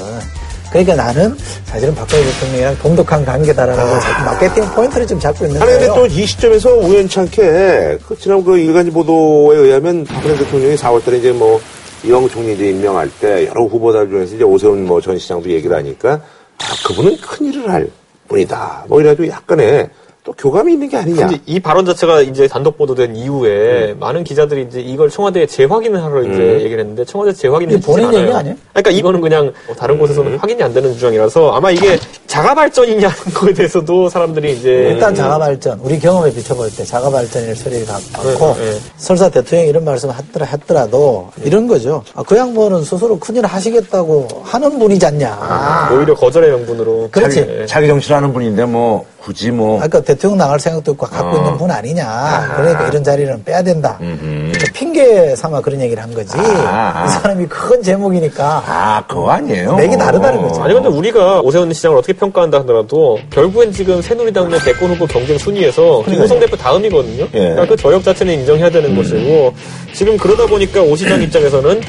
그러니까 0.71 0.95
나는 0.97 1.37
사실은 1.67 1.95
박근혜 1.95 2.25
대통령이랑 2.25 2.79
동독한 2.79 3.25
관계다라는 3.25 3.85
걸 3.91 4.01
자꾸 4.01 4.25
마케팅 4.25 4.65
포인트를 4.71 5.07
좀 5.07 5.21
잡고 5.21 5.47
있는 5.47 5.63
아니 5.63 5.71
근데 5.73 5.87
거예요. 5.89 6.09
또이 6.09 6.27
시점에서 6.27 6.75
우연찮게 6.75 7.99
그 8.09 8.17
지난 8.19 8.43
그 8.43 8.59
일간지 8.59 8.91
보도에 8.91 9.57
의하면 9.59 10.05
박근혜 10.05 10.37
대통령이 10.37 10.75
4월달에 10.77 11.19
이제 11.19 11.31
뭐 11.33 11.61
이왕 12.03 12.29
총리 12.29 12.55
이제 12.55 12.71
임명할 12.71 13.09
때 13.21 13.47
여러 13.47 13.63
후보들 13.65 14.09
중에서 14.09 14.35
이제 14.35 14.43
오세훈 14.45 14.85
뭐 14.87 15.01
전 15.01 15.17
시장도 15.19 15.49
얘기를 15.51 15.77
하니까 15.77 16.21
아 16.59 16.65
그분은 16.89 17.19
큰 17.21 17.47
일을 17.53 17.71
할 17.71 17.89
분이다. 18.29 18.85
뭐 18.89 19.01
이래가지고 19.01 19.29
약간의 19.29 19.91
또 20.25 20.33
교감이 20.33 20.73
있는 20.73 20.89
게 20.89 20.97
아니냐. 20.97 21.27
근데 21.27 21.43
이 21.45 21.61
발언 21.61 21.85
자체가 21.85 22.23
이제 22.23 22.49
단독 22.49 22.79
보도된 22.79 23.15
이후에 23.15 23.93
음. 23.93 23.97
많은 24.01 24.25
기자들이 24.25 24.63
이제 24.63 24.81
이걸 24.81 25.11
청와대에 25.11 25.45
재확인을 25.45 26.03
하러 26.03 26.23
이제 26.23 26.61
얘기를 26.63 26.79
했는데 26.81 27.05
청와대 27.05 27.35
재확인을 27.35 27.79
본인. 27.83 28.07
얘기 28.15 28.33
아니에요? 28.33 28.57
그러니까 28.73 28.91
이거는 28.91 29.21
그냥 29.21 29.53
뭐 29.67 29.77
다른 29.77 29.99
곳에서는 29.99 30.39
확인이 30.39 30.63
안 30.63 30.73
되는 30.73 30.95
주장이라서 30.95 31.53
아마 31.53 31.71
이게 31.71 31.99
자가 32.27 32.55
발전이냐는 32.55 33.15
거에 33.35 33.53
대해서도 33.53 34.09
사람들이 34.09 34.53
이제 34.57 34.71
일단 34.93 35.15
자가 35.15 35.39
발전, 35.39 35.79
우리 35.81 35.99
경험에 35.99 36.33
비춰볼 36.33 36.71
때 36.75 36.85
자가 36.85 37.11
발전일 37.11 37.55
소리가 37.55 37.93
많고, 38.15 38.55
네, 38.55 38.71
네. 38.71 38.79
설사 38.97 39.29
대통령이 39.29 39.69
이런 39.69 39.85
말씀 39.85 40.09
하더라, 40.09 40.47
했더라도 40.47 41.29
이런 41.45 41.67
거죠. 41.67 42.03
아, 42.15 42.23
그 42.23 42.35
양반은 42.35 42.83
스스로 42.83 43.19
큰일 43.19 43.45
하시겠다고 43.45 44.27
하는 44.43 44.79
분이지 44.79 45.05
않냐. 45.05 45.91
오히려 45.93 46.15
거절의 46.15 46.51
명분으로 46.51 47.09
그렇지. 47.11 47.37
자기- 47.41 47.67
자기 47.67 47.89
정치라는 47.89 48.33
분인데 48.33 48.65
뭐 48.65 49.05
굳이 49.21 49.51
뭐 49.51 49.81
아까 49.83 50.01
대통령 50.15 50.39
나갈 50.39 50.59
생각도 50.61 50.93
있고 50.93 51.07
갖고 51.07 51.37
있는 51.37 51.57
분 51.57 51.71
아니냐. 51.71 52.55
그러니까 52.57 52.89
이런 52.89 53.03
자리는 53.05 53.45
빼야 53.45 53.63
된다. 53.63 53.97
그러니까 53.99 54.65
핑계 54.73 55.35
삼아 55.37 55.61
그런 55.61 55.81
얘기를 55.81 56.03
한 56.03 56.13
거지. 56.15 56.37
아. 56.39 57.05
이 57.07 57.09
사람이 57.11 57.47
큰 57.47 57.83
제목이니까 57.83 58.63
아, 58.67 59.05
그거 59.07 59.31
아니에요. 59.31 59.75
맥이 59.77 59.97
다르다는 59.97 60.41
거죠. 60.43 60.63
아니 60.63 60.75
근데 60.75 60.89
우리가 60.89 61.41
오세훈 61.41 61.73
시장을 61.73 61.99
어떻게 61.99 62.13
평가한다 62.13 62.61
하더라도 62.61 63.19
결국엔 63.31 63.73
지금 63.73 64.01
새누리당 64.01 64.51
내 64.51 64.59
대권 64.59 64.91
후보 64.91 65.07
경쟁 65.07 65.37
순위에서 65.39 66.03
김무성 66.05 66.39
대표 66.41 66.57
다음이거든요. 66.57 67.25
예. 67.35 67.39
그러니까 67.39 67.67
그 67.67 67.77
저력 67.77 68.03
자체는 68.05 68.35
인정해야 68.35 68.71
되는 68.71 68.95
것이고 68.97 69.53
지금 69.93 70.17
그러다 70.17 70.47
보니까 70.47 70.81
오 70.81 70.95
시장 70.97 71.21
입장에서는 71.23 71.81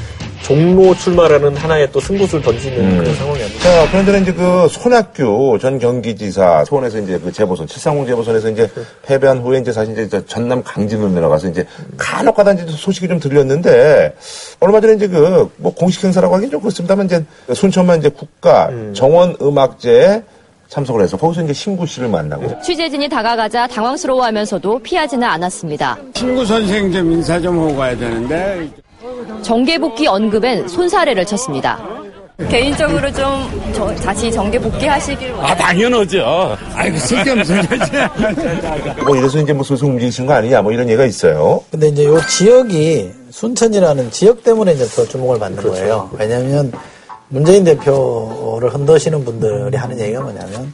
종로 0.46 0.94
출마라는 0.94 1.58
하나의 1.58 1.92
또 1.92 2.00
승부수를 2.00 2.44
던지는 2.44 3.00
그런 3.00 3.16
상황이 3.16 3.40
아닙니까? 3.42 3.64
자, 3.64 3.88
그런데 3.92 4.20
이제 4.20 4.32
그 4.32 4.68
손학규 4.70 5.58
전 5.60 5.80
경기지사 5.80 6.66
소원에서 6.66 7.00
이제 7.00 7.18
그 7.18 7.32
재보선, 7.32 7.66
730 7.66 8.08
재보선에서 8.10 8.50
이제 8.52 8.70
패배한 9.02 9.40
후에 9.40 9.58
이제 9.58 9.72
사실 9.72 9.94
이제 9.94 10.08
저 10.08 10.24
전남 10.28 10.62
강진으로 10.64 11.10
내려가서 11.10 11.50
이제 11.50 11.66
간혹 11.98 12.36
가다 12.36 12.54
이제 12.54 12.64
소식이 12.68 13.08
좀 13.08 13.20
들렸는데 13.20 14.14
얼마 14.60 14.80
전에 14.80 14.94
이제 14.94 15.08
그 15.08 15.50
뭐 15.58 15.74
공식 15.74 16.04
행사라고 16.04 16.36
하긴 16.36 16.52
좀 16.52 16.60
그렇습니다만 16.60 17.06
이제 17.08 17.24
순천만 17.54 18.00
이제 18.00 18.10
국가 18.10 18.70
정원 18.94 19.36
음악제에 19.42 20.22
참석을 20.68 21.02
해서 21.04 21.16
거기서 21.18 21.44
이제 21.44 21.54
신구 21.54 21.86
씨를 21.88 22.08
만나고 22.10 22.62
취재진이 22.62 23.08
다가가자 23.10 23.68
당황스러워하면서도 23.68 24.80
피하지는 24.80 25.28
않았습니다. 25.28 25.98
친구 26.14 26.46
선생 26.46 26.92
좀 26.92 27.12
인사 27.14 27.40
좀 27.40 27.58
하고 27.60 27.76
가야 27.76 27.96
되는데 27.98 28.70
정계 29.42 29.78
복귀 29.78 30.08
언급엔 30.08 30.68
손사래를 30.68 31.26
쳤습니다. 31.26 31.80
개인적으로 32.50 33.10
좀 33.14 33.72
저- 33.74 33.96
다시 33.96 34.30
정계 34.30 34.60
복귀하시길 34.60 35.34
아 35.40 35.56
당연하죠. 35.56 36.58
아이고 36.74 36.98
쓸데없는 36.98 37.46
소리 37.46 37.60
하지. 37.60 37.92
뭐 39.06 39.16
이래서 39.16 39.40
이제 39.40 39.54
뭐 39.54 39.64
슬슬 39.64 39.86
움직이시는 39.88 40.28
거 40.28 40.34
아니냐 40.34 40.62
뭐 40.62 40.72
이런 40.74 40.88
얘기가 40.90 41.06
있어요. 41.06 41.62
근데 41.72 41.88
이제 41.88 42.04
요 42.06 42.20
지역이 42.28 43.12
순천이라는 43.32 44.12
지역 44.12 44.44
때문에 44.44 44.74
이제 44.74 44.86
더 44.86 45.06
주목을 45.08 45.40
받는 45.40 45.64
거예요. 45.64 46.10
왜냐하면 46.18 46.74
문재인 47.30 47.64
대표를 47.64 48.70
흔드시는 48.74 49.24
분들이 49.24 49.78
하는 49.78 49.98
얘기가 50.00 50.22
뭐냐면 50.22 50.74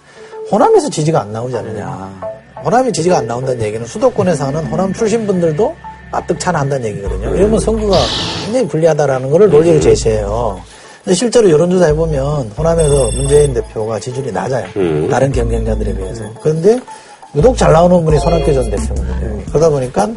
호남에서 0.52 0.90
지지가 0.90 1.22
안 1.22 1.32
나오지 1.32 1.56
않느냐. 1.58 2.32
호남이 2.66 2.92
지지가 2.92 3.18
안 3.20 3.28
나온다는 3.28 3.62
얘기는 3.62 3.86
수도권에 3.86 4.36
사는 4.36 4.66
호남 4.66 4.94
출신 4.94 5.26
분들도 5.28 5.76
납득차나 6.12 6.60
한다는 6.60 6.90
얘기거든요. 6.90 7.36
이러면 7.36 7.60
선거가 7.60 7.98
굉장히 8.44 8.68
불리하다라는 8.68 9.30
것을 9.30 9.50
논리로 9.50 9.80
제시해요. 9.80 10.60
근데 11.04 11.16
실제로 11.16 11.50
여론조사 11.50 11.88
해보면 11.88 12.52
호남에서 12.58 13.10
문재인 13.16 13.54
대표가 13.54 14.00
지지율이 14.00 14.32
낮아요. 14.32 14.68
다른 15.10 15.32
경쟁자들에 15.32 15.96
비해서. 15.96 16.24
그런데 16.42 16.80
유독 17.34 17.58
잘 17.58 17.72
나오는 17.72 18.04
분이 18.04 18.20
손학규 18.20 18.54
전 18.54 18.70
대표거든요. 18.70 19.42
그러다 19.50 19.70
보니까 19.70 20.08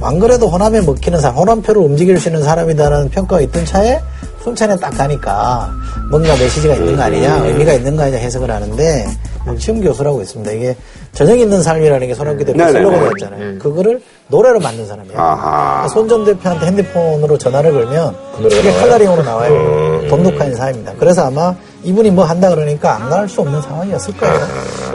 안 0.00 0.18
그래도 0.18 0.48
호남에 0.48 0.80
먹히는 0.80 1.20
사람, 1.20 1.36
호남표를 1.36 1.80
움직일 1.80 2.18
수 2.18 2.28
있는 2.28 2.42
사람이다라는 2.42 3.10
평가가 3.10 3.40
있던 3.42 3.64
차에 3.66 4.00
순천에 4.42 4.76
딱 4.76 4.90
가니까 4.90 5.70
뭔가 6.10 6.34
메시지가 6.36 6.74
있는 6.74 6.96
거 6.96 7.02
아니냐, 7.02 7.44
의미가 7.46 7.74
있는 7.74 7.96
거 7.96 8.02
아니냐 8.02 8.18
해석을 8.18 8.50
하는데 8.50 9.06
박시훈 9.46 9.80
교수라고 9.80 10.20
있습니다. 10.22 10.52
이게 10.52 10.76
저녁 11.12 11.38
있는 11.38 11.62
삶이라는 11.62 12.06
게 12.08 12.14
손학규 12.14 12.44
대표 12.44 12.58
네네네. 12.58 12.72
슬로건이었잖아요. 12.72 13.58
그거를 13.58 14.02
노래로 14.28 14.58
만든 14.60 14.84
사람이에요. 14.86 15.16
아하. 15.18 15.86
손전 15.88 16.24
대표한테 16.24 16.66
핸드폰으로 16.66 17.38
전화를 17.38 17.72
걸면 17.72 18.16
그게 18.42 18.72
칼라링으로 18.72 19.22
나와요. 19.22 20.02
돈독한 20.08 20.54
사입니다. 20.54 20.92
그래서 20.98 21.26
아마 21.26 21.54
이분이 21.84 22.10
뭐 22.10 22.24
한다 22.24 22.50
그러니까 22.50 22.96
안 22.96 23.08
갈 23.08 23.28
수 23.28 23.40
없는 23.40 23.62
상황이었을 23.62 24.16
거예요. 24.16 24.34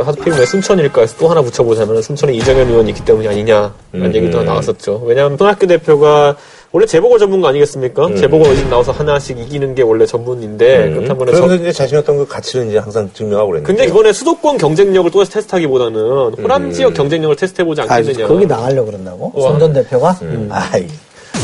하필 0.05 0.33
왜 0.33 0.45
순천일까 0.45 1.01
해서 1.01 1.15
또 1.17 1.29
하나 1.29 1.41
붙여보자면 1.41 2.01
순천에 2.01 2.33
이정현 2.33 2.67
의원이 2.67 2.89
있기 2.89 3.05
때문이 3.05 3.27
아니냐라는 3.27 4.13
얘기도 4.15 4.43
나왔었죠. 4.43 5.01
왜냐하면 5.05 5.37
손학규 5.37 5.65
대표가 5.67 6.35
원래 6.73 6.85
재보궐 6.85 7.19
전문가 7.19 7.49
아니겠습니까? 7.49 8.15
재보궐 8.15 8.51
의진 8.51 8.69
나와서 8.69 8.93
하나씩 8.93 9.37
이기는 9.37 9.75
게 9.75 9.81
원래 9.81 10.05
전문인데 10.05 10.91
그렇다면 10.91 11.07
저- 11.27 11.31
그러면서 11.33 11.55
이제 11.55 11.71
자신의 11.73 11.99
어떤 12.01 12.17
그 12.17 12.25
가치를 12.27 12.67
이제 12.67 12.77
항상 12.77 13.09
증명하고 13.13 13.49
그랬는데. 13.49 13.67
근데 13.73 13.89
이번에 13.91 14.13
수도권 14.13 14.57
경쟁력을 14.57 15.11
또 15.11 15.21
테스트하기보다는 15.23 15.99
호남 16.41 16.71
지역 16.71 16.93
경쟁력을 16.93 17.35
테스트해보지 17.35 17.81
아, 17.81 17.85
않겠느냐. 17.89 18.25
거기 18.25 18.45
나가려고 18.45 18.85
그런다고? 18.85 19.31
와. 19.35 19.49
손전 19.51 19.73
대표가? 19.73 20.17
아이. 20.49 20.87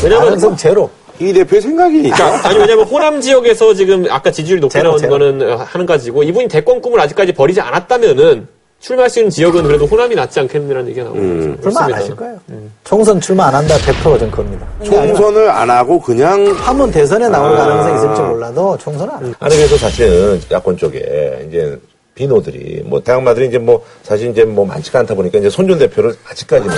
왜냐면 0.02 0.24
가능성 0.24 0.56
제로. 0.56 0.88
이 1.20 1.32
대표의 1.32 1.60
생각이니까. 1.60 2.16
그러니까 2.16 2.48
아니 2.48 2.58
왜냐면 2.60 2.84
호남 2.86 3.20
지역에서 3.20 3.74
지금 3.74 4.06
아까 4.08 4.30
지지율이 4.30 4.60
높게 4.62 4.78
제로, 4.78 4.96
제로. 4.96 5.10
거는 5.18 5.58
하는 5.58 5.84
가지고 5.84 6.22
이분이 6.22 6.48
대권 6.48 6.80
꿈을 6.80 7.00
아직까지 7.00 7.32
버리지 7.32 7.60
않았다면은 7.60 8.46
출마할 8.80 9.10
수 9.10 9.18
있는 9.18 9.30
지역은 9.30 9.64
그래도 9.64 9.86
호남이 9.86 10.14
낫지 10.14 10.38
않겠느냐는 10.40 10.88
얘기가 10.88 11.04
나오고 11.04 11.18
출마 11.20 11.68
있죠. 11.70 11.78
안. 11.80 11.92
하실 11.94 12.16
거예요. 12.16 12.38
총선 12.84 13.20
출마 13.20 13.46
안 13.46 13.54
한다 13.56 13.74
100%전 13.76 14.30
겁니다. 14.30 14.66
총선을 14.84 15.50
안 15.50 15.68
하고 15.68 16.00
그냥 16.00 16.46
한 16.56 16.78
번 16.78 16.90
대선에 16.92 17.28
나올 17.28 17.56
가능성이 17.56 17.96
있을지 17.96 18.22
몰라도 18.22 18.78
총선은 18.78 19.14
안 19.14 19.24
해요. 19.26 19.34
아니 19.40 19.56
그래서 19.56 19.76
사실은 19.76 20.40
야권 20.50 20.76
쪽에 20.76 21.46
이제 21.48 21.76
비노들이 22.18 22.82
뭐 22.84 23.00
대학마들이 23.00 23.46
이제 23.46 23.58
뭐 23.58 23.84
사실 24.02 24.30
이제 24.30 24.44
뭐 24.44 24.66
많지가 24.66 24.98
않다 24.98 25.14
보니까 25.14 25.38
이제 25.38 25.48
손준 25.48 25.78
대표를 25.78 26.14
아직까지는 26.28 26.74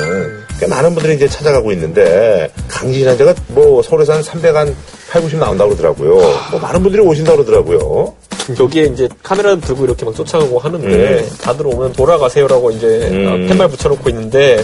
꽤 0.61 0.67
많은 0.67 0.93
분들이 0.95 1.15
이제 1.15 1.27
찾아가고 1.27 1.73
있는데 1.73 2.53
강진한 2.69 3.17
데가 3.17 3.35
뭐 3.49 3.81
서울에서 3.83 4.13
한 4.13 4.23
300, 4.23 4.55
한 4.55 4.77
8, 5.09 5.23
90 5.23 5.39
나온다고 5.39 5.71
그러더라고요. 5.71 6.15
뭐 6.51 6.61
많은 6.61 6.83
분들이 6.83 7.03
오신다고 7.03 7.43
그러더라고요. 7.43 8.15
여기에 8.59 8.85
이제 8.87 9.09
카메라 9.23 9.57
들고 9.57 9.85
이렇게 9.85 10.05
막 10.05 10.15
쫓아가고 10.15 10.59
하는데 10.59 11.27
다들 11.41 11.67
오면 11.67 11.95
돌아가세요라고 11.95 12.73
이제 12.73 13.09
음. 13.11 13.47
팻말 13.49 13.69
붙여놓고 13.69 14.11
있는데 14.11 14.63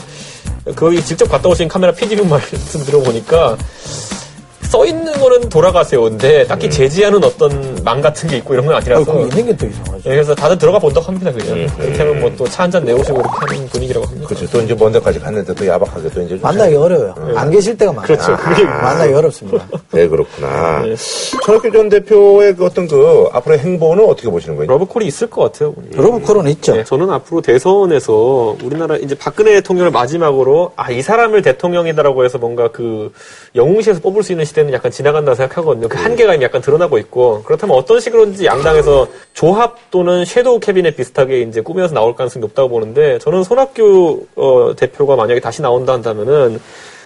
거기 0.74 1.02
직접 1.02 1.26
갔다 1.26 1.48
오신 1.48 1.68
카메라 1.68 1.92
PD분 1.92 2.28
말씀 2.28 2.84
들어보니까 2.84 3.56
써 4.76 4.84
있는 4.84 5.10
거는 5.14 5.48
돌아가세요인데 5.48 6.46
딱히 6.46 6.68
제지하는 6.68 7.22
어떤 7.24 7.78
망 7.82 8.00
같은 8.02 8.28
게 8.28 8.36
있고 8.38 8.52
이런 8.52 8.66
건 8.66 8.74
아, 8.74 8.78
아니라서 8.78 9.04
그거 9.04 9.20
있는 9.22 9.46
게또 9.46 9.66
이상하죠. 9.66 9.98
예, 10.04 10.10
그래서 10.10 10.34
다들 10.34 10.58
들어가 10.58 10.78
본다고 10.78 11.06
합니다 11.06 11.32
그냥 11.32 11.56
음, 11.56 11.66
그렇게 11.78 11.98
하면 11.98 12.20
뭐 12.20 12.30
또 12.36 12.44
차 12.46 12.62
한 12.64 12.70
잔 12.70 12.84
내오시고 12.84 13.18
이렇게 13.20 13.54
하는 13.54 13.68
분위기라고 13.68 14.06
합니다 14.06 14.28
그렇죠. 14.28 14.46
또 14.50 14.60
이제 14.60 14.74
먼 14.74 14.92
데까지 14.92 15.18
갔는데 15.18 15.54
또 15.54 15.66
야박하게 15.66 16.10
또 16.10 16.20
이제 16.20 16.28
좀 16.30 16.40
만나기 16.42 16.74
어려워요. 16.76 17.14
안 17.36 17.50
계실 17.50 17.76
때가 17.78 17.92
많아요. 17.92 18.06
그렇죠. 18.06 18.36
그게 18.36 18.64
만나기 18.64 19.14
어렵습니다. 19.14 19.66
네, 19.92 20.06
그렇구나. 20.08 20.82
손학규 21.42 21.70
전 21.72 21.88
대표의 21.88 22.56
그 22.56 22.64
어떤 22.66 22.86
그 22.86 23.28
앞으로의 23.32 23.60
행보는 23.60 24.04
어떻게 24.04 24.28
보시는 24.28 24.56
거예요? 24.56 24.70
러브콜이 24.70 25.06
있을 25.06 25.30
것 25.30 25.44
같아요 25.52 25.74
러브콜은 25.94 26.48
있죠. 26.50 26.74
네, 26.76 26.84
저는 26.84 27.08
앞으로 27.10 27.40
대선에서 27.40 28.56
우리나라 28.62 28.96
이제 28.96 29.14
박근혜 29.16 29.52
대통령을 29.54 29.90
마지막으로 29.90 30.72
아 30.76 30.86
이 30.96 31.02
사람을 31.02 31.42
대통령이다라고 31.42 32.24
해서 32.24 32.38
뭔가 32.38 32.68
그 32.68 33.12
영웅시에서 33.54 34.00
뽑을 34.00 34.22
수 34.22 34.32
있는 34.32 34.44
시대는 34.46 34.65
약간 34.72 34.90
지나간다 34.90 35.34
생각하거든요. 35.34 35.88
그 35.88 35.98
한계가 35.98 36.34
이미 36.34 36.44
약간 36.44 36.60
드러나고 36.60 36.98
있고 36.98 37.42
그렇다면 37.44 37.76
어떤 37.76 38.00
식으로든지 38.00 38.46
양당에서 38.46 39.06
조합 39.34 39.90
또는 39.90 40.24
섀도우 40.24 40.60
캐비넷 40.60 40.96
비슷하게 40.96 41.42
이제 41.42 41.60
꾸며서 41.60 41.94
나올 41.94 42.14
가능성이 42.14 42.40
높다고 42.42 42.68
보는데 42.68 43.18
저는 43.18 43.42
손학규 43.42 44.26
어, 44.36 44.72
대표가 44.76 45.16
만약에 45.16 45.40
다시 45.40 45.62
나온다 45.62 45.92
한다면은 45.92 46.60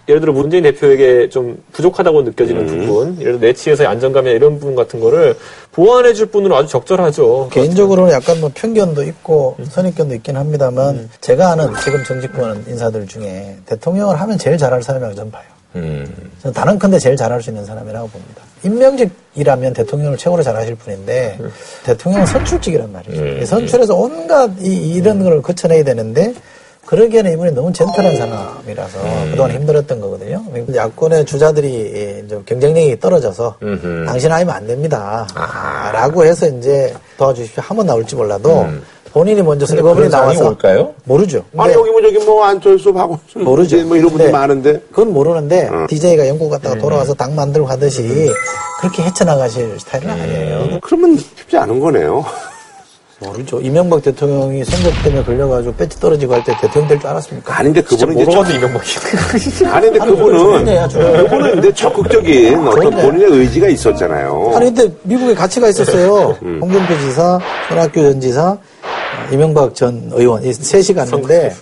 예를 0.08 0.20
들어 0.20 0.32
문재인 0.32 0.64
대표에게 0.64 1.28
좀 1.28 1.62
부족하다고 1.72 2.22
느껴지는 2.22 2.66
부분, 2.66 3.20
예를 3.20 3.38
들어 3.38 3.46
내치에서의 3.46 3.88
안정감이나 3.88 4.34
이런 4.34 4.58
부분 4.58 4.74
같은 4.74 4.98
거를 4.98 5.36
보완해 5.72 6.12
줄 6.14 6.26
분으로 6.26 6.56
아주 6.56 6.68
적절하죠. 6.68 7.50
개인적으로는 7.52 8.12
약간 8.12 8.40
뭐 8.40 8.50
편견도 8.52 9.04
있고 9.04 9.56
선입견도 9.68 10.14
있긴 10.16 10.36
합니다만 10.36 11.08
제가 11.20 11.52
아는 11.52 11.68
지금 11.84 12.02
정치권 12.04 12.64
인사들 12.68 13.06
중에 13.06 13.56
대통령을 13.66 14.20
하면 14.20 14.36
제일 14.38 14.58
잘할 14.58 14.82
사람이라고 14.82 15.14
저는 15.14 15.30
봐요. 15.30 15.44
음. 15.76 16.30
저는 16.42 16.54
단언컨대 16.54 16.98
제일 16.98 17.16
잘할 17.16 17.42
수 17.42 17.50
있는 17.50 17.64
사람이라고 17.64 18.08
봅니다. 18.08 18.42
임명직이라면 18.62 19.72
대통령을 19.72 20.16
최고로 20.18 20.42
잘하실 20.42 20.74
분인데 20.76 21.38
대통령은 21.84 22.26
선출직이란 22.26 22.92
말이죠. 22.92 23.26
이 23.42 23.46
선출해서 23.46 23.94
온갖 23.94 24.50
이, 24.60 24.94
이런 24.94 25.22
걸 25.22 25.40
거쳐내야 25.40 25.84
되는데 25.84 26.34
그러기에는 26.86 27.32
이분이 27.32 27.52
너무 27.52 27.72
젠틀한 27.72 28.16
사람이라서 28.16 28.98
그동안 29.30 29.52
힘들었던 29.52 30.00
거거든요. 30.00 30.42
야권의 30.74 31.24
주자들이 31.24 32.22
이제 32.26 32.40
경쟁력이 32.44 32.98
떨어져서 32.98 33.56
당신 34.06 34.32
아니면 34.32 34.56
안 34.56 34.66
됩니다. 34.66 35.26
라고 35.92 36.24
해서 36.24 36.48
이제 36.48 36.92
도와주십시오 37.16 37.62
하면 37.62 37.86
나올지 37.86 38.16
몰라도 38.16 38.66
본인이 39.12 39.42
먼저 39.42 39.66
상황이 39.66 40.08
나와서 40.08 40.48
올까요? 40.48 40.94
모르죠. 41.04 41.44
아니 41.58 41.72
여기 41.74 41.90
뭐 41.90 42.00
저기 42.00 42.18
뭐 42.24 42.44
안철수 42.44 42.92
박원순 42.92 43.42
모르죠. 43.44 43.76
뭐 43.84 43.96
이런 43.96 44.08
분들 44.10 44.26
네. 44.26 44.32
많은데 44.32 44.80
그건 44.90 45.12
모르는데 45.12 45.68
DJ가 45.88 46.28
영국 46.28 46.50
갔다가 46.50 46.76
돌아와서 46.76 47.14
당 47.14 47.34
만들고 47.34 47.66
하듯이 47.66 48.30
그렇게 48.80 49.02
헤쳐나가실 49.02 49.78
스타일은 49.80 50.10
아니에요. 50.10 50.78
그러면 50.82 51.16
쉽지 51.16 51.56
않은 51.56 51.80
거네요. 51.80 52.24
모르죠. 53.22 53.60
이명박 53.60 54.00
대통령이 54.00 54.64
선거 54.64 54.90
때문에 55.02 55.22
걸려가지고 55.24 55.74
배지 55.74 56.00
떨어지고 56.00 56.32
할 56.32 56.42
때 56.42 56.56
대통령 56.58 56.88
될 56.88 56.98
줄 57.00 57.06
알았습니까? 57.10 57.58
아닌데 57.58 57.82
그분은 57.82 58.14
이제 58.14 58.24
가도 58.24 58.50
이명박이. 58.50 59.66
아닌데 59.66 59.98
그분은. 59.98 60.64
그분은 61.24 61.50
근데 61.52 61.74
적극적인 61.74 62.66
어떤 62.66 62.80
좋은데. 62.90 63.02
본인의 63.02 63.38
의지가 63.40 63.68
있었잖아요. 63.68 64.52
아니 64.54 64.72
근데 64.74 64.94
미국에 65.02 65.34
같이 65.34 65.60
가 65.60 65.68
있었어요. 65.68 66.34
홍준표 66.40 66.98
지사, 67.00 67.38
손학규 67.68 68.00
전 68.00 68.20
지사, 68.22 68.42
어, 68.52 68.58
이명박 69.32 69.74
전 69.74 70.10
의원 70.12 70.44
이 70.44 70.52
셋이 70.52 70.94
갔는데 70.96 71.54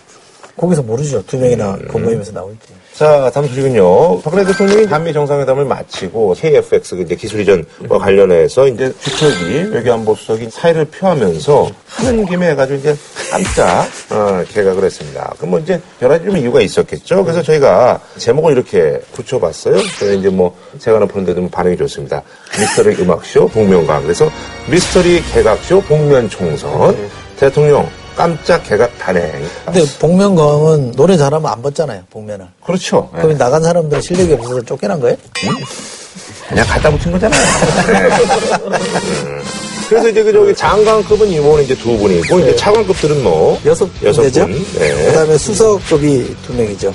거기서 0.57 0.83
모르죠. 0.83 1.25
두 1.27 1.39
명이나 1.39 1.79
건모이면서 1.91 2.33
나올지. 2.33 2.79
자, 2.99 3.31
다음 3.33 3.47
소식은요. 3.47 4.23
박근혜 4.23 4.45
대통령이 4.45 4.87
한미 4.87 5.13
정상회담을 5.13 5.65
마치고 5.67 6.35
KFX 6.37 6.97
그 6.97 7.03
이제 7.03 7.15
기술 7.15 7.41
이전과 7.43 7.97
관련해서 7.97 8.67
이제 8.67 8.93
주철기 8.99 9.73
외교안보 9.73 10.17
수석이 10.17 10.51
사의를 10.51 10.87
표하면서 10.87 11.71
하는 11.87 12.27
김에 12.27 12.51
해가지고 12.51 12.79
이제 12.81 12.97
깜짝 13.31 13.87
어, 14.11 14.43
개각을 14.53 14.83
했습니다. 14.83 15.33
그럼 15.37 15.51
뭐 15.51 15.61
이제 15.61 15.81
여러 16.03 16.15
가지 16.15 16.25
좀 16.25 16.37
이유가 16.39 16.61
있었겠죠. 16.61 17.23
그래서 17.23 17.41
저희가 17.41 18.01
제목을 18.17 18.51
이렇게 18.55 19.01
붙여봤어요. 19.13 19.75
그래서 19.75 20.15
이제 20.15 20.29
뭐 20.29 20.57
제가 20.81 20.99
푸는데도 21.07 21.41
뭐 21.41 21.51
반응이 21.51 21.77
좋습니다. 21.77 22.21
미스터리 22.59 23.01
음악쇼 23.01 23.47
복면가. 23.47 24.01
그래서 24.01 24.29
미스터리 24.69 25.23
개각쇼 25.33 25.83
복면 25.83 26.29
총선 26.29 26.97
대통령 27.39 27.89
깜짝 28.17 28.63
개각 28.65 28.99
단행. 28.99 29.31
근데 29.65 29.85
복면가왕은 30.01 30.93
노래 30.93 31.17
잘하면 31.17 31.51
안 31.51 31.63
벗잖아요. 31.63 32.03
복면을. 32.11 32.47
그렇죠. 32.65 33.09
네. 33.15 33.23
그럼 33.23 33.39
나간 33.39 33.63
사람들은 33.63 34.03
실력이 34.03 34.33
없어서 34.35 34.61
쫓겨난 34.63 34.99
거예요? 34.99 35.17
그냥 36.49 36.67
갖다 36.67 36.91
붙인 36.91 37.13
거잖아요. 37.13 37.41
음. 39.25 39.43
그래서 39.89 40.09
이제 40.09 40.23
그 40.23 40.33
저기 40.33 40.55
장관급은 40.55 41.29
임원은 41.29 41.65
이제 41.65 41.75
두 41.77 41.97
분이고 41.97 42.41
이제 42.41 42.57
차관급들은 42.57 43.23
뭐 43.23 43.59
여섯 43.65 43.89
여섯. 44.03 44.23
분. 44.23 44.67
네. 44.79 45.07
그다음에 45.07 45.39
수석급이 45.39 46.37
두 46.45 46.53
명이죠. 46.55 46.93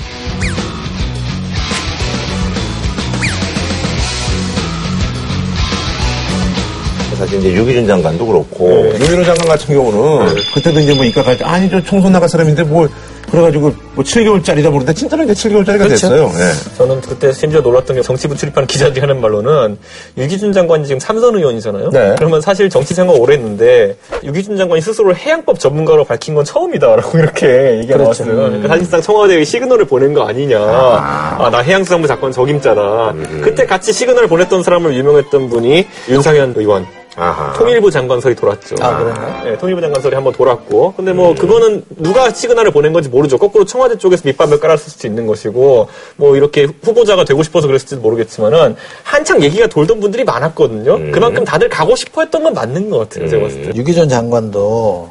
이제 7.37 7.53
유기준 7.53 7.87
장관도 7.87 8.25
그렇고 8.25 8.69
네. 8.69 8.93
유기준 8.95 9.23
장관 9.23 9.47
같은 9.47 9.73
경우는 9.73 10.35
그때도 10.53 10.79
이제 10.79 10.93
뭐 10.93 11.05
입각할 11.05 11.37
때 11.37 11.45
아니 11.45 11.69
저 11.69 11.81
총선 11.83 12.11
나갈 12.11 12.29
사람인데 12.29 12.63
뭐 12.63 12.87
그래가지고 13.33 13.73
뭐 13.95 14.03
7개월짜리다 14.03 14.65
모르는데 14.65 14.93
진짜로 14.93 15.23
이제 15.23 15.33
7개월짜리가 15.33 15.77
그렇죠. 15.79 15.89
됐어요. 15.89 16.31
예. 16.35 16.75
저는 16.77 17.01
그때 17.01 17.31
심지어 17.33 17.61
놀랐던 17.61 17.95
게 17.95 18.03
정치부 18.03 18.35
출입하는 18.37 18.67
기자들이 18.67 18.99
하는 18.99 19.19
말로는 19.21 19.77
유기준 20.19 20.53
장관이 20.53 20.85
지금 20.85 20.99
삼선 20.99 21.35
의원이잖아요. 21.37 21.89
네. 21.89 22.13
그러면 22.17 22.41
사실 22.41 22.69
정치 22.69 22.93
생활 22.93 23.15
오래 23.19 23.33
했는데 23.33 23.95
유기준 24.23 24.55
장관이 24.55 24.81
스스로 24.81 25.15
해양법 25.15 25.59
전문가로 25.59 26.03
밝힌 26.03 26.35
건 26.35 26.45
처음이다라고 26.45 27.17
이렇게 27.17 27.77
얘기가 27.79 27.97
그렇죠. 27.97 28.23
나왔어요. 28.25 28.35
그러니까 28.49 28.67
사실상 28.67 29.01
청와대에 29.01 29.43
시그널을 29.43 29.85
보낸 29.85 30.13
거 30.13 30.27
아니냐. 30.27 30.59
아, 30.59 31.49
나 31.51 31.59
해양수산부 31.59 32.07
사건 32.07 32.31
적임자다. 32.31 33.15
그때 33.41 33.65
같이 33.65 33.91
시그널을 33.93 34.27
보냈던 34.27 34.61
사람으로 34.61 34.93
유명했던 34.93 35.49
분이 35.49 35.87
윤상현 36.07 36.53
의원. 36.57 36.85
아하. 37.15 37.53
통일부 37.53 37.91
장관설이 37.91 38.35
돌았죠. 38.35 38.75
아, 38.81 38.97
그런가요? 38.97 39.43
네, 39.43 39.57
통일부 39.57 39.81
장관설이 39.81 40.15
한번 40.15 40.33
돌았고. 40.33 40.93
근데 40.95 41.13
뭐, 41.13 41.35
그거는 41.35 41.83
누가 41.97 42.31
시그널을 42.31 42.71
보낸 42.71 42.91
건지 42.93 43.09
모르죠. 43.09 43.37
거꾸로 43.37 43.65
청와대 43.65 43.97
쪽에서 43.97 44.23
밑밥을 44.25 44.59
깔았을 44.59 44.91
수도 44.91 45.07
있는 45.07 45.27
것이고, 45.27 45.87
뭐, 46.15 46.35
이렇게 46.35 46.67
후보자가 46.81 47.25
되고 47.25 47.43
싶어서 47.43 47.67
그랬을지도 47.67 48.01
모르겠지만은, 48.01 48.75
한창 49.03 49.41
얘기가 49.43 49.67
돌던 49.67 49.99
분들이 49.99 50.23
많았거든요. 50.23 51.11
그만큼 51.11 51.43
다들 51.43 51.69
가고 51.69 51.95
싶어 51.95 52.21
했던 52.21 52.43
건 52.43 52.53
맞는 52.53 52.89
것 52.89 53.09
같아요, 53.09 53.29
제가 53.29 53.43
봤을 53.43 53.61
때. 53.63 53.71
유기전 53.75 54.09
장관도 54.09 55.09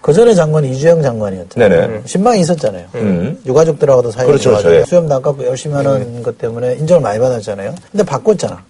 그 0.00 0.12
전에 0.12 0.32
장관이 0.34 0.70
이주영 0.70 1.02
장관이었잖아요. 1.02 1.68
네네. 1.68 2.02
신망이 2.06 2.40
있었잖아요. 2.40 2.86
음. 2.94 3.38
유가족들하고도 3.44 4.10
사이가 4.10 4.26
그렇죠, 4.26 4.50
좋아지고 4.50 4.68
그렇죠. 4.68 4.80
예. 4.80 4.84
수염도 4.86 5.14
안 5.14 5.22
깎고 5.22 5.44
열심히 5.44 5.74
하는 5.74 6.22
것 6.22 6.38
때문에 6.38 6.76
인정을 6.76 7.02
많이 7.02 7.18
받았잖아요. 7.18 7.74
근데 7.90 8.04
바꿨잖아. 8.04 8.62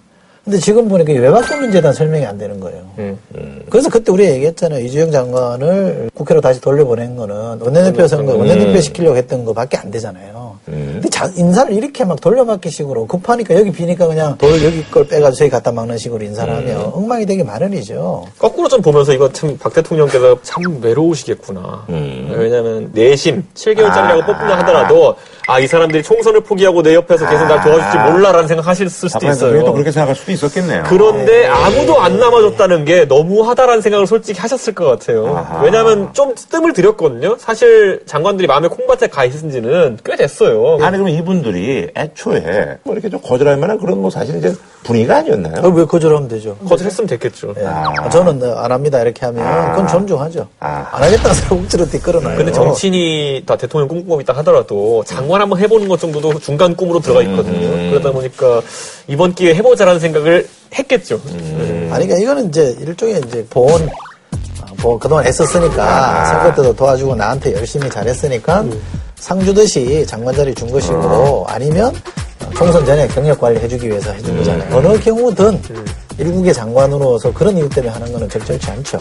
근데 0.49 0.61
지금 0.61 0.89
보니까 0.89 1.13
왜 1.13 1.31
바꿨는지에 1.31 1.83
대한 1.83 1.93
설명이 1.93 2.25
안 2.25 2.39
되는 2.39 2.59
거예요. 2.59 2.81
음. 2.99 3.19
그래서 3.69 3.91
그때 3.91 4.11
우리가 4.11 4.33
얘기했잖아요. 4.33 4.83
이주영 4.83 5.11
장관을 5.11 6.11
국회로 6.15 6.41
다시 6.41 6.59
돌려보낸 6.59 7.17
거는 7.17 7.61
원내대표 7.61 8.09
선거, 8.09 8.35
원내대표 8.35 8.81
시키려고 8.81 9.19
했던 9.19 9.45
거밖에 9.45 9.77
안 9.77 9.91
되잖아요. 9.91 10.48
근데 10.71 11.09
자- 11.09 11.31
인사를 11.37 11.73
이렇게 11.73 12.05
막 12.05 12.21
돌려막기 12.21 12.71
식으로 12.71 13.07
급하니까 13.07 13.55
여기 13.55 13.71
비니까 13.73 14.07
그냥 14.07 14.37
돌 14.39 14.63
여기 14.65 14.85
걸 14.91 15.07
빼가지고 15.07 15.35
저기 15.37 15.51
갖다 15.51 15.73
막는 15.73 15.97
식으로 15.99 16.25
인사를 16.25 16.53
하면 16.55 16.91
엉망이 16.95 17.27
되기 17.27 17.43
마련이죠. 17.45 18.27
거꾸로 18.39 18.69
좀 18.69 18.83
보면서 18.83 19.13
이거 19.13 19.33
참 19.33 19.57
박 19.59 19.73
대통령께서 19.75 20.39
참 20.43 20.63
외로우시겠구나. 20.83 21.87
왜냐하면 22.37 22.91
내심 22.93 23.45
7개월짜리라고 23.55 24.27
뽑는다 24.27 24.59
하더라도 24.59 25.17
아 25.47 25.59
이 25.61 25.67
사람들이 25.67 26.03
총선을 26.03 26.43
포기하고 26.43 26.83
내 26.83 26.95
옆에서 26.95 27.27
계속 27.29 27.47
날 27.47 27.63
도와줄지 27.63 28.13
몰라라는 28.13 28.47
생각하실 28.49 28.91
수도 28.91 29.07
있어요. 29.27 29.65
또 29.65 29.73
그렇게 29.73 29.91
생각할 29.91 30.15
수도 30.15 30.31
있었겠네요. 30.33 30.85
그런데 30.87 31.47
아무도 31.47 31.99
안 32.01 32.19
남아줬다는 32.19 32.85
게 32.85 33.07
너무하다라는 33.07 33.81
생각을 33.81 34.07
솔직히 34.07 34.39
하셨을 34.41 34.75
것 34.75 34.85
같아요. 34.85 35.35
아하. 35.37 35.63
왜냐하면 35.63 36.13
좀 36.13 36.35
뜸을 36.51 36.75
들였거든요. 36.75 37.37
사실 37.39 38.03
장관들이 38.07 38.47
마음에 38.47 38.69
콩밭에 38.69 39.07
가 39.09 39.25
있은 39.25 39.51
지는 39.51 39.99
꽤 40.05 40.17
됐어요. 40.17 40.58
아니 40.81 40.97
그러면 40.97 41.15
이분들이 41.15 41.91
애초에 41.97 42.79
뭐 42.85 42.95
이렇게 42.95 43.09
좀 43.09 43.21
거절할 43.21 43.57
만한 43.57 43.79
그런 43.79 44.01
뭐 44.01 44.11
사실 44.11 44.37
이제 44.37 44.55
분위기가 44.83 45.17
아니었나요? 45.19 45.67
어, 45.67 45.69
왜 45.69 45.85
거절하면 45.85 46.29
되죠? 46.29 46.57
거절했으면 46.69 47.09
됐겠죠. 47.09 47.55
예. 47.59 48.11
저는 48.11 48.43
안 48.57 48.73
합니다 48.73 49.01
이렇게 49.01 49.27
하면 49.27 49.71
그건 49.73 49.89
존중하죠. 49.89 50.47
아. 50.61 50.87
안 50.93 51.03
하겠다는 51.03 51.35
사람 51.35 51.59
억지로 51.65 51.87
끌어놔요. 51.87 52.37
근데 52.37 52.53
정치인이 52.53 53.43
다 53.47 53.57
대통령 53.57 53.89
꿈꾸고 53.89 54.21
있다 54.21 54.33
하더라도 54.39 55.03
장관 55.05 55.41
한번 55.41 55.59
해보는 55.59 55.89
것 55.89 56.01
정도도 56.01 56.39
중간 56.39 56.75
꿈으로 56.75 57.01
들어가 57.01 57.23
있거든요. 57.23 57.91
그러다 57.91 58.13
보니까 58.13 58.63
이번 59.09 59.35
기회에 59.35 59.55
해보자라는 59.55 60.01
생각을 60.01 60.47
했겠죠. 60.75 61.21
아니 61.91 62.07
그러니까 62.07 62.17
이거는 62.19 62.49
이제 62.49 62.77
일종의 62.81 63.21
이제 63.27 63.47
보온 63.51 63.89
아, 64.63 64.67
뭐 64.83 64.99
그동안 64.99 65.27
애썼으니까 65.27 66.27
선거 66.27 66.55
때도 66.55 66.77
도와주고 66.77 67.15
나한테 67.15 67.55
열심히 67.55 67.89
잘했으니까 67.91 68.65
상 69.19 69.45
주듯이 69.45 70.07
장관 70.07 70.35
자리 70.35 70.55
준 70.55 70.71
것이고 70.71 71.47
아니면 71.49 71.95
총선 72.57 72.85
전에 72.85 73.07
경력 73.09 73.41
관리 73.41 73.59
해주기 73.61 73.89
위해서 73.89 74.11
해준 74.13 74.37
거잖아요. 74.39 74.77
어느 74.77 74.99
경우든 74.99 75.61
일국의 76.19 76.53
장관으로서 76.53 77.33
그런 77.33 77.57
이유 77.57 77.69
때문에 77.69 77.93
하는 77.93 78.13
거는 78.13 78.29
적절치 78.29 78.71
않죠. 78.71 78.99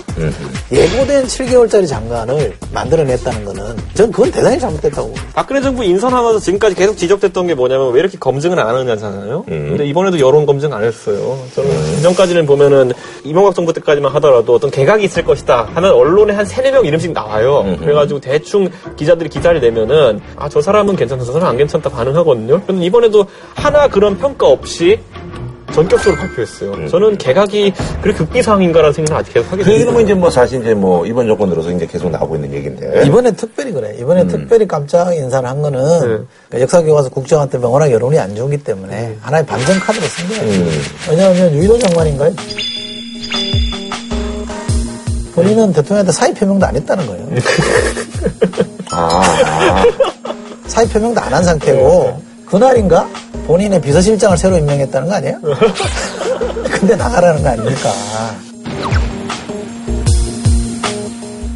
예고된 0.72 1.26
7개월짜리 1.26 1.88
장관을 1.88 2.56
만들어냈다는 2.74 3.46
거는 3.46 3.76
전 3.94 4.12
그건 4.12 4.32
대단히 4.32 4.60
잘못됐다고. 4.60 5.14
박근혜 5.34 5.62
정부 5.62 5.84
인선하면서 5.84 6.40
지금까지 6.40 6.76
계속 6.76 6.98
지적됐던 6.98 7.48
게 7.48 7.56
뭐냐면 7.56 7.92
왜 7.94 8.02
이렇게 8.02 8.18
검증을 8.18 8.60
안 8.60 8.68
하느냐잖아요. 8.68 9.46
근데 9.46 9.86
이번에도 9.88 10.20
여론 10.20 10.46
검증 10.46 10.74
안 10.74 10.84
했어요. 10.84 11.40
저는 11.56 11.70
이전까지는 12.00 12.46
보면은 12.46 12.92
이명박 13.24 13.56
정부 13.56 13.74
때까지만 13.74 14.12
하더라도 14.16 14.54
어떤 14.54 14.70
개각이 14.70 15.04
있을 15.06 15.24
것이다 15.24 15.70
하면 15.74 15.92
언론에 15.92 16.34
한 16.34 16.46
세네 16.46 16.72
명 16.72 16.86
이름씩 16.86 17.14
나와요. 17.14 17.78
그래가지고 17.80 18.20
대충 18.20 18.70
기자들이 18.96 19.30
기사를 19.30 19.60
내면은 19.60 20.20
아 20.36 20.48
저 20.50 20.62
사람은 20.62 20.96
괜찮다 20.96 21.24
저 21.26 21.34
사람은 21.34 21.52
안 21.52 21.58
괜찮다 21.58 21.90
반응하거든요. 21.90 22.62
근데 22.66 22.86
이번에도 22.86 23.26
하나 23.54 23.88
그런 23.88 24.18
평가 24.18 24.48
없이 24.48 24.98
전격적으로 25.74 26.16
발표했어요. 26.22 26.88
저는 26.90 27.18
개각이 27.18 27.74
그렇게 28.02 28.18
극비사항인가라는 28.20 28.94
생각을 28.94 29.22
아직 29.22 29.34
계속 29.34 29.52
하게 29.52 29.64
그 29.64 29.72
얘기는 29.72 29.92
뭐 29.92 29.98
됩니다. 30.00 30.12
이제 30.14 30.20
뭐 30.20 30.30
사실 30.30 30.62
이제 30.62 30.74
뭐 30.74 31.06
이번 31.06 31.28
정권 31.28 31.50
들어서 31.50 31.72
이제 31.72 31.86
계속 31.86 32.10
나오고 32.10 32.36
있는 32.36 32.54
얘기인데. 32.54 33.04
이번에 33.06 33.32
특별히 33.32 33.72
그래. 33.72 33.96
이번에 34.00 34.26
특별히 34.28 34.68
깜짝 34.68 35.14
인사를 35.14 35.48
한 35.48 35.62
거는 35.62 35.80
그러니까 36.00 36.62
역사교과서 36.62 37.10
때문에 37.50 37.70
워낙 37.72 37.92
여론이 37.92 38.18
안 38.18 38.36
좋기 38.36 38.58
때문에 38.64 39.18
하나의 39.22 39.46
반전 39.46 39.80
카드로 39.80 40.06
쓴 40.06 40.28
거예요. 40.30 40.66
왜냐하면 41.10 41.54
유일호 41.54 41.78
장관인가요? 41.78 42.34
본인은 45.36 45.72
대통령한테 45.74 46.12
사의 46.12 46.34
표명도 46.34 46.66
안 46.66 46.76
했다는 46.76 47.06
거예요. 47.06 47.28
아, 48.92 49.84
사의 50.66 50.88
표명도 50.88 51.22
안 51.22 51.34
한 51.34 51.44
상태고 51.44 52.22
그날인가 52.50 53.08
본인의 53.46 53.82
비서실장을 53.82 54.38
새로 54.38 54.58
임명했다는 54.58 55.08
거 55.08 55.16
아니에요? 55.16 55.40
근데 56.72 56.96
나가라는 56.96 57.44
거 57.44 57.50
아닙니까? 57.50 57.92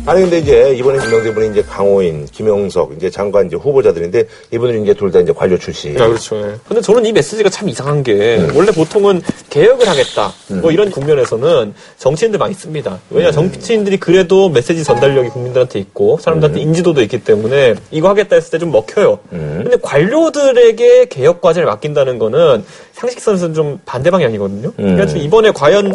아니 0.08 0.22
근데 0.22 0.40
이제 0.40 0.74
이번에 0.76 1.04
임명된 1.04 1.34
분이 1.36 1.50
이제 1.52 1.62
강호인, 1.62 2.26
김영석 2.26 2.94
이제 2.98 3.10
장관 3.10 3.46
이제 3.46 3.56
후보자들인데 3.56 4.26
이분들이 4.52 4.82
이제 4.82 4.94
둘 4.96 5.12
다 5.12 5.20
이제 5.20 5.32
관료 5.32 5.58
출신. 5.60 6.00
아, 6.02 6.08
그렇죠. 6.08 6.38
예. 6.38 6.56
근데 6.68 6.82
저는 6.82 7.06
이 7.06 7.12
메시지가 7.12 7.50
참 7.50 7.70
이상한 7.70 8.02
게 8.02 8.48
원래 8.56 8.72
보통은 8.72 9.22
개혁을 9.50 9.88
하겠다 9.88 10.32
뭐 10.62 10.72
이런 10.72 10.90
국면에서는 10.90 11.74
정치인들 11.98 12.40
많이 12.40 12.54
씁니다. 12.54 13.00
왜냐 13.10 13.32
정치인들이 13.32 13.98
그래도 13.98 14.50
메시지 14.50 14.84
전달력이 14.84 15.30
국민들한테 15.30 15.80
있고 15.80 16.18
사람들한테 16.20 16.62
인지도도 16.62 17.02
있기 17.04 17.20
때문에 17.24 17.76
이거 17.92 18.10
하겠다 18.10 18.36
했을 18.38 18.52
때 18.52 18.58
좀 18.62 18.72
먹혀요. 18.72 19.20
근데 19.30 19.76
관료들에게 19.82 21.06
개혁 21.06 21.42
과제를 21.42 21.66
맡긴다는 21.68 22.18
거는 22.20 22.64
상식선에서는 23.02 23.54
좀 23.56 23.80
반대 23.86 24.10
방향이거든요. 24.12 24.72
그래서 24.76 25.18
이번에 25.18 25.52
과연 25.52 25.94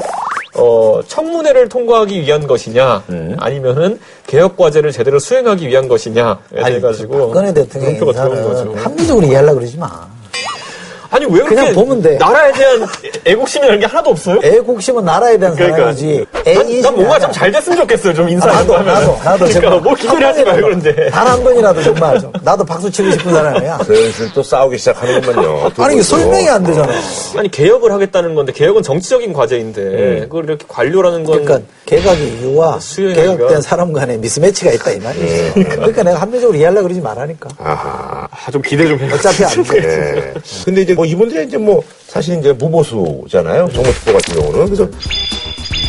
어, 0.59 1.01
청문회를 1.07 1.69
통과하기 1.69 2.23
위한 2.23 2.47
것이냐, 2.47 3.03
아니면은 3.39 3.99
개혁 4.27 4.57
과제를 4.57 4.91
제대로 4.91 5.19
수행하기 5.19 5.69
위한 5.69 5.87
것이냐에 5.87 6.35
대해 6.65 6.81
가지고 6.81 7.29
박근혜 7.29 7.53
대통령 7.53 7.91
인사는 8.09 8.43
거죠. 8.43 8.75
합리적으로 8.77 9.27
이해하려고 9.27 9.59
그러지 9.59 9.77
마. 9.79 10.09
아니 11.11 11.25
왜 11.27 11.33
그렇게 11.43 11.55
그냥 11.55 11.73
보면 11.75 12.03
돼. 12.03 12.17
나라에 12.17 12.53
대한 12.53 12.87
애국심이라는 13.25 13.81
게 13.81 13.87
하나도 13.87 14.11
없어요? 14.11 14.41
애국심은 14.43 15.05
나라에 15.05 15.37
대한 15.39 15.55
그러니까. 15.55 15.79
사랑이지. 15.79 16.27
난, 16.45 16.81
난 16.83 16.95
뭔가. 16.95 17.19
좀 17.21 17.33
잘 17.33 17.51
됐으면 17.53 17.79
좋겠어요. 17.79 18.15
좀 18.15 18.27
아, 18.27 18.31
인사하는 18.31 18.61
나도, 18.61 18.73
거 18.73 18.79
하면. 18.79 18.95
나도, 18.95 19.19
나도. 19.25 19.45
그러니까 19.47 19.71
뭐 19.81 19.95
기대를 19.95 20.27
하지 20.27 20.45
말고 20.45 20.63
그런데. 20.63 21.11
단 21.11 21.27
한 21.27 21.43
번이라도 21.43 21.83
정말 21.83 22.19
좀. 22.21 22.33
나도 22.43 22.65
박수 22.65 22.91
치고 22.91 23.11
싶은 23.11 23.33
사람이야. 23.33 23.79
슬슬 23.85 24.33
또 24.33 24.43
싸우기 24.43 24.79
시작하는군요. 24.79 25.71
두 25.75 25.83
아니, 25.85 25.95
이게. 25.95 26.03
설명이 26.03 26.49
안 26.49 26.63
되잖아. 26.65 26.93
아니 27.37 27.51
개혁을 27.51 27.93
하겠다는 27.93 28.35
건데 28.35 28.53
개혁은 28.53 28.83
정치적인 28.83 29.33
과제인데 29.33 30.21
그걸 30.23 30.45
이렇게 30.45 30.65
관료라는 30.69 31.25
건 31.25 31.45
그러니까 31.45 31.69
개각의 31.85 32.29
이유와 32.41 32.79
개각된 32.97 33.61
사람 33.63 33.93
간에 33.93 34.17
미스매치가 34.19 34.71
있다 34.73 34.91
이 34.93 34.99
말이지. 35.01 35.53
그러니까 35.55 36.03
내가 36.03 36.21
합리적으로 36.21 36.57
이해하려고 36.57 36.85
그러지 36.85 37.01
말라니까. 37.01 37.49
아하. 37.59 38.29
아, 38.31 38.51
좀 38.51 38.63
기대 38.63 38.87
좀 38.87 38.99
해. 38.99 39.13
어차피 39.13 39.45
안 39.45 39.63
돼. 39.65 39.77
예. 39.79 40.35
근데 40.65 40.83
이제 40.83 40.95
뭐 40.97 41.05
이분들이 41.05 41.47
이제 41.47 41.59
뭐 41.59 41.83
사실 42.09 42.39
이제 42.39 42.53
무보수잖아요. 42.55 43.69
정무특보 43.73 44.13
같은 44.15 44.35
경우는. 44.35 44.65
그래서 44.65 44.89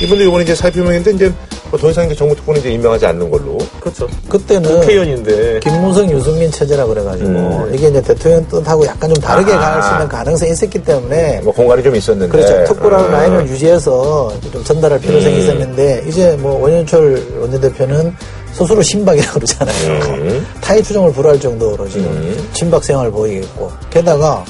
이분들 0.03 0.27
이번에 0.27 0.43
이제 0.43 0.53
사회표명인데 0.53 1.11
이제 1.11 1.33
뭐 1.71 1.79
더 1.79 1.89
이상 1.89 2.05
이제 2.05 2.15
정무특보는 2.15 2.59
이제 2.61 2.69
임명하지 2.71 3.05
않는 3.07 3.29
걸로. 3.31 3.57
그렇죠. 3.79 4.07
그때는 4.29 4.69
국회의원인데 4.81 5.59
김무성, 5.61 6.09
유승민 6.11 6.51
체제라 6.51 6.85
그래가지고 6.85 7.29
음. 7.29 7.71
이게 7.73 7.87
이제 7.87 8.01
대통령 8.01 8.45
뜻하고 8.47 8.85
약간 8.85 9.13
좀 9.13 9.21
다르게 9.21 9.51
아. 9.53 9.59
갈수 9.59 9.91
있는 9.93 10.07
가능성이 10.07 10.51
있었기 10.51 10.83
때문에 10.83 11.41
뭐 11.41 11.53
공간이 11.53 11.81
좀 11.83 11.95
있었는데. 11.95 12.31
그렇죠. 12.31 12.73
특보라는 12.73 13.13
아. 13.13 13.17
라인을 13.17 13.47
유지해서 13.49 14.31
좀 14.51 14.63
전달할 14.63 14.99
필요성이 14.99 15.35
음. 15.35 15.39
있었는데 15.39 16.03
이제 16.07 16.37
뭐 16.39 16.59
원현철 16.61 17.39
원내대표는 17.41 18.13
스스로 18.53 18.81
신박이라고 18.81 19.33
그러잖아요. 19.33 19.91
음. 20.15 20.47
타의 20.61 20.83
추정을 20.83 21.11
불허할 21.13 21.39
정도로 21.39 21.87
지금 21.89 22.47
친박 22.53 22.83
생활을 22.83 23.11
보이겠고 23.11 23.71
게다가 23.89 24.43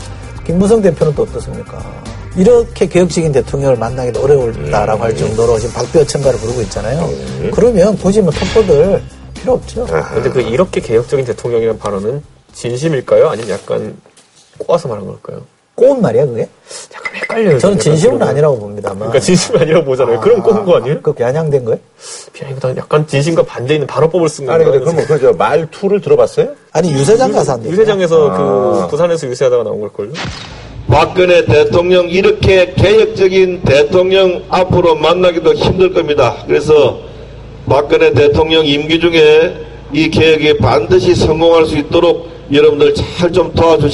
김무성 0.48 0.82
대표는 0.82 1.14
또 1.14 1.24
어떻습니까? 1.24 1.84
이렇게 2.38 2.88
개혁적인 2.88 3.34
대통령을 3.34 3.76
만나기도 3.76 4.24
어려울다라고 4.24 5.02
음. 5.02 5.04
할 5.04 5.18
정도로 5.18 5.60
지금 5.60 5.74
박비어 5.74 6.06
청가를 6.06 6.40
부르고 6.40 6.62
있잖아요. 6.62 7.10
그러면 7.52 7.98
굳이 7.98 8.22
뭐 8.22 8.32
특보들 8.32 9.04
필요 9.34 9.54
없죠. 9.54 9.86
근데 9.86 10.30
그 10.30 10.40
이렇게 10.40 10.80
개혁적인 10.80 11.26
대통령이라는 11.26 11.78
발언은 11.78 12.24
진심일까요? 12.54 13.28
아니면 13.28 13.50
약간 13.50 13.98
꼬아서 14.58 14.88
말한 14.88 15.06
걸까요? 15.06 15.42
꼬운 15.78 16.02
말이야 16.02 16.26
그게? 16.26 16.50
약간 16.96 17.16
헷갈려요. 17.16 17.60
저는 17.60 17.76
약간 17.76 17.80
진심은. 17.80 18.22
아니라고 18.24 18.58
봅니다만. 18.58 18.98
그러니까 18.98 19.20
진심이 19.20 19.60
아니라고 19.60 19.86
보잖아요. 19.86 20.20
그럼 20.22 20.42
꼬은 20.42 20.66
거 20.66 20.78
아니에요? 20.78 21.02
그 21.04 21.14
겨냥된 21.14 21.66
거예요? 21.66 21.80
비아니보다 22.34 22.76
약간 22.78 23.06
진심과 23.06 23.44
반대 23.44 23.76
있는 23.76 23.86
반어법을 23.86 24.28
쓴 24.28 24.50
아니, 24.50 24.64
건가요? 24.64 24.84
근데 24.84 25.06
그럼 25.06 25.20
그 25.20 25.26
말투를 25.38 26.02
들어봤어요? 26.02 26.48
아니 26.72 26.92
유세장 26.92 27.32
한 27.36 27.64
유세장에서 27.64 28.30
아. 28.32 28.38
그 28.86 28.88
부산에서 28.90 29.28
유세하다가 29.28 29.64
나온 29.66 29.80
걸걸요? 29.82 30.14
박근혜 30.88 31.46
대통령 31.46 32.10
이렇게 32.10 32.74
개혁적인 32.74 33.62
대통령 33.62 34.42
앞으로 34.50 34.96
만나기도 34.96 35.54
힘들 35.54 35.94
겁니다. 35.94 36.38
그래서 36.48 36.98
박근혜 37.70 38.12
대통령 38.14 38.66
임기 38.66 39.00
중에 39.00 39.64
이 39.94 40.10
개혁이 40.10 40.58
반드시 40.58 41.14
성공할 41.14 41.68
수 41.68 41.78
있도록 41.78 42.28
여러분들 42.52 42.96
잘 42.96 43.32
좀 43.32 43.54
도와주 43.54 43.90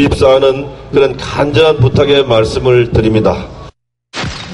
십사 0.00 0.34
하는 0.34 0.66
그런 0.92 1.16
간절한 1.16 1.76
부탁의 1.76 2.24
말씀을 2.24 2.90
드립니다. 2.90 3.46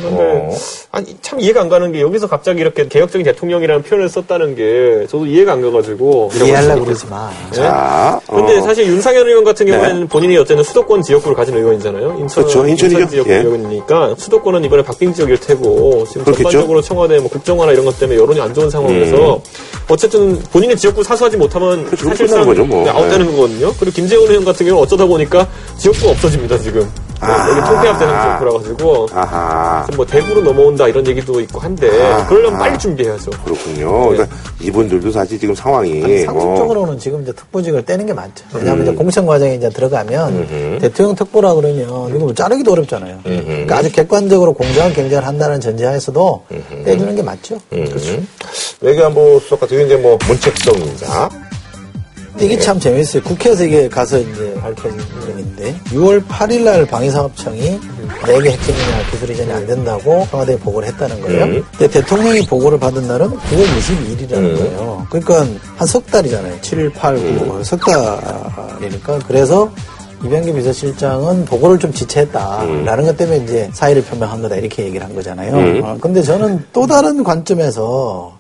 근데 0.02 0.56
아니 0.92 1.16
참 1.20 1.40
이해가 1.40 1.60
안 1.60 1.68
가는 1.68 1.92
게 1.92 2.00
여기서 2.00 2.26
갑자기 2.26 2.60
이렇게 2.60 2.88
개혁적인 2.88 3.24
대통령이라는 3.24 3.82
표현을 3.82 4.08
썼다는 4.08 4.54
게 4.54 5.06
저도 5.08 5.26
이해가 5.26 5.52
안 5.52 5.62
가가지고 5.62 6.30
이해하려고 6.34 6.84
그러지 6.84 7.06
마. 7.06 7.30
자, 7.52 8.20
근데 8.28 8.58
어, 8.58 8.62
사실 8.62 8.86
윤상현 8.86 9.26
의원 9.26 9.44
같은 9.44 9.66
경우에는 9.66 10.08
본인이 10.08 10.36
어쨌든 10.36 10.64
수도권 10.64 11.02
지역구를 11.02 11.36
가진 11.36 11.56
의원이잖아요. 11.56 12.16
인천, 12.20 12.44
그렇죠. 12.44 12.66
인천 12.66 12.90
지역구 12.90 13.30
예. 13.30 13.36
의원이니까 13.36 14.14
수도권은 14.18 14.64
이번에 14.64 14.82
박빙 14.82 15.12
지역일 15.12 15.38
테고 15.38 16.04
지금 16.08 16.24
그렇겠죠. 16.24 16.50
전반적으로 16.50 16.82
청와대 16.82 17.18
뭐 17.18 17.28
국정화나 17.30 17.72
이런 17.72 17.84
것 17.84 17.98
때문에 17.98 18.18
여론이 18.18 18.40
안 18.40 18.52
좋은 18.54 18.70
상황에서 18.70 19.40
어쨌든 19.88 20.38
본인의 20.52 20.76
지역구 20.76 21.02
사수하지 21.02 21.36
못하면 21.36 21.84
그렇죠. 21.84 22.08
사실상 22.08 22.44
거죠, 22.46 22.64
뭐. 22.64 22.84
네, 22.84 22.90
아웃되는 22.90 23.26
거거든요. 23.34 23.72
그리고 23.78 23.92
김재원 23.94 24.28
의원 24.28 24.44
같은 24.44 24.66
경우는 24.66 24.82
어쩌다 24.82 25.06
보니까 25.06 25.46
지역구가 25.78 26.12
없어집니다 26.12 26.58
지금. 26.58 26.88
아. 27.20 27.48
여기 27.50 27.60
통폐합 27.60 27.98
되는 27.98 28.20
지역구라 28.22 28.52
가지고 28.52 29.06
아하. 29.12 29.86
뭐 29.96 30.06
대구로 30.06 30.40
넘어온다 30.42 30.88
이런 30.88 31.06
얘기도 31.06 31.40
있고 31.40 31.60
한데 31.60 31.88
아. 32.12 32.26
그러려면 32.26 32.58
빨리 32.58 32.78
준비해야죠. 32.78 33.30
그렇군요. 33.44 34.08
그러니까 34.08 34.36
이분들도 34.60 35.10
사실 35.10 35.38
지금 35.38 35.54
상황이 35.54 36.02
아니, 36.02 36.22
어, 36.22 36.26
상식적으로는 36.26 36.98
지금 36.98 37.22
이제 37.22 37.32
특보직을 37.32 37.84
떼는 37.84 38.06
게 38.06 38.12
맞죠. 38.14 38.44
왜냐하면 38.54 38.86
이제 38.86 38.94
공천 38.94 39.26
과정에 39.26 39.54
이제 39.54 39.68
들어가면 39.68 40.78
대통령 40.80 41.14
특보라 41.14 41.54
그러면 41.54 41.78
이거 41.78 42.18
뭐 42.18 42.34
자르기도 42.34 42.72
어렵잖아요. 42.72 43.20
그러니까 43.22 43.76
아주 43.78 43.90
객관적으로 43.92 44.52
공정한 44.52 44.92
경쟁을 44.92 45.26
한다는 45.26 45.60
전제하에서도 45.60 46.44
떼주는 46.84 47.16
게 47.16 47.22
맞죠. 47.22 47.58
그렇죠. 47.70 48.20
외교안보 48.80 49.38
수석 49.40 49.60
같은 49.60 49.76
경우 49.76 49.86
이제 49.86 49.96
뭐 49.96 50.18
문책성 50.26 50.74
인사. 50.76 51.28
이게 52.38 52.58
참 52.58 52.78
재밌어요. 52.78 53.22
국회에서 53.22 53.64
이게 53.64 53.88
가서 53.88 54.18
이제 54.18 54.54
밝혀진 54.60 54.98
일인데 55.28 55.74
6월 55.90 56.24
8일 56.26 56.62
날 56.62 56.86
방위사업청이 56.86 57.80
내게 58.26 58.50
핵심 58.52 58.74
분야 58.74 59.10
기술 59.10 59.30
이전이 59.30 59.52
안 59.52 59.66
된다고 59.66 60.26
청와대에 60.30 60.56
보고를 60.58 60.88
했다는 60.88 61.20
거예요. 61.22 61.62
근데 61.76 61.88
대통령이 61.88 62.46
보고를 62.46 62.78
받은 62.78 63.06
날은 63.08 63.28
9월 63.30 63.64
22일이라는 63.78 64.58
거예요. 64.58 65.06
그러니까 65.10 65.46
한 65.76 65.86
석 65.88 66.06
달이잖아요. 66.10 66.60
7일, 66.60 66.92
8, 66.94 67.16
9, 67.38 67.64
석 67.64 67.80
달이니까 67.80 69.18
그래서 69.26 69.70
이병기 70.24 70.52
비서실장은 70.52 71.46
보고를 71.46 71.78
좀 71.78 71.92
지체했다라는 71.92 73.04
것 73.06 73.16
때문에 73.16 73.38
이제 73.38 73.70
사의를 73.72 74.02
표명한 74.04 74.42
거다 74.42 74.56
이렇게 74.56 74.84
얘기를 74.84 75.04
한 75.06 75.14
거잖아요. 75.14 75.84
어, 75.84 75.98
근데 76.00 76.22
저는 76.22 76.62
또 76.74 76.86
다른 76.86 77.24
관점에서 77.24 78.38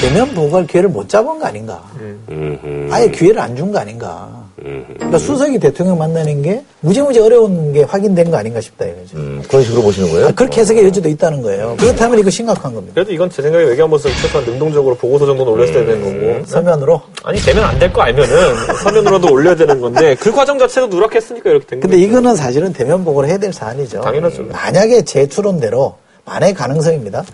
대면 0.00 0.34
보고할 0.34 0.66
기회를 0.66 0.90
못 0.90 1.08
잡은 1.08 1.38
거 1.38 1.46
아닌가. 1.46 1.82
음흠. 2.30 2.88
아예 2.92 3.08
기회를 3.08 3.40
안 3.40 3.56
준 3.56 3.72
거 3.72 3.78
아닌가. 3.78 4.44
그러니까 4.56 5.18
수석이 5.18 5.58
대통령 5.58 5.96
만나는 5.98 6.42
게 6.42 6.62
무지무지 6.80 7.20
어려운 7.20 7.72
게 7.72 7.82
확인된 7.82 8.30
거 8.30 8.36
아닌가 8.36 8.60
싶다 8.60 8.84
이거죠. 8.84 9.16
음, 9.16 9.42
그런 9.48 9.62
식으로 9.62 9.82
보시는 9.82 10.10
거예요? 10.10 10.26
아, 10.26 10.30
그렇게 10.32 10.60
해석의 10.62 10.84
여지도 10.84 11.08
있다는 11.08 11.40
거예요. 11.42 11.76
그렇다면 11.78 12.18
이거 12.18 12.30
심각한 12.30 12.74
겁니다. 12.74 12.92
그래도 12.94 13.12
이건 13.12 13.30
제 13.30 13.42
생각에 13.42 13.64
외교안보에서 13.64 14.08
최소한 14.08 14.44
능동적으로 14.46 14.94
보고서 14.96 15.24
정도는 15.26 15.52
올렸어야 15.52 15.84
되는 15.86 16.02
거고 16.40 16.46
서면으로. 16.46 17.00
아니 17.24 17.38
되면 17.40 17.64
안 17.64 17.78
될 17.78 17.92
거 17.92 18.02
알면은 18.02 18.36
서면으로도 18.82 19.32
올려야 19.32 19.54
되는 19.54 19.80
건데 19.80 20.14
그 20.18 20.32
과정 20.32 20.58
자체도 20.58 20.88
누락했으니까 20.88 21.50
이렇게 21.50 21.66
된 21.66 21.80
근데 21.80 21.96
거예요. 21.96 22.08
이거는 22.08 22.34
사실은 22.36 22.72
대면 22.72 23.04
보고를 23.04 23.28
해야 23.28 23.38
될 23.38 23.52
사안이죠. 23.52 24.00
당연하죠. 24.00 24.44
만약에 24.50 25.02
제 25.02 25.26
추론대로 25.28 25.94
만약의 26.24 26.54
가능성입니다. 26.54 27.24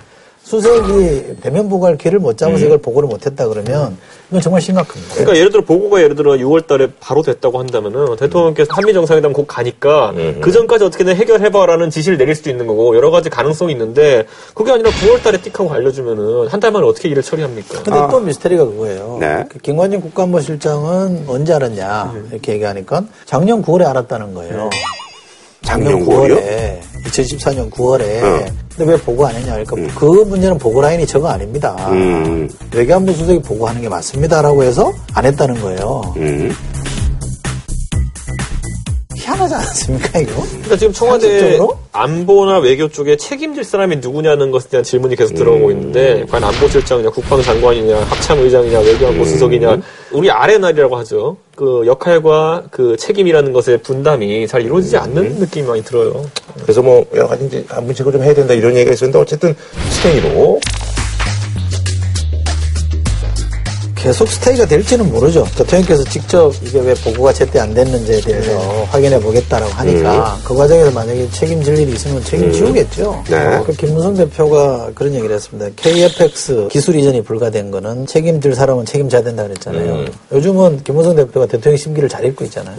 수석이 0.53 1.37
대면 1.41 1.67
보고할 1.71 1.97
기회를 1.97 2.19
못 2.19 2.37
잡아서 2.37 2.67
이걸 2.67 2.77
보고를 2.77 3.09
못 3.09 3.25
했다 3.25 3.49
그러면 3.49 3.97
이건 4.29 4.43
정말 4.43 4.61
심각합니다. 4.61 5.15
그러니까 5.15 5.37
예를 5.39 5.51
들어 5.51 5.65
보고가 5.65 6.03
예를 6.03 6.15
들어 6.15 6.33
6월달에 6.33 6.91
바로 7.01 7.23
됐다고 7.23 7.59
한다면은 7.59 8.17
대통령께서 8.17 8.75
한미 8.75 8.93
정상회담 8.93 9.33
곧 9.33 9.47
가니까 9.47 10.13
그 10.43 10.53
전까지 10.53 10.85
어떻게든 10.85 11.17
해결해봐라는 11.17 11.89
지시를 11.89 12.19
내릴 12.19 12.35
수도 12.35 12.51
있는 12.51 12.67
거고 12.67 12.95
여러 12.97 13.11
가지 13.11 13.31
가능성이 13.31 13.73
있는데 13.73 14.27
그게 14.55 14.73
아니라 14.73 14.91
9월달에 14.91 15.41
띡하고 15.41 15.71
알려주면은 15.71 16.49
한 16.49 16.61
달 16.63 16.71
만에 16.71 16.87
어떻게 16.87 17.09
일을 17.09 17.25
처리합니까? 17.25 17.83
근데 17.83 17.99
또 18.09 18.21
미스터리가 18.21 18.65
그거예요. 18.67 19.17
네. 19.21 19.45
그 19.49 19.59
김관진 19.59 20.01
국가안보실장은 20.01 21.25
언제 21.27 21.53
알았냐 21.55 22.15
이렇게 22.31 22.53
얘기하니까 22.53 23.03
작년 23.25 23.65
9월에 23.65 23.85
알았다는 23.87 24.33
거예요. 24.35 24.71
작년 25.63 26.05
9월이요? 26.05 26.81
2014년 27.05 27.71
9월에. 27.71 28.23
어. 28.23 28.45
근데 28.77 28.93
왜 28.93 28.97
보고 28.99 29.27
안 29.27 29.35
했냐? 29.35 29.63
그러니까 29.65 29.99
그 29.99 30.05
문제는 30.05 30.59
보고 30.59 30.81
라인이 30.81 31.07
저거 31.07 31.29
아닙니다. 31.29 31.77
음, 31.91 32.49
외교안보 32.73 33.13
수석이 33.13 33.41
보고하는 33.43 33.83
게 33.83 33.89
맞습니다라고 33.89 34.63
해서 34.63 34.93
안 35.13 35.27
했다는 35.27 35.61
거예요. 35.61 36.15
음. 36.17 36.51
희한하지 39.43 39.55
않습니까 39.55 40.19
이거? 40.21 40.43
그러니까 40.43 40.77
지금 40.77 40.93
청와대 40.93 41.29
상식적으로? 41.29 41.79
안보나 41.93 42.59
외교 42.59 42.89
쪽에 42.89 43.17
책임질 43.17 43.65
사람이 43.65 43.97
누구냐는 43.97 44.51
것에 44.51 44.69
대한 44.69 44.85
질문이 44.85 45.17
계속 45.17 45.35
들어오고 45.35 45.71
있는데 45.73 46.25
과연 46.31 46.45
안보실장이냐 46.45 47.11
국방장관이냐 47.11 47.97
합참의장이냐 47.97 48.81
외교안보 48.81 49.25
수석이냐 49.25 49.79
우리 50.13 50.31
아래 50.31 50.59
날이라고 50.59 50.97
하죠. 50.99 51.37
그 51.55 51.83
역할과 51.87 52.65
그 52.71 52.97
책임이라는 52.97 53.53
것의 53.53 53.79
분담이 53.83 54.47
잘 54.47 54.63
이루어지지 54.63 54.97
않는 54.97 55.37
느낌이 55.37 55.67
많이 55.67 55.83
들어요. 55.83 56.25
그래서 56.63 56.83
뭐 56.83 57.05
여러 57.15 57.29
가지 57.29 57.47
이제 57.47 57.65
문책을 57.83 58.13
좀 58.13 58.23
해야 58.23 58.35
된다 58.35 58.55
이런 58.55 58.75
얘기가 58.75 58.93
있었는데 58.93 59.19
어쨌든 59.19 59.55
스테이로 59.91 60.61
계속 64.03 64.27
스테이가 64.29 64.67
될지는 64.67 65.13
모르죠. 65.13 65.47
대통령께서 65.57 66.03
직접 66.05 66.53
이게 66.61 66.81
왜 66.81 66.93
보고가 66.93 67.33
제때 67.33 67.61
안 67.61 67.73
됐는지에 67.73 68.21
대해서 68.21 68.59
확인해 68.91 69.21
보겠다라고 69.21 69.73
하니까 69.73 70.39
그 70.45 70.57
과정에서 70.57 70.91
만약에 70.91 71.31
책임질 71.31 71.79
일이 71.79 71.93
있으면 71.93 72.23
책임지우겠죠. 72.25 73.23
네. 73.31 73.63
그 73.65 73.73
김무성 73.73 74.17
대표가 74.17 74.91
그런 74.97 75.15
얘기를 75.15 75.37
했습니다. 75.37 75.71
KFX 75.77 76.67
기술 76.69 76.97
이전이 76.97 77.23
불가된 77.23 77.71
거는 77.71 78.07
책임질 78.07 78.57
사람은 78.57 78.87
책임져야 78.87 79.23
된다 79.23 79.45
그랬잖아요. 79.45 80.07
요즘은 80.33 80.83
김무성 80.83 81.15
대표가 81.15 81.47
대통령 81.47 81.77
심기를 81.77 82.09
잘 82.09 82.25
읽고 82.25 82.45
있잖아요. 82.47 82.77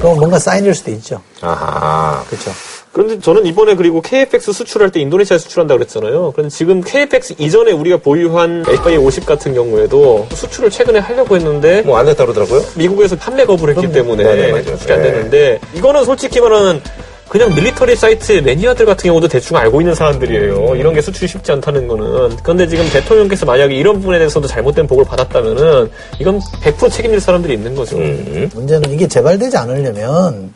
그럼 0.00 0.18
뭔가 0.18 0.38
사인일 0.40 0.74
수도 0.74 0.90
있죠. 0.90 1.20
아하. 1.42 2.24
그렇죠. 2.28 2.50
그런데 2.96 3.20
저는 3.20 3.44
이번에 3.44 3.74
그리고 3.74 4.00
KFX 4.00 4.54
수출할 4.54 4.90
때 4.90 5.00
인도네시아에 5.00 5.36
수출한다 5.36 5.74
그랬잖아요. 5.74 6.32
그런데 6.34 6.48
지금 6.48 6.80
KFX 6.80 7.34
이전에 7.36 7.72
우리가 7.72 7.98
보유한 7.98 8.62
HY50 8.62 9.26
같은 9.26 9.52
경우에도 9.52 10.26
수출을 10.32 10.70
최근에 10.70 11.00
하려고 11.00 11.36
했는데 11.36 11.82
뭐안 11.82 12.06
됐다 12.06 12.24
그러더라고요? 12.24 12.62
미국에서 12.74 13.14
판매 13.16 13.44
거부를 13.44 13.76
했기 13.76 13.92
때문에. 13.92 14.62
수출이 14.64 14.92
안 14.94 15.02
네. 15.02 15.12
되는데 15.12 15.60
이거는 15.74 16.06
솔직히 16.06 16.40
말하면 16.40 16.80
그냥 17.28 17.54
밀리터리 17.54 17.96
사이트의 17.96 18.40
매니아들 18.40 18.86
같은 18.86 19.08
경우도 19.08 19.28
대충 19.28 19.58
알고 19.58 19.82
있는 19.82 19.94
사람들이에요. 19.94 20.76
이런 20.76 20.94
게 20.94 21.02
수출이 21.02 21.28
쉽지 21.28 21.52
않다는 21.52 21.88
거는. 21.88 22.38
그런데 22.42 22.66
지금 22.66 22.88
대통령께서 22.88 23.44
만약에 23.44 23.74
이런 23.74 23.96
부분에 23.96 24.16
대해서도 24.16 24.48
잘못된 24.48 24.86
보고를 24.86 25.06
받았다면은 25.06 25.90
이건 26.18 26.40
100% 26.62 26.90
책임질 26.90 27.20
사람들이 27.20 27.52
있는 27.52 27.74
거죠. 27.74 27.98
문제는 27.98 28.90
이게 28.90 29.06
재발되지 29.06 29.54
않으려면 29.54 30.54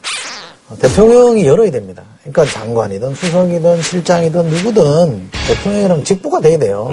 대통령이 0.80 1.46
열어야 1.46 1.70
됩니다. 1.70 2.02
그러니까 2.22 2.44
장관이든 2.52 3.14
수석이든 3.14 3.82
실장이든 3.82 4.46
누구든 4.46 5.30
대통령이랑 5.48 6.04
직보가 6.04 6.40
돼야 6.40 6.58
돼요. 6.58 6.88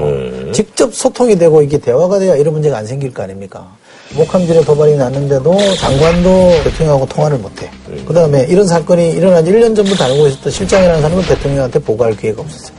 직접 0.54 0.94
소통이 0.94 1.38
되고 1.38 1.62
이게 1.62 1.78
대화가 1.78 2.18
돼야 2.20 2.36
이런 2.36 2.54
문제가 2.54 2.78
안 2.78 2.86
생길 2.86 3.14
거 3.14 3.24
아닙니까? 3.24 3.68
목함질의 4.16 4.64
도발이 4.64 4.96
났는데도 4.96 5.58
장관도 5.76 6.64
대통령하고 6.64 7.06
통화를 7.08 7.40
못해. 7.40 7.70
그 8.06 8.14
다음에 8.14 8.46
이런 8.50 8.66
사건이 8.66 9.12
일어난 9.12 9.44
1년 9.44 9.76
전부터 9.76 10.06
알고 10.06 10.28
있었던 10.28 10.52
실장이라는 10.52 11.02
사람은 11.02 11.24
대통령한테 11.26 11.80
보고할 11.80 12.16
기회가 12.16 12.42
없었어요. 12.42 12.77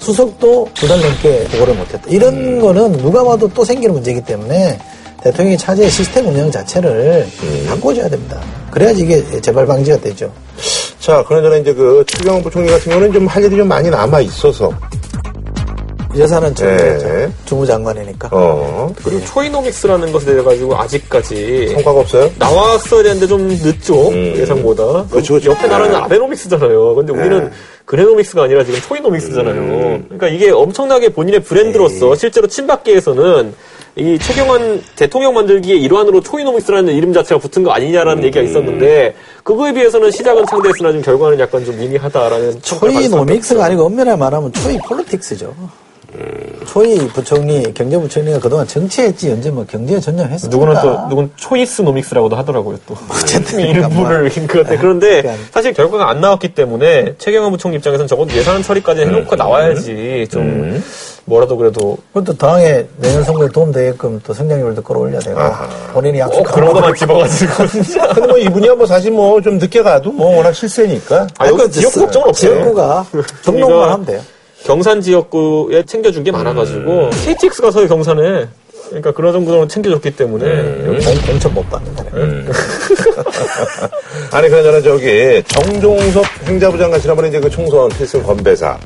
수석도 0.00 0.68
두 0.74 0.88
달 0.88 1.00
넘게 1.00 1.44
보고를 1.52 1.74
못했다. 1.74 2.02
이런 2.08 2.58
거는 2.60 2.92
누가 2.98 3.22
봐도 3.22 3.48
또 3.48 3.64
생기는 3.64 3.94
문제이기 3.94 4.22
때문에 4.22 4.78
대통령이 5.22 5.58
차제의 5.58 5.90
시스템 5.90 6.26
운영 6.28 6.50
자체를 6.50 7.26
바꿔줘야 7.68 8.08
됩니다. 8.08 8.40
그래야지 8.70 9.02
이게 9.02 9.40
재발 9.40 9.66
방지가 9.66 9.98
되죠. 10.00 10.32
자, 10.98 11.22
그나저나 11.24 11.56
이제 11.56 11.72
그 11.74 12.02
추경호 12.06 12.42
부총리 12.42 12.70
같은 12.70 12.90
경우는 12.90 13.12
좀 13.12 13.26
할 13.26 13.44
일이 13.44 13.56
좀 13.56 13.68
많이 13.68 13.90
남아 13.90 14.20
있어서. 14.22 14.72
예산은 16.14 16.54
정부죠. 16.54 17.08
네. 17.08 17.30
주무장관이니까. 17.44 18.30
어. 18.32 18.92
그리고 19.04 19.24
초이노믹스라는 19.24 20.12
것에 20.12 20.26
대해 20.32 20.42
가지고 20.42 20.76
아직까지 20.76 21.68
성과가 21.68 22.00
없어요? 22.00 22.30
나왔어야 22.38 23.02
되는데 23.02 23.26
좀 23.26 23.48
늦죠 23.48 24.12
예상보다. 24.14 25.06
그렇죠, 25.10 25.34
그렇죠. 25.34 25.50
옆에 25.50 25.66
나라는 25.66 25.92
네. 25.92 25.98
아베노믹스잖아요. 25.98 26.94
근데 26.94 27.12
우리는 27.12 27.50
그레노믹스가 27.84 28.44
아니라 28.44 28.64
지금 28.64 28.80
초이노믹스잖아요. 28.80 30.02
그러니까 30.04 30.28
이게 30.28 30.50
엄청나게 30.50 31.10
본인의 31.10 31.40
브랜드로서 31.40 32.14
실제로 32.14 32.46
친박계에서는 32.46 33.54
이 33.96 34.18
최경환 34.20 34.82
대통령 34.94 35.34
만들기의 35.34 35.82
일환으로 35.82 36.20
초이노믹스라는 36.20 36.94
이름 36.94 37.12
자체가 37.12 37.40
붙은 37.40 37.64
거 37.64 37.72
아니냐라는 37.72 38.22
얘기가 38.24 38.42
있었는데 38.44 39.14
그거에 39.42 39.72
비해서는 39.72 40.12
시작은 40.12 40.46
창대했으나 40.46 40.90
지금 40.90 41.02
결과는 41.02 41.40
약간 41.40 41.64
좀 41.64 41.76
미미하다라는 41.76 42.60
평가를 42.60 42.62
초이 42.62 42.80
받을 42.80 43.02
수밖에 43.02 43.16
노믹스가 43.16 43.60
없죠. 43.60 43.64
아니고 43.66 43.84
엄밀히 43.86 44.16
말하면 44.16 44.52
초이 44.52 44.78
politics죠. 44.86 45.54
초이 46.66 47.08
부총리, 47.08 47.72
경제부총리가 47.74 48.38
그동안 48.38 48.66
정치했지 48.66 49.30
언제 49.30 49.50
뭐 49.50 49.64
경제에 49.68 49.98
전념했습니까? 50.00 50.48
누구는 50.56 50.82
또 50.82 51.08
누군 51.08 51.30
초이스 51.36 51.82
노믹스라고도 51.82 52.36
하더라고요 52.36 52.78
또 52.86 52.94
어쨌든 53.10 53.60
일부를 53.60 54.30
그런데 54.48 54.76
그런데 54.76 55.22
그러니까. 55.22 55.44
사실 55.52 55.72
결과가 55.72 56.08
안 56.10 56.20
나왔기 56.20 56.54
때문에 56.54 57.14
최경환 57.18 57.50
부총리 57.52 57.76
입장에서는 57.76 58.06
적어도 58.06 58.34
예산 58.36 58.62
처리까지 58.62 59.02
해놓고 59.02 59.34
나와야지 59.36 60.28
좀 60.30 60.82
뭐라도 61.26 61.56
그래도 61.56 61.96
그것도 62.12 62.36
당에 62.36 62.84
내년 62.96 63.22
선거에 63.24 63.48
도움되게끔 63.48 64.20
또 64.24 64.32
성장률도 64.34 64.82
끌어올려야 64.82 65.20
되고 65.20 65.38
본인이 65.92 66.18
꼭 66.18 66.26
약속한 66.26 66.54
그런 66.54 66.68
거- 66.68 66.74
것만 66.74 66.94
집어가지고 66.94 67.52
근데 68.14 68.26
뭐 68.26 68.38
이분이야 68.38 68.74
뭐 68.74 68.86
사실 68.86 69.10
뭐 69.12 69.40
좀 69.40 69.56
늦게 69.58 69.82
가도 69.82 70.10
뭐 70.12 70.36
워낙 70.36 70.52
실세니까. 70.52 71.26
아, 71.38 71.46
여기 71.46 71.70
지역구 71.70 72.00
걱정은 72.00 72.28
없어요. 72.28 72.52
지역구가 72.52 73.06
등록만 73.42 73.88
하면 73.92 74.04
돼요. 74.06 74.20
경산 74.64 75.00
지역구에 75.00 75.84
챙겨준 75.84 76.22
게 76.24 76.30
많아가지고 76.32 77.10
KTX 77.24 77.62
가서 77.62 77.86
경산에 77.86 78.48
그러니까 78.88 79.12
그런 79.12 79.32
정도로 79.32 79.68
챙겨줬기 79.68 80.16
때문에 80.16 80.44
공- 81.04 81.20
공천 81.26 81.54
못 81.54 81.68
받는 81.70 81.94
거예요. 81.94 82.44
아니, 84.32 84.48
그나저나 84.48 84.80
저기 84.80 85.42
정종섭 85.46 86.24
행자부 86.44 86.76
장관 86.76 87.00
지난번에 87.00 87.28
이제 87.28 87.38
그 87.40 87.48
총선 87.48 87.88
필승 87.90 88.22
건배사. 88.22 88.76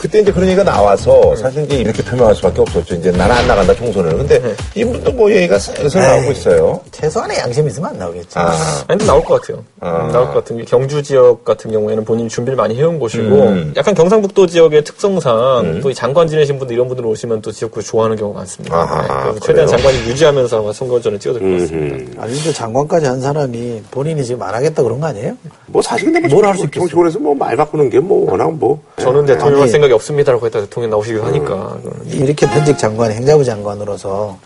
그때 0.00 0.20
이제 0.20 0.32
그런 0.32 0.46
얘기가 0.48 0.64
나와서 0.64 1.36
사실 1.36 1.64
이제 1.64 1.76
이렇게 1.76 2.02
표명할 2.02 2.34
수밖에 2.34 2.62
없었죠. 2.62 2.94
이제 2.94 3.10
나는 3.10 3.36
안 3.36 3.46
나간다 3.46 3.74
총선을. 3.74 4.16
근데 4.16 4.54
이분도 4.74 5.12
뭐 5.12 5.30
얘기가 5.30 5.58
슬슬 5.58 6.00
나오고 6.00 6.32
있어요. 6.32 6.80
최소한의 6.90 7.36
양심이 7.38 7.68
있으면 7.68 7.90
안 7.90 7.98
나오겠죠. 7.98 8.40
아. 8.40 8.46
아니, 8.88 8.96
근데 8.98 9.04
나올 9.04 9.22
것 9.22 9.42
같아요. 9.42 9.62
아. 9.80 10.06
음, 10.06 10.12
나올 10.12 10.28
것 10.28 10.34
같은 10.36 10.56
게 10.56 10.64
경주 10.64 11.02
지역 11.02 11.44
같은 11.44 11.70
경우에는 11.70 12.06
본인이 12.06 12.30
준비를 12.30 12.56
많이 12.56 12.76
해온 12.76 12.98
곳이고 12.98 13.22
음. 13.24 13.74
약간 13.76 13.94
경상북도 13.94 14.46
지역의 14.46 14.84
특성상 14.84 15.80
또이 15.82 15.94
장관 15.94 16.26
지내신 16.28 16.58
분들 16.58 16.74
이런 16.74 16.88
분들 16.88 17.04
오시면 17.04 17.42
또 17.42 17.52
지역구를 17.52 17.84
좋아하는 17.84 18.16
경우가 18.16 18.38
많습니다. 18.38 18.74
아하, 18.74 19.02
네, 19.02 19.08
그래서 19.24 19.40
최대한 19.40 19.66
그래요? 19.66 19.82
장관이 19.82 20.08
유지하면서 20.10 20.60
아마 20.60 20.72
선거전에 20.72 21.18
뛰어들 21.18 21.42
것 21.42 21.60
같습니다. 21.60 22.22
아니, 22.22 22.32
근데 22.34 22.52
장관까지 22.54 23.04
한 23.06 23.20
사람이 23.20 23.82
본인이 23.90 24.24
지금 24.24 24.40
안 24.42 24.54
하겠다 24.54 24.82
그런 24.82 24.98
거 24.98 25.08
아니에요? 25.08 25.34
뭐 25.66 25.82
사실 25.82 26.10
근데 26.10 26.26
뭐 26.26 26.36
뭘할 26.40 26.56
수 26.56 26.64
있겠어요? 26.64 26.80
정치권에서 26.88 27.18
뭐 27.18 27.34
말 27.34 27.54
바꾸는 27.56 27.90
게 27.90 28.00
뭐 28.00 28.30
워낙 28.30 28.50
뭐 28.54 28.80
저는 28.96 29.26
대통령 29.26 29.60
할 29.60 29.62
아니. 29.64 29.70
생각이 29.90 29.92
없습니다라고 29.92 30.46
했다 30.46 30.60
대통령 30.60 30.90
나오시기도 30.90 31.24
하니까. 31.24 31.76
이렇게 32.06 32.46
현직 32.46 32.78
장관, 32.78 33.10
행자부 33.10 33.44
장관으로서 33.44 34.38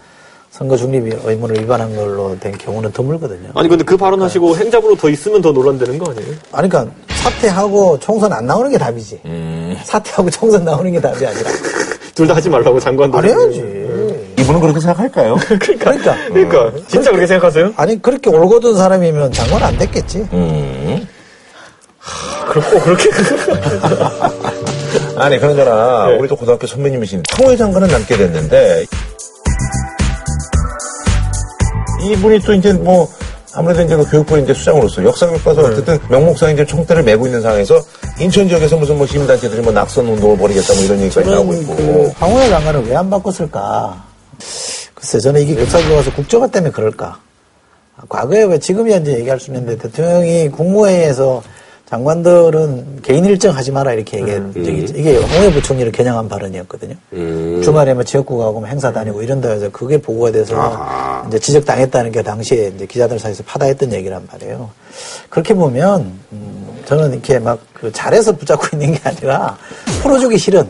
선거 0.50 0.76
중립 0.76 1.12
의무를 1.24 1.60
위반한 1.60 1.94
걸로 1.94 2.36
된 2.40 2.56
경우는 2.56 2.92
드물거든요. 2.92 3.50
아니 3.54 3.68
근데 3.68 3.84
그 3.84 3.96
발언하시고 3.96 4.56
행잡으로 4.56 4.96
더 4.96 5.08
있으면 5.10 5.42
더 5.42 5.52
논란되는 5.52 5.98
거 5.98 6.10
아니에요? 6.10 6.34
아니, 6.52 6.68
그러니까 6.68 6.94
사퇴하고 7.08 7.98
총선 8.00 8.32
안 8.32 8.46
나오는 8.46 8.70
게 8.70 8.78
답이지. 8.78 9.20
사퇴하고 9.84 10.30
총선 10.30 10.64
나오는 10.64 10.90
게 10.90 11.00
답이 11.00 11.24
아니라. 11.26 11.50
둘 12.14 12.28
다 12.28 12.36
하지 12.36 12.48
말라고 12.48 12.78
장관도. 12.78 13.18
안 13.18 13.24
해야지. 13.24 13.58
이분은 14.38 14.60
그렇게 14.60 14.78
생각할까요? 14.80 15.36
그러니까. 15.58 16.16
그러니까 16.28 16.72
진짜 16.86 17.10
그렇게 17.10 17.26
생각하세요? 17.26 17.72
아니, 17.76 18.00
그렇게 18.00 18.30
올곧은 18.30 18.76
사람이면 18.76 19.32
장관 19.32 19.62
안 19.64 19.76
됐겠지. 19.76 20.18
음. 20.32 21.08
그렇고 22.48 22.80
그렇게 22.80 23.10
아니, 25.16 25.38
그나저나 25.38 26.08
네. 26.08 26.16
우리 26.18 26.28
도 26.28 26.36
고등학교 26.36 26.66
선배님이신 26.66 27.22
통일 27.36 27.56
장관은 27.56 27.88
남게 27.88 28.16
됐는데 28.16 28.86
이분이 32.02 32.40
또 32.40 32.52
이제 32.54 32.72
뭐 32.72 33.08
아무래도 33.54 33.82
이제 33.82 33.96
그 33.96 34.04
교육부 34.10 34.38
이제 34.38 34.52
수장으로서 34.52 35.04
역사교과서 35.04 35.62
네. 35.62 35.68
어쨌든 35.68 35.98
명목상 36.08 36.50
이제 36.52 36.66
총대를 36.66 37.02
메고 37.04 37.26
있는 37.26 37.40
상황에서 37.40 37.80
인천 38.18 38.48
지역에서 38.48 38.76
무슨 38.76 38.98
뭐 38.98 39.06
시민단체들이 39.06 39.60
뭐 39.62 39.72
낙선 39.72 40.06
운동을 40.06 40.36
벌이겠다 40.36 40.74
뭐 40.74 40.82
이런 40.84 41.00
얘기까지 41.00 41.30
나오고 41.30 41.54
있고. 41.54 41.76
그 41.76 42.12
황운하 42.18 42.48
장관을 42.48 42.84
왜 42.88 42.94
안 42.96 43.08
바꿨을까? 43.10 44.04
글쎄, 44.94 45.18
저는 45.20 45.40
이게 45.42 45.60
역사교과서 45.60 46.12
국정화 46.14 46.46
때문에 46.48 46.72
그럴까? 46.72 47.18
과거에 48.08 48.42
왜 48.44 48.58
지금이야 48.58 48.96
이제 48.98 49.18
얘기할 49.18 49.38
수 49.40 49.50
있는데 49.50 49.76
대통령이 49.78 50.48
국무회의에서 50.50 51.42
장관들은 51.90 53.00
개인 53.02 53.24
일정 53.24 53.54
하지 53.54 53.70
마라 53.70 53.92
이렇게 53.92 54.18
얘기한 54.20 54.52
적이 54.54 54.78
있죠. 54.78 54.94
이게 54.96 55.16
홍해 55.16 55.52
부총리를 55.52 55.92
겨냥한 55.92 56.28
발언이었거든요. 56.28 56.94
주말에 57.62 57.94
뭐 57.94 58.02
지역구 58.02 58.38
가고 58.38 58.60
뭐 58.60 58.68
행사 58.68 58.90
다니고 58.92 59.22
이런다 59.22 59.50
해서 59.50 59.68
그게 59.70 59.98
보고가 59.98 60.32
돼서 60.32 60.54
이제 61.28 61.38
지적당했다는 61.38 62.10
게 62.12 62.22
당시에 62.22 62.72
이제 62.74 62.86
기자들 62.86 63.18
사이에서 63.18 63.42
파다했던 63.44 63.92
얘기란 63.92 64.26
말이에요. 64.32 64.70
그렇게 65.28 65.54
보면 65.54 66.18
음, 66.32 66.68
저는 66.86 67.12
이렇게 67.12 67.38
막 67.38 67.58
그 67.74 67.92
잘해서 67.92 68.32
붙잡고 68.34 68.66
있는 68.78 68.94
게 68.94 69.00
아니라 69.04 69.58
풀어주기 70.00 70.38
싫은 70.38 70.66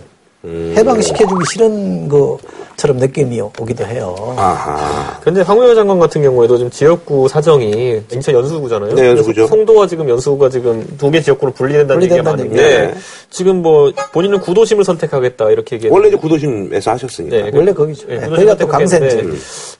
해방시켜주기 0.76 1.44
싫은 1.52 2.08
것 2.08 2.38
처럼 2.76 2.96
느낌이 2.98 3.40
오기도 3.40 3.84
해요. 3.86 4.14
아하. 4.36 5.18
근데 5.22 5.42
황우여 5.42 5.74
장관 5.74 5.98
같은 5.98 6.22
경우에도 6.22 6.56
지금 6.56 6.70
지역구 6.70 7.28
사정이 7.28 8.02
인천 8.12 8.34
연수구잖아요. 8.34 8.94
네, 8.94 9.08
연수구죠. 9.08 9.46
송도와 9.46 9.86
지금 9.86 10.08
연수구가 10.08 10.48
지금 10.50 10.84
두 10.98 11.10
개 11.10 11.20
지역구로 11.20 11.52
분리된다는 11.52 12.02
얘기가 12.02 12.22
분리된다는 12.22 12.50
많은데 12.60 12.82
얘기죠. 12.88 13.00
지금 13.30 13.62
뭐 13.62 13.92
본인은 14.12 14.40
구도심을 14.40 14.84
선택하겠다 14.84 15.50
이렇게 15.50 15.76
얘기했는데 15.76 15.94
원래 15.94 16.08
이제 16.08 16.16
구도심에서 16.16 16.90
하셨으니까. 16.90 17.36
네, 17.36 17.50
원래 17.54 17.72
거기죠. 17.72 18.08
네, 18.08 18.18
네, 18.18 18.28
거기가 18.28 18.56
또 18.56 18.66
강세인지. 18.66 19.22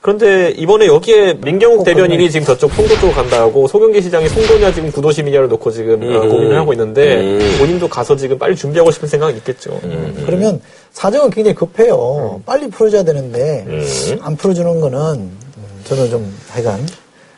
그런데 0.01 0.51
이번에 0.51 0.87
여기에 0.87 1.39
민경욱 1.43 1.79
꼭 1.79 1.83
대변인이. 1.83 2.29
지금 2.31 2.45
저쪽 2.47 2.71
송도 2.73 2.95
쪽으로 2.95 3.11
간다고 3.13 3.67
소경기 3.67 4.01
시장이 4.01 4.29
송도냐 4.29 4.73
지금 4.73 4.91
구도심이냐를 4.91 5.47
놓고 5.49 5.71
지금 5.71 6.01
어, 6.15 6.21
고민을 6.21 6.57
하고 6.57 6.71
있는데 6.73 7.37
본인도 7.59 7.87
가서 7.89 8.15
지금 8.15 8.37
빨리 8.39 8.55
준비하고 8.55 8.91
싶은 8.91 9.07
생각이 9.09 9.37
있겠죠. 9.37 9.79
그러면 10.25 10.61
사정은 10.95 11.29
굉장히 11.29 11.53
급해요. 11.55 12.41
빨리 12.45 12.69
풀어줘야 12.69 13.03
되는데 13.03 13.65
음. 13.67 14.19
안 14.21 14.35
풀어주는 14.37 14.79
거는 14.79 14.97
음, 14.97 15.81
저는 15.83 16.09
좀 16.09 16.37
하여간 16.49 16.87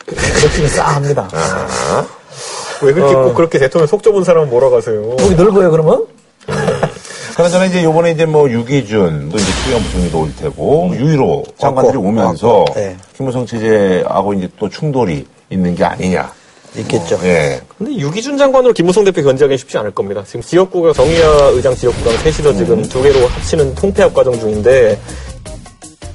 느낌이 0.06 0.68
싸합니다. 0.68 1.28
왜 2.82 2.92
그렇게 2.92 3.14
꼭 3.14 3.34
그렇게 3.34 3.58
대통령 3.58 3.88
속 3.88 4.02
좁은 4.04 4.22
사람은 4.22 4.48
몰아가세요? 4.48 5.02
목이 5.02 5.34
넓어요 5.34 5.72
그러면? 5.72 6.06
그나저나 7.36 7.66
이제 7.66 7.82
요번에 7.82 8.12
이제 8.12 8.26
뭐 8.26 8.48
유기준, 8.50 9.28
또 9.28 9.36
이제 9.36 9.52
추경 9.64 9.82
부총리도 9.82 10.20
올 10.20 10.34
테고, 10.34 10.90
유일호 10.94 11.44
장관들이 11.56 11.96
오면서, 11.96 12.64
네. 12.74 12.96
김무성 13.16 13.46
체제하고 13.46 14.34
이제 14.34 14.48
또 14.58 14.68
충돌이 14.68 15.24
있는 15.50 15.74
게 15.76 15.84
아니냐. 15.84 16.32
있겠죠. 16.76 17.18
예. 17.24 17.60
근데 17.76 17.96
유기준 17.96 18.36
장관으로 18.36 18.72
김무성 18.72 19.04
대표 19.04 19.22
견제하기는 19.22 19.56
쉽지 19.58 19.78
않을 19.78 19.90
겁니다. 19.92 20.22
지금 20.26 20.42
지역구가 20.42 20.92
정의아 20.92 21.48
의장 21.52 21.74
지역구랑 21.74 22.18
셋이서 22.18 22.54
지금 22.54 22.82
두 22.82 23.02
개로 23.02 23.26
합치는 23.26 23.74
통폐합 23.74 24.12
과정 24.14 24.38
중인데 24.38 24.98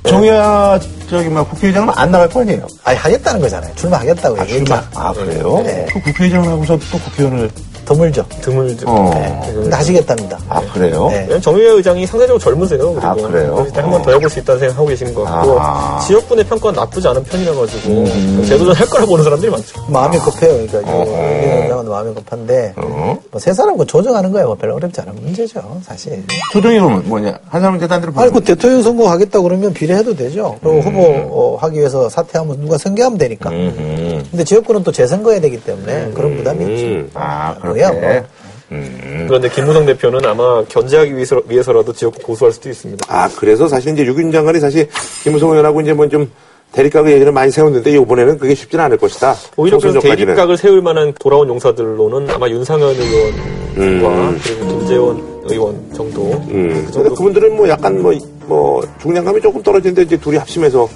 정의아, 0.06 0.80
저기, 1.10 1.30
막 1.30 1.50
국회의장은 1.50 1.94
안 1.96 2.12
나갈 2.12 2.28
거 2.28 2.42
아니에요? 2.42 2.68
아니 2.84 2.98
하겠다는 2.98 3.40
거잖아요. 3.40 3.74
출마하겠다고 3.76 4.38
아, 4.38 4.42
얘기했죠. 4.44 4.66
출마. 4.66 4.84
아, 4.96 5.14
그래요? 5.14 5.62
네. 5.64 5.86
그 5.92 6.02
국회의장을 6.02 6.48
하고서 6.50 6.78
또 6.92 7.00
국회의원을, 7.00 7.50
드물죠. 7.86 8.26
드물 8.42 8.76
어. 8.86 9.12
네. 9.14 9.52
근데 9.54 9.76
하시겠답니다. 9.76 10.40
아, 10.50 10.62
그래요? 10.74 11.08
네. 11.10 11.18
왜냐면 11.22 11.42
정의아 11.42 11.74
의장이 11.74 12.06
상대적으로 12.06 12.40
젊으세요. 12.40 12.94
그리고 12.94 13.08
아, 13.08 13.14
그래요? 13.14 13.68
한번더 13.74 14.12
해볼 14.12 14.30
수 14.30 14.40
있다는 14.40 14.60
생각하고 14.60 14.88
계신 14.88 15.14
것 15.14 15.24
같고 15.24 15.60
아하. 15.60 16.00
지역구 16.02 16.36
내 16.36 16.44
평가는 16.44 16.76
나쁘지 16.80 17.08
않은 17.08 17.24
편이라 17.24 17.54
가지고 17.54 17.90
음. 17.90 18.46
재도전 18.48 18.76
할 18.76 18.88
거라 18.88 19.06
보는 19.06 19.24
사람들이 19.24 19.52
많죠. 19.52 19.86
마음이 19.88 20.18
급해요. 20.20 20.68
그러니까 20.68 20.92
어허. 20.92 21.44
유위원장은 21.44 21.90
마음이 21.90 22.14
급한데 22.16 22.74
어? 22.78 23.18
뭐세 23.32 23.54
사람 23.54 23.78
그 23.78 23.86
조정하는 23.86 24.32
거야 24.32 24.46
뭐 24.46 24.56
별로 24.56 24.76
어렵지 24.76 25.02
않은 25.02 25.16
문제죠 25.16 25.62
사실. 25.84 26.24
조정이 26.52 26.80
그러면 26.80 27.04
뭐냐? 27.08 27.38
한 27.50 27.62
사람한테 27.62 27.88
딴 27.88 28.02
데로 28.02 28.14
아니 28.16 28.32
그 28.32 28.42
대통령 28.42 28.82
선거 28.82 29.10
하겠다 29.10 29.42
그러면 29.42 29.74
비례해도 29.74 30.16
되죠. 30.16 30.58
그리고 30.62 30.80
후보 30.80 31.02
어, 31.32 31.58
하기 31.62 31.80
위해서 31.80 32.10
사퇴하면 32.10 32.60
누가 32.62 32.78
선거하면 32.78 33.18
되니까. 33.18 33.50
음. 33.50 34.24
근데 34.30 34.44
지역구는 34.44 34.84
또 34.84 34.92
재선거해야 34.92 35.42
되기 35.42 35.62
때문에 35.62 36.12
그런 36.14 36.38
부담이 36.38 36.74
있지. 36.74 36.86
음. 36.86 37.10
아, 37.14 37.56
뭐야, 37.64 37.73
그렇게. 37.74 38.20
뭐. 38.20 38.24
음. 38.72 39.26
그런데 39.28 39.50
김무성 39.50 39.86
대표는 39.86 40.26
아마 40.26 40.64
견제하기 40.66 41.14
위해서, 41.16 41.42
위해서라도 41.48 41.94
지역구 41.94 42.22
고수할 42.24 42.52
수도 42.52 42.70
있습니다. 42.70 43.06
아, 43.08 43.30
그래서 43.36 43.68
사실 43.68 43.94
이제 43.94 44.04
유균 44.06 44.32
장관이 44.32 44.60
사실 44.60 44.88
김무성 45.24 45.52
의원하고 45.52 45.82
이제 45.82 45.94
뭐 45.94 46.08
좀 46.08 46.30
대립각을 46.74 47.12
예전에 47.12 47.32
많이 47.32 47.52
세웠는데 47.52 47.92
이번에는 47.92 48.38
그게 48.40 48.56
쉽지는 48.56 48.84
않을 48.86 48.98
것이다. 48.98 49.36
오히려 49.56 49.78
총선전까지는. 49.78 50.26
대립각을 50.26 50.58
세울 50.58 50.82
만한 50.82 51.14
돌아온 51.20 51.48
용사들로는 51.48 52.32
아마 52.32 52.50
윤상현 52.50 52.96
의원과 52.96 53.78
음. 53.78 54.40
그리고 54.44 54.68
김재원 54.68 55.42
의원 55.46 55.94
정도. 55.94 56.32
음. 56.50 56.84
그 56.88 56.92
정도. 56.92 57.14
그분들은 57.14 57.56
뭐 57.56 57.70
약간 57.70 58.02
뭐, 58.02 58.12
뭐, 58.48 58.82
중량감이 59.02 59.40
조금 59.42 59.62
떨어지는데 59.62 60.02
이제 60.02 60.18
둘이 60.18 60.38
합심해서 60.38 60.90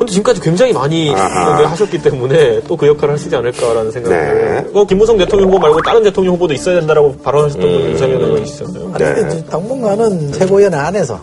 근데 0.00 0.12
지금까지 0.12 0.40
굉장히 0.40 0.72
많이 0.72 1.10
아하. 1.14 1.62
하셨기 1.70 1.98
때문에 2.02 2.62
또 2.66 2.80
그 2.80 2.86
역할을 2.86 3.12
하시지 3.12 3.36
않을까라는 3.36 3.90
생각을. 3.92 4.62
네. 4.64 4.70
어, 4.72 4.86
김무성 4.86 5.18
대통령 5.18 5.48
후보 5.48 5.58
말고 5.58 5.82
다른 5.82 6.02
대통령 6.02 6.32
후보도 6.34 6.54
있어야 6.54 6.78
된다라고 6.78 7.14
발언하셨던 7.18 7.70
분 7.70 7.80
윤상현 7.90 8.18
의원이시잖아요. 8.22 8.92
아니 8.94 9.04
근데 9.04 9.28
이제 9.28 9.44
당분간은 9.50 10.32
최고위원 10.32 10.72
안에서 10.72 11.20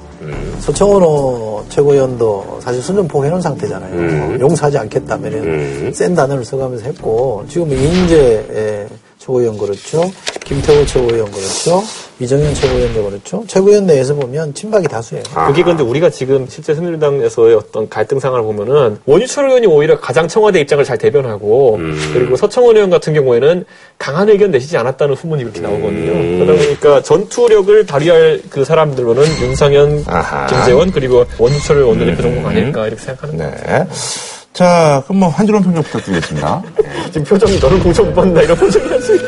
서청원호 0.59 1.65
최고위원도 1.69 2.59
사실 2.61 2.83
순전포 2.83 3.25
해놓은 3.25 3.41
상태잖아요. 3.41 4.39
용서하지 4.39 4.77
않겠다면 4.77 5.33
음. 5.33 5.91
센 5.91 6.13
단어를 6.13 6.45
써가면서 6.45 6.85
했고 6.85 7.43
지금 7.49 7.71
이인재 7.71 8.87
최고위원 9.17 9.57
그렇죠. 9.57 10.03
김태호 10.47 10.85
최고위원 10.85 11.29
그렇죠. 11.29 11.83
이정현 12.19 12.53
최고위원도 12.55 13.03
그렇죠. 13.03 13.43
최고위원 13.47 13.85
내에서 13.85 14.15
보면 14.15 14.53
친박이 14.53 14.87
다수예요. 14.87 15.23
그게 15.47 15.61
근데 15.61 15.83
우리가 15.83 16.09
지금 16.09 16.47
실제 16.49 16.73
새누리당에서의 16.73 17.55
어떤 17.55 17.89
갈등 17.89 18.17
상황을 18.19 18.43
보면은 18.45 18.97
원유철 19.05 19.49
의원이 19.49 19.67
오히려 19.67 19.99
가장 19.99 20.27
청와대 20.27 20.61
입장을 20.61 20.81
잘 20.85 20.97
대변하고 20.97 21.79
그리고 22.13 22.37
서청원 22.37 22.77
의원 22.77 22.89
같은 22.89 23.13
경우에는 23.13 23.65
강한 23.97 24.29
의견 24.29 24.51
내시지 24.51 24.77
않았다는 24.77 25.15
후문이 25.15 25.41
이렇게 25.43 25.59
나오거든요. 25.59 26.45
그러다 26.45 26.63
보니까 26.63 27.01
전투력을 27.03 27.85
발휘할 27.85 28.41
그 28.49 28.63
사람들로는 28.63 29.23
윤상현, 29.41 30.05
아하. 30.07 30.47
김재원 30.47 30.91
그리고 30.91 31.25
원유철 31.37 31.83
원내대표 31.83 32.21
정도가 32.21 32.49
아닐까 32.49 32.87
이렇게 32.87 33.03
생각하는 33.03 33.37
거예요. 33.37 33.51
네. 33.51 33.87
자, 34.53 35.03
그럼 35.05 35.19
뭐, 35.19 35.29
한주론 35.29 35.61
평점 35.61 35.83
부탁드리겠습니다. 35.83 36.63
지금 37.11 37.23
표정이 37.25 37.59
너는 37.59 37.79
공천 37.79 38.07
못 38.07 38.15
받는다 38.15 38.41
이런 38.41 38.57
표정이 38.57 38.87
할수 38.89 39.15
있고. 39.15 39.27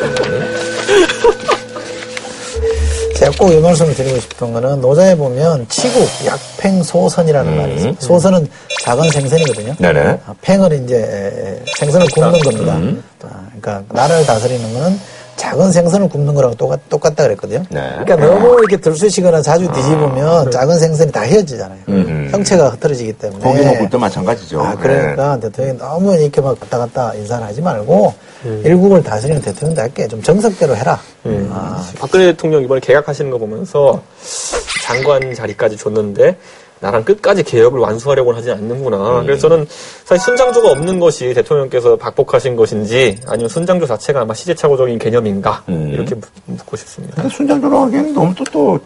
제가 3.20 3.32
꼭 3.38 3.52
이 3.52 3.60
말씀을 3.60 3.94
드리고 3.96 4.18
싶은 4.22 4.54
거는 4.54 4.80
노자에 4.80 5.14
보면 5.16 5.66
치국, 5.68 6.08
약팽, 6.26 6.82
소선이라는 6.82 7.58
말이 7.58 7.76
있어요. 7.76 7.94
소선은 8.00 8.48
작은 8.82 9.10
생선이거든요. 9.12 9.76
네네. 9.78 10.00
아, 10.26 10.34
팽을 10.42 10.72
이제 10.84 11.62
생선을 11.78 12.08
굽는 12.14 12.40
겁니다. 12.40 12.80
아, 13.24 13.46
그러니까 13.60 13.84
나라를 13.94 14.26
다스리는 14.26 14.74
거는 14.74 14.98
작은 15.40 15.72
생선을 15.72 16.10
굽는 16.10 16.36
거라고 16.36 16.54
똑같, 16.56 16.82
똑같다 16.90 17.24
그랬거든요. 17.24 17.64
네. 17.70 17.96
그러니까 18.04 18.18
너무 18.18 18.60
이렇게 18.60 18.76
들쑤시거나 18.76 19.42
자주 19.42 19.72
뒤집으면 19.72 20.52
작은 20.52 20.78
생선이 20.78 21.12
다 21.14 21.22
헤어지잖아요. 21.22 21.80
형체가 22.32 22.70
흐트러지기 22.72 23.14
때문에. 23.14 23.44
고기 23.44 23.64
먹을 23.64 23.90
때 23.90 23.98
마찬가지죠. 23.98 24.62
아, 24.62 24.76
그러니까 24.76 25.40
대통령이 25.40 25.80
너무 25.80 26.16
이렇게 26.18 26.42
막 26.42 26.60
갔다 26.60 26.78
갔다 26.78 27.14
인사를 27.14 27.46
하지 27.46 27.62
말고 27.62 28.14
일국을 28.44 29.02
다스리는 29.02 29.42
대통령답게 29.42 30.10
좀 30.10 30.22
정석대로 30.22 30.76
해라. 30.76 31.00
아, 31.52 31.90
박근혜 31.98 32.26
대통령 32.26 32.62
이번에 32.62 32.82
개각하시는 32.82 33.32
거 33.32 33.38
보면서 33.38 34.02
장관 34.86 35.34
자리까지 35.34 35.78
줬는데 35.78 36.36
나랑 36.82 37.04
끝까지 37.04 37.44
개혁을 37.44 37.80
완수하려고는 37.80 38.40
하지 38.40 38.52
않는구나. 38.52 39.22
그래서 39.24 39.50
저는 39.50 39.68
사실 40.06 40.24
순장조가 40.24 40.72
없는 40.72 41.00
것이 41.00 41.34
대통령께서 41.34 41.96
박복하신 41.98 42.56
것인지 42.56 43.20
아니면 43.28 43.50
순장조 43.50 43.86
자체가 43.86 44.22
아마 44.22 44.34
시제착오적인 44.34 44.98
개념인가 44.98 45.64
이렇게 45.92 46.16
묻- 46.16 46.30
묻고 46.46 46.78
싶습니다. 46.78 47.16
근데 47.22 47.30
순장조로 47.36 47.78
하기에는 47.80 48.14
너무 48.14 48.34
또, 48.36 48.44
또, 48.52 48.80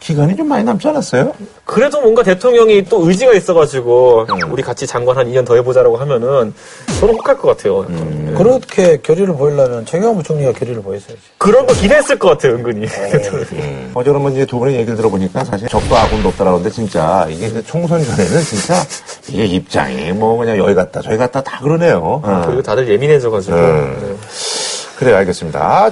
기간이 0.00 0.36
좀 0.36 0.48
많이 0.48 0.64
남지 0.64 0.86
않았어요? 0.88 1.32
그래도 1.64 2.00
뭔가 2.00 2.22
대통령이 2.22 2.84
또 2.84 3.06
의지가 3.08 3.32
있어가지고 3.34 4.26
우리 4.50 4.62
같이 4.62 4.86
장관 4.86 5.18
한 5.18 5.26
2년 5.30 5.44
더 5.44 5.54
해보자라고 5.56 5.96
하면은 5.96 6.54
저는 7.00 7.14
혹할 7.14 7.36
것 7.36 7.48
같아요. 7.48 7.84
예. 7.90 8.32
그렇게 8.34 8.98
결의를 9.02 9.34
보이려면 9.34 9.84
최경환 9.84 10.16
부총리가 10.16 10.52
결의를 10.52 10.82
보였어야지. 10.82 11.20
그런 11.36 11.66
거 11.66 11.74
기대했을 11.74 12.18
것 12.18 12.28
같아요, 12.28 12.54
은근히. 12.54 12.86
어제 13.94 14.10
그러면 14.10 14.32
이제 14.32 14.46
두 14.46 14.58
분의 14.58 14.76
얘기를 14.76 14.96
들어보니까 14.96 15.44
사실 15.44 15.68
적도 15.68 15.96
아군도 15.96 16.28
없다라는데 16.28 16.70
진짜 16.70 17.26
이게 17.28 17.50
그 17.50 17.64
총선 17.64 18.02
전에는 18.02 18.40
진짜 18.42 18.74
이게 19.28 19.44
입장이 19.46 20.12
뭐 20.12 20.36
그냥 20.38 20.56
여기 20.58 20.74
갔다 20.74 21.00
저기 21.02 21.16
갔다 21.16 21.42
다 21.42 21.58
그러네요. 21.60 22.20
어. 22.22 22.42
그리고 22.46 22.62
다들 22.62 22.88
예민해져가지고. 22.88 23.56
음. 23.56 23.98
네. 24.00 24.16
그래 24.96 25.12
알겠습니다. 25.14 25.90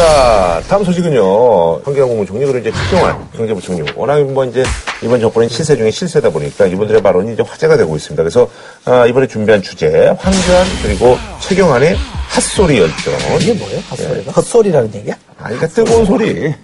자, 0.00 0.62
다음 0.66 0.82
소식은요. 0.82 1.82
환경 1.84 2.08
국무총리 2.08 2.46
그리고 2.46 2.58
이제 2.58 2.72
최경환 2.72 3.28
경제부총리. 3.36 3.92
워낙 3.94 4.18
뭐 4.32 4.46
이제 4.46 4.64
이번 5.02 5.20
정권은 5.20 5.48
실세 5.48 5.76
중에 5.76 5.90
실세다 5.90 6.30
보니까 6.30 6.66
이분들의 6.66 7.02
발언이 7.02 7.32
이제 7.32 7.42
화제가 7.42 7.76
되고 7.76 7.96
있습니다. 7.96 8.22
그래서 8.22 8.48
아, 8.84 9.06
이번에 9.06 9.26
준비한 9.26 9.62
주제 9.62 10.14
황교안 10.18 10.66
그리고 10.82 11.16
최경환의 11.40 11.96
핫소리 12.28 12.78
열전. 12.78 13.14
이게 13.40 13.54
뭐예요? 13.54 13.80
헛소리가? 13.90 14.32
헛소리라는 14.32 14.94
얘기야? 14.94 15.14
아, 15.38 15.44
그러니까 15.44 15.66
뜨거운 15.68 16.04
소리. 16.04 16.54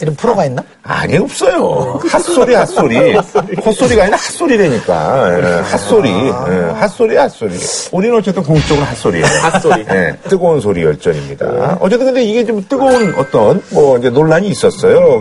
이런 0.00 0.14
프로가 0.14 0.44
있나? 0.44 0.62
아니 0.82 1.16
없어요. 1.16 1.98
핫소리 2.06 2.54
핫소리. 2.54 3.14
헛소리가 3.64 4.02
아니라 4.02 4.18
핫소리라니까. 4.18 5.38
예, 5.38 5.42
핫소리. 5.62 6.10
예, 6.10 6.70
핫소리 6.78 7.16
핫소리. 7.16 7.54
우리는 7.92 8.14
어쨌든 8.16 8.42
공식적으로 8.42 8.84
핫소리예요. 8.86 9.24
핫소리. 9.26 9.86
예, 9.90 10.14
뜨거운 10.28 10.60
소리 10.60 10.82
열전입니다. 10.82 11.78
어쨌든 11.80 12.06
근데 12.06 12.22
이게 12.22 12.44
좀 12.44 12.62
뜨거운 12.68 13.14
어떤 13.16 13.62
뭐 13.70 13.96
이제 13.98 14.10
논란이 14.10 14.48
있었어요. 14.48 15.20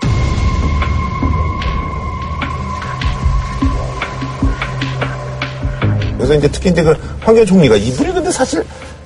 그래서 6.25 6.39
이제 6.39 6.47
특히 6.51 6.71
이제 6.71 6.81
그 6.81 6.95
황교안 7.21 7.45
총리가 7.45 7.75
이분이 7.75 8.11
근데 8.13 8.31
사실 8.31 8.65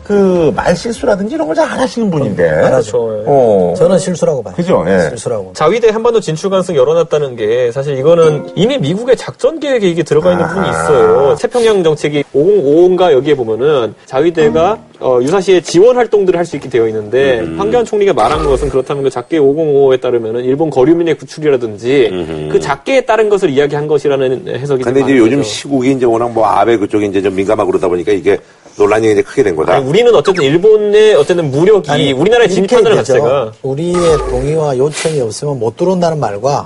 그 0.10 0.52
말 0.56 0.76
실수라든지 0.76 1.36
이런 1.36 1.46
걸 1.48 1.56
잘 1.56 1.70
안 1.70 1.80
하시는 1.80 2.10
분인데. 2.10 2.44
그렇죠. 2.64 3.20
예. 3.20 3.24
어. 3.28 3.74
저는 3.78 4.00
실수라고 4.00 4.42
봐요. 4.42 4.56
그죠, 4.56 4.84
예. 4.88 5.10
실수라고. 5.10 5.54
자위대 5.54 5.90
한반도 5.90 6.20
진출 6.20 6.50
가능성 6.50 6.76
열어놨다는 6.76 7.36
게 7.36 7.72
사실 7.72 7.96
이거는 7.98 8.50
이미 8.56 8.78
미국의 8.80 9.16
작전 9.18 9.60
계획에 9.60 9.88
이게 9.88 10.02
들어가 10.04 10.32
있는 10.32 10.48
부분이 10.48 10.68
있어요. 10.70 11.36
태평양 11.40 11.84
정책이 11.84 12.24
505인가 12.34 13.12
여기에 13.14 13.36
보면은 13.36 13.94
자위대가 14.06 14.80
어, 15.00 15.20
유사시에 15.22 15.62
지원 15.62 15.96
활동들을 15.96 16.38
할 16.38 16.46
수 16.50 16.56
있게 16.56 16.68
되어 16.68 16.88
있는데 16.88 17.40
황교안 17.58 17.86
총리가 17.86 18.12
말한 18.14 18.44
것은 18.44 18.70
그렇다면 18.70 19.04
그 19.04 19.10
작계 19.12 19.38
505에 19.38 20.02
따르면은 20.02 20.44
일본 20.44 20.72
거류민의 20.72 21.16
구출이라든지 21.16 22.50
그 22.52 22.60
작계에 22.60 23.02
따른 23.02 23.30
것을 23.30 23.52
이야기한 23.52 23.88
것이라는 23.88 24.48
해석이 24.48 24.84
근데 24.84 25.02
좀 25.02 25.10
이제 25.10 25.18
요즘 25.20 25.38
거죠. 25.38 25.50
시국이 25.50 25.92
이제 25.92 26.06
워낙 26.08 26.32
뭐 26.32 26.46
아베 26.48 26.78
그쪽이 26.78 27.06
이제 27.06 27.22
좀 27.22 27.36
민감하고 27.36 27.70
그러다 27.70 27.88
보니까 27.88 28.12
이게 28.12 28.40
논란이 28.80 29.12
이제 29.12 29.22
크게 29.22 29.44
된 29.44 29.56
거다. 29.56 29.76
아니, 29.76 29.86
우리는 29.86 30.16
어쨌든 30.16 30.44
일본의 30.44 31.14
어쨌든 31.16 31.52
무력이 31.52 31.92
아니, 31.92 32.14
우리나라에 32.14 32.46
이렇게 32.46 32.56
진입한다는. 32.56 32.98
자체가 32.98 33.52
우리의 33.62 34.18
동의와 34.30 34.78
요청이 34.78 35.20
없으면 35.22 35.60
못 35.60 35.76
들어온다는 35.76 36.20
말과 36.20 36.66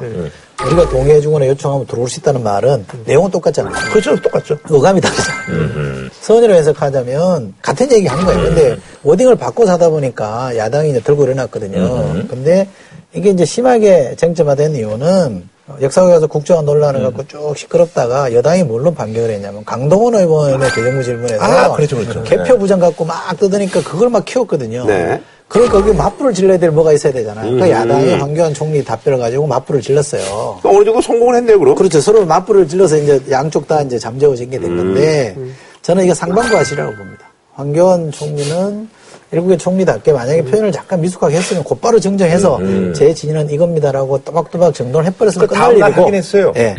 우리가 0.66 0.88
동의해주거나 0.90 1.48
요청하면 1.48 1.88
들어올 1.88 2.08
수 2.08 2.20
있다는 2.20 2.44
말은 2.44 2.86
내용은 3.06 3.32
똑같잖아요. 3.32 3.74
그렇죠, 3.92 4.16
똑같죠. 4.22 4.58
어감이 4.70 5.02
다르잖아요. 5.02 6.10
선의로 6.22 6.54
해석하자면 6.54 7.56
같은 7.62 7.92
얘기 7.92 8.08
한 8.08 8.24
거예요. 8.24 8.42
근데 8.44 8.78
워딩을 9.02 9.36
바꿔서 9.36 9.74
하다 9.74 9.90
보니까 9.90 10.56
야당이 10.56 10.92
이제 10.92 11.00
들고 11.02 11.24
일어났거든요. 11.24 12.28
근데 12.30 12.70
이게 13.14 13.32
이제 13.32 13.44
심하게 13.44 14.16
쟁점화된 14.16 14.76
이유는 14.76 15.50
역사국에 15.82 16.20
서 16.20 16.28
국정화 16.28 16.62
논란을 16.64 17.04
갖고 17.04 17.26
쭉 17.28 17.54
시끄럽다가 17.58 18.34
여당이 18.34 18.64
뭘로 18.64 18.94
반격을 18.94 19.30
했냐면 19.30 19.64
강동원 19.66 20.16
의원의 20.16 20.70
대정부 20.72 21.04
질문에서 21.04 21.44
아, 21.44 21.74
그렇죠, 21.76 21.98
그렇죠. 21.98 22.24
개표 22.24 22.58
부정 22.58 22.80
갖고 22.80 23.06
막 23.06 23.38
뜯으니까 23.38 23.82
그걸 23.84 24.10
막 24.10 24.26
키웠거든요. 24.26 24.86
네. 24.86 25.22
그러니까 25.48 25.78
거기 25.82 25.94
맞불을 25.96 26.34
질러야 26.34 26.58
될 26.58 26.72
뭐가 26.72 26.94
있어야 26.94 27.14
되잖아요. 27.14 27.52
그 27.60 27.70
야당이 27.70 28.14
황교안 28.14 28.54
총리 28.54 28.84
답변을 28.84 29.20
가지고 29.20 29.46
맞불을 29.46 29.82
질렀어요. 29.82 30.60
또 30.64 30.70
어느 30.70 30.84
정도 30.84 31.00
성공을 31.02 31.36
했네요, 31.36 31.60
그럼. 31.60 31.76
그렇죠. 31.76 32.02
서로 32.02 32.26
맞불을 32.26 32.68
질러서 32.68 32.98
이제 32.98 33.22
양쪽 33.30 33.68
다 33.68 33.82
이제 33.82 34.00
잠재워진 34.00 34.50
게 34.50 34.58
된 34.60 34.76
건데 34.76 35.36
저는 35.84 36.06
이게 36.06 36.14
상반과실이라고 36.14 36.96
봅니다. 36.96 37.26
황교안 37.54 38.12
총리는 38.12 38.90
일국의 39.34 39.58
총리답게 39.58 40.14
만약에 40.14 40.44
표현을 40.44 40.72
잠깐 40.72 41.02
미숙하게 41.02 41.38
했으면 41.38 41.64
곧바로 41.64 42.00
정정해서 42.00 42.60
제 42.94 43.14
진위는 43.14 43.50
이겁니다라고 43.50 44.24
또박또박 44.24 44.74
정돈을 44.74 45.08
해버렸으면 45.08 45.48
그 45.48 45.54
끝날 45.54 45.72
일이고. 45.72 46.02
하긴 46.02 46.14
했어요. 46.14 46.54
예. 46.56 46.76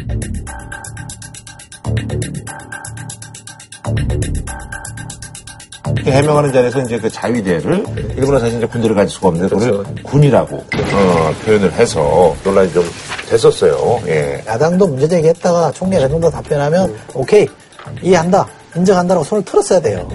이렇게 5.96 6.12
해명하는 6.12 6.52
자리에서 6.52 6.80
이제 6.82 6.98
그 6.98 7.10
자위대를 7.10 7.84
일본은 8.16 8.40
사실 8.40 8.58
이제 8.58 8.66
군대를 8.66 8.94
가질 8.94 9.10
수가 9.10 9.28
없는데 9.28 9.54
그걸 9.54 9.84
군이라고 10.02 10.56
어, 10.56 11.34
표현을 11.44 11.72
해서 11.72 12.36
논란이 12.44 12.72
좀 12.72 12.84
됐었어요. 13.28 14.00
예. 14.06 14.42
야당도 14.46 14.86
문제 14.86 15.08
제기했다가 15.08 15.72
총리가 15.72 16.02
그 16.02 16.08
정도 16.08 16.30
답변하면 16.30 16.94
오케이 17.14 17.46
이해한다 18.02 18.46
인정한다라고 18.76 19.24
손을 19.24 19.44
틀었어야 19.44 19.80
돼요. 19.80 20.08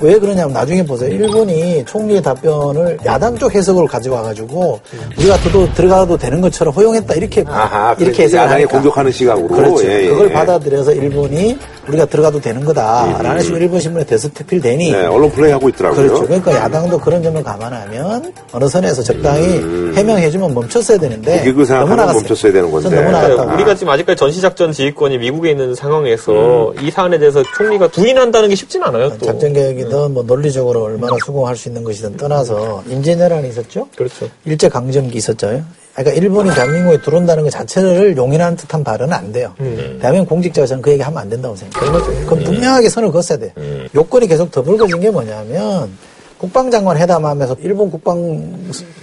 왜 0.00 0.18
그러냐면 0.18 0.52
나중에 0.52 0.84
보세요. 0.84 1.10
일본이 1.10 1.84
총리의 1.84 2.22
답변을 2.22 2.98
야당 3.04 3.36
쪽 3.36 3.54
해석을 3.54 3.86
가져와가지고 3.86 4.80
우리가 5.18 5.36
도 5.52 5.72
들어가도 5.74 6.16
되는 6.16 6.40
것처럼 6.40 6.72
허용했다 6.74 7.14
이렇게 7.14 7.44
아하, 7.48 7.94
이렇게 7.98 8.24
해석을 8.24 8.44
야당이 8.44 8.62
하니까. 8.62 8.70
공격하는 8.78 9.10
시각으로. 9.12 9.48
그렇죠. 9.48 9.84
예, 9.88 10.04
예, 10.04 10.08
그걸 10.08 10.28
예. 10.28 10.32
받아들여서 10.32 10.92
일본이 10.92 11.58
우리가 11.88 12.04
들어가도 12.04 12.40
되는 12.40 12.64
거다라는 12.64 13.42
식으로 13.42 13.62
일본 13.62 13.80
신문에 13.80 14.04
대서 14.04 14.28
특필되니 14.28 14.92
네, 14.92 15.06
언론 15.06 15.30
플레이 15.30 15.50
하고 15.52 15.68
있더라고요. 15.70 16.06
그렇죠. 16.06 16.24
그러니까 16.26 16.54
야당도 16.54 16.98
그런 16.98 17.22
점을 17.22 17.42
감안하면 17.42 18.32
어느 18.52 18.68
선에서 18.68 19.02
적당히 19.02 19.94
해명해주면 19.96 20.52
멈췄어야 20.54 20.98
되는데 20.98 21.42
그 21.44 21.64
너무 21.66 21.94
나갔어요. 21.96 22.20
멈췄어야 22.20 22.52
되는 22.52 22.70
건데. 22.70 22.88
전 22.90 22.96
너무 22.98 23.06
그러니까 23.08 23.28
나갔다고. 23.28 23.54
우리가 23.54 23.74
지금 23.74 23.92
아직까지 23.92 24.18
전시작전 24.18 24.72
지휘권이 24.72 25.18
미국에 25.18 25.50
있는 25.50 25.74
상황에서 25.74 26.72
이 26.82 26.90
사안에 26.90 27.18
대해서 27.18 27.42
총리가 27.56 27.88
부인한다는 27.88 28.50
게 28.50 28.54
쉽진 28.54 28.82
않아요. 28.82 29.16
또. 29.18 29.24
작전 29.26 29.52
계획 29.54 29.78
이든 29.88 30.14
뭐 30.14 30.22
논리적으로 30.22 30.84
얼마나 30.84 31.16
수긍할 31.24 31.56
수 31.56 31.68
있는 31.68 31.82
것이든 31.82 32.16
떠나서 32.16 32.84
임진왜란이 32.88 33.48
있었죠. 33.48 33.88
그렇죠. 33.96 34.28
일제 34.44 34.68
강점기 34.68 35.16
있었죠. 35.18 35.62
그러니까 35.94 36.16
일본이 36.16 36.50
대한민국에 36.54 37.02
들어온다는 37.02 37.42
것 37.42 37.50
자체를 37.50 38.16
용인하는 38.16 38.56
듯한 38.56 38.84
발언은 38.84 39.12
안 39.12 39.32
돼요. 39.32 39.52
대한민국 40.00 40.28
공직자가 40.28 40.66
저는 40.66 40.82
그 40.82 40.92
얘기 40.92 41.02
하면 41.02 41.18
안 41.18 41.28
된다고 41.28 41.56
생각해요. 41.56 41.92
그건 42.20 42.44
분명하게 42.44 42.88
선을 42.88 43.10
그었어야 43.10 43.38
돼요. 43.38 43.50
요건이 43.94 44.28
계속 44.28 44.52
더 44.52 44.62
불거진 44.62 45.00
게 45.00 45.10
뭐냐면 45.10 45.90
국방장관 46.38 46.96
회담하면서 46.98 47.56
일본 47.62 47.90
국방 47.90 48.54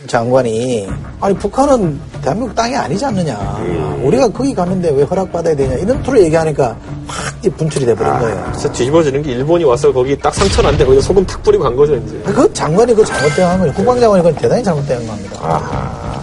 장관이 0.08 0.88
아니 1.20 1.36
북한은 1.36 2.00
대한민국 2.22 2.56
땅이 2.56 2.76
아니지 2.76 3.06
않느냐. 3.06 3.60
우리가 4.02 4.30
거기 4.30 4.54
가는데 4.54 4.92
왜 4.92 5.04
허락받아야 5.04 5.56
되냐. 5.56 5.76
이런 5.76 6.02
투로 6.04 6.22
얘기하니까 6.24 6.76
확 7.08 7.42
분출이 7.58 7.86
돼버린 7.86 8.12
거예요. 8.20 8.52
진짜 8.54 8.72
뒤집어지는 8.72 9.22
게 9.22 9.32
일본이 9.32 9.64
와서 9.64 9.92
거기 9.94 10.18
딱 10.18 10.34
상처 10.34 10.62
난데 10.62 10.84
거기서 10.86 11.02
소금 11.02 11.26
탁 11.26 11.42
뿌리고 11.44 11.64
간 11.64 11.76
거죠 11.76 11.96
이제. 11.96 12.20
그 12.26 12.52
장관이 12.54 12.94
그 12.94 13.06
잘못된 13.06 13.60
거예요. 13.60 13.74
국방장관이 13.74 14.24
그건 14.24 14.42
대단히 14.42 14.64
잘못된 14.64 15.06
겁니다. 15.08 15.40
아하. 15.42 16.22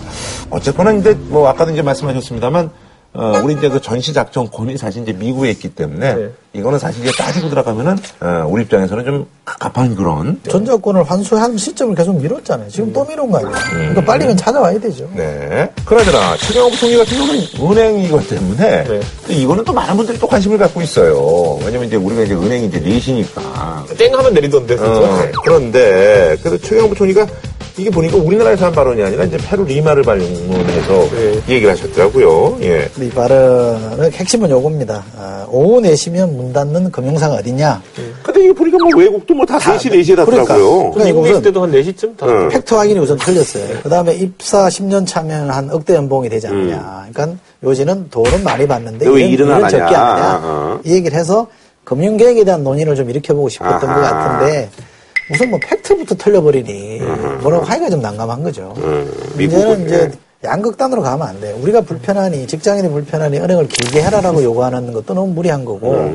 어쨌거나 0.51 0.93
이제 0.93 1.17
뭐 1.29 1.49
아까도 1.49 1.71
이제 1.71 1.81
말씀하셨습니다만 1.83 2.71
어, 3.15 3.43
우리 3.45 3.53
이제 3.55 3.69
그 3.69 3.81
전시작전 3.81 4.51
권이 4.51 4.79
사실 4.79 5.03
이제 5.03 5.13
미국에 5.13 5.51
있기 5.51 5.69
때문에 5.75 6.15
네. 6.15 6.31
이거는 6.55 6.79
사실 6.79 7.03
이제 7.07 7.13
따지고 7.17 7.51
들어가면은 7.51 7.99
어, 8.21 8.47
우리 8.49 8.63
입장에서는 8.63 9.05
좀 9.05 9.27
갑갑한 9.45 9.95
그런 9.97 10.41
전자권을 10.49 11.03
환수한 11.05 11.57
시점을 11.59 11.95
계속 11.95 12.19
미뤘잖아요. 12.21 12.71
지금 12.71 12.91
또 12.93 13.05
미룬 13.05 13.31
거 13.31 13.39
아니에요. 13.39 13.55
그러니까 13.69 14.05
빨리 14.05 14.25
면 14.27 14.37
찾아와야 14.37 14.79
되죠. 14.81 15.11
네. 15.15 15.71
그러나 15.85 16.37
최경호 16.39 16.71
총리 16.77 16.97
같은 16.97 17.19
경우는 17.19 17.43
은행이기 17.61 18.29
때문에 18.29 18.85
네. 18.85 19.01
또 19.27 19.33
이거는 19.33 19.65
또 19.65 19.75
많은 19.75 19.95
분들이 19.97 20.19
또 20.19 20.27
관심을 20.27 20.57
갖고 20.57 20.81
있어요. 20.81 21.59
왜냐면 21.65 21.89
이제 21.89 21.97
우리가 21.97 22.23
이제 22.23 22.35
은행이 22.35 22.67
이제 22.67 22.81
넷이니까. 22.81 23.85
땡 23.99 24.17
하면 24.17 24.33
내리던데. 24.33 24.77
어, 24.79 25.29
그런데 25.45 26.39
그래서 26.43 26.57
최경호 26.57 26.95
총리가 26.95 27.27
이게 27.79 27.89
보니까 27.91 28.17
우리나라에서 28.19 28.67
한 28.67 28.73
발언이 28.73 29.03
아니라 29.03 29.25
이제 29.25 29.39
페루 29.39 29.65
리마를 29.65 30.03
방문해서 30.03 30.93
네. 31.11 31.43
이 31.49 31.53
얘기를 31.53 31.71
하셨더라고요. 31.73 32.59
예. 32.63 32.89
이 33.01 33.09
발언의 33.09 34.11
핵심은 34.13 34.51
요겁니다. 34.51 35.03
아, 35.17 35.47
오후 35.51 35.81
4시면 35.81 36.33
문 36.33 36.53
닫는 36.53 36.91
금융사가 36.93 37.33
어디냐? 37.33 37.81
근데 38.23 38.45
이거 38.45 38.53
보니까 38.55 38.77
뭐 38.79 38.91
외국도 39.01 39.35
뭐 39.35 39.47
다 39.47 39.59
3시, 39.59 39.91
4시에 39.91 40.17
닫더라고요. 40.17 40.91
그러니까 40.93 41.19
있을 41.21 41.27
이것은 41.29 41.43
때도 41.43 41.63
한 41.63 41.73
4시쯤 41.73 42.17
다. 42.19 42.27
응. 42.27 42.49
팩트 42.51 42.75
확인이 42.75 43.01
우선 43.01 43.17
틀렸어요. 43.19 43.65
그 43.83 43.89
다음에 43.89 44.15
입사 44.15 44.69
10년 44.69 45.07
차면 45.07 45.49
한 45.51 45.71
억대 45.71 45.95
연봉이 45.95 46.29
되지 46.29 46.49
않느냐. 46.49 47.07
그러니까 47.13 47.39
요지는 47.65 48.11
돈은 48.11 48.45
많이 48.45 48.67
받는데 48.69 49.09
왜 49.09 49.23
일은, 49.29 49.47
일은 49.47 49.69
적게 49.69 49.77
하냐. 49.95 49.99
하느냐. 49.99 50.41
어. 50.43 50.81
이 50.85 50.93
얘기를 50.93 51.19
해서 51.19 51.47
금융개혁에 51.85 52.45
대한 52.45 52.63
논의를 52.63 52.95
좀 52.97 53.09
일으켜보고 53.11 53.49
싶었던 53.49 53.81
것 53.81 53.89
아하. 53.89 54.11
같은데 54.39 54.69
우선 55.33 55.51
뭐 55.51 55.59
팩트부터 55.63 56.15
틀려버리니 56.15 57.01
뭐라고 57.43 57.65
하기가 57.65 57.91
좀 57.91 58.03
난감한 58.03 58.43
거죠. 58.43 58.75
문제는 58.77 59.37
미국은, 59.37 59.87
이제 59.87 60.11
예. 60.13 60.49
양극단으로 60.49 61.03
가면 61.03 61.27
안 61.27 61.41
돼요. 61.41 61.57
우리가 61.63 61.81
불편하니 61.83 62.47
직장인이 62.47 62.89
불편하니 62.91 63.39
은행을 63.39 63.69
길게 63.69 64.03
해라라고 64.03 64.43
요구하는 64.43 64.93
것도 64.93 65.15
너무 65.15 65.33
무리한 65.33 65.65
거고 65.65 66.11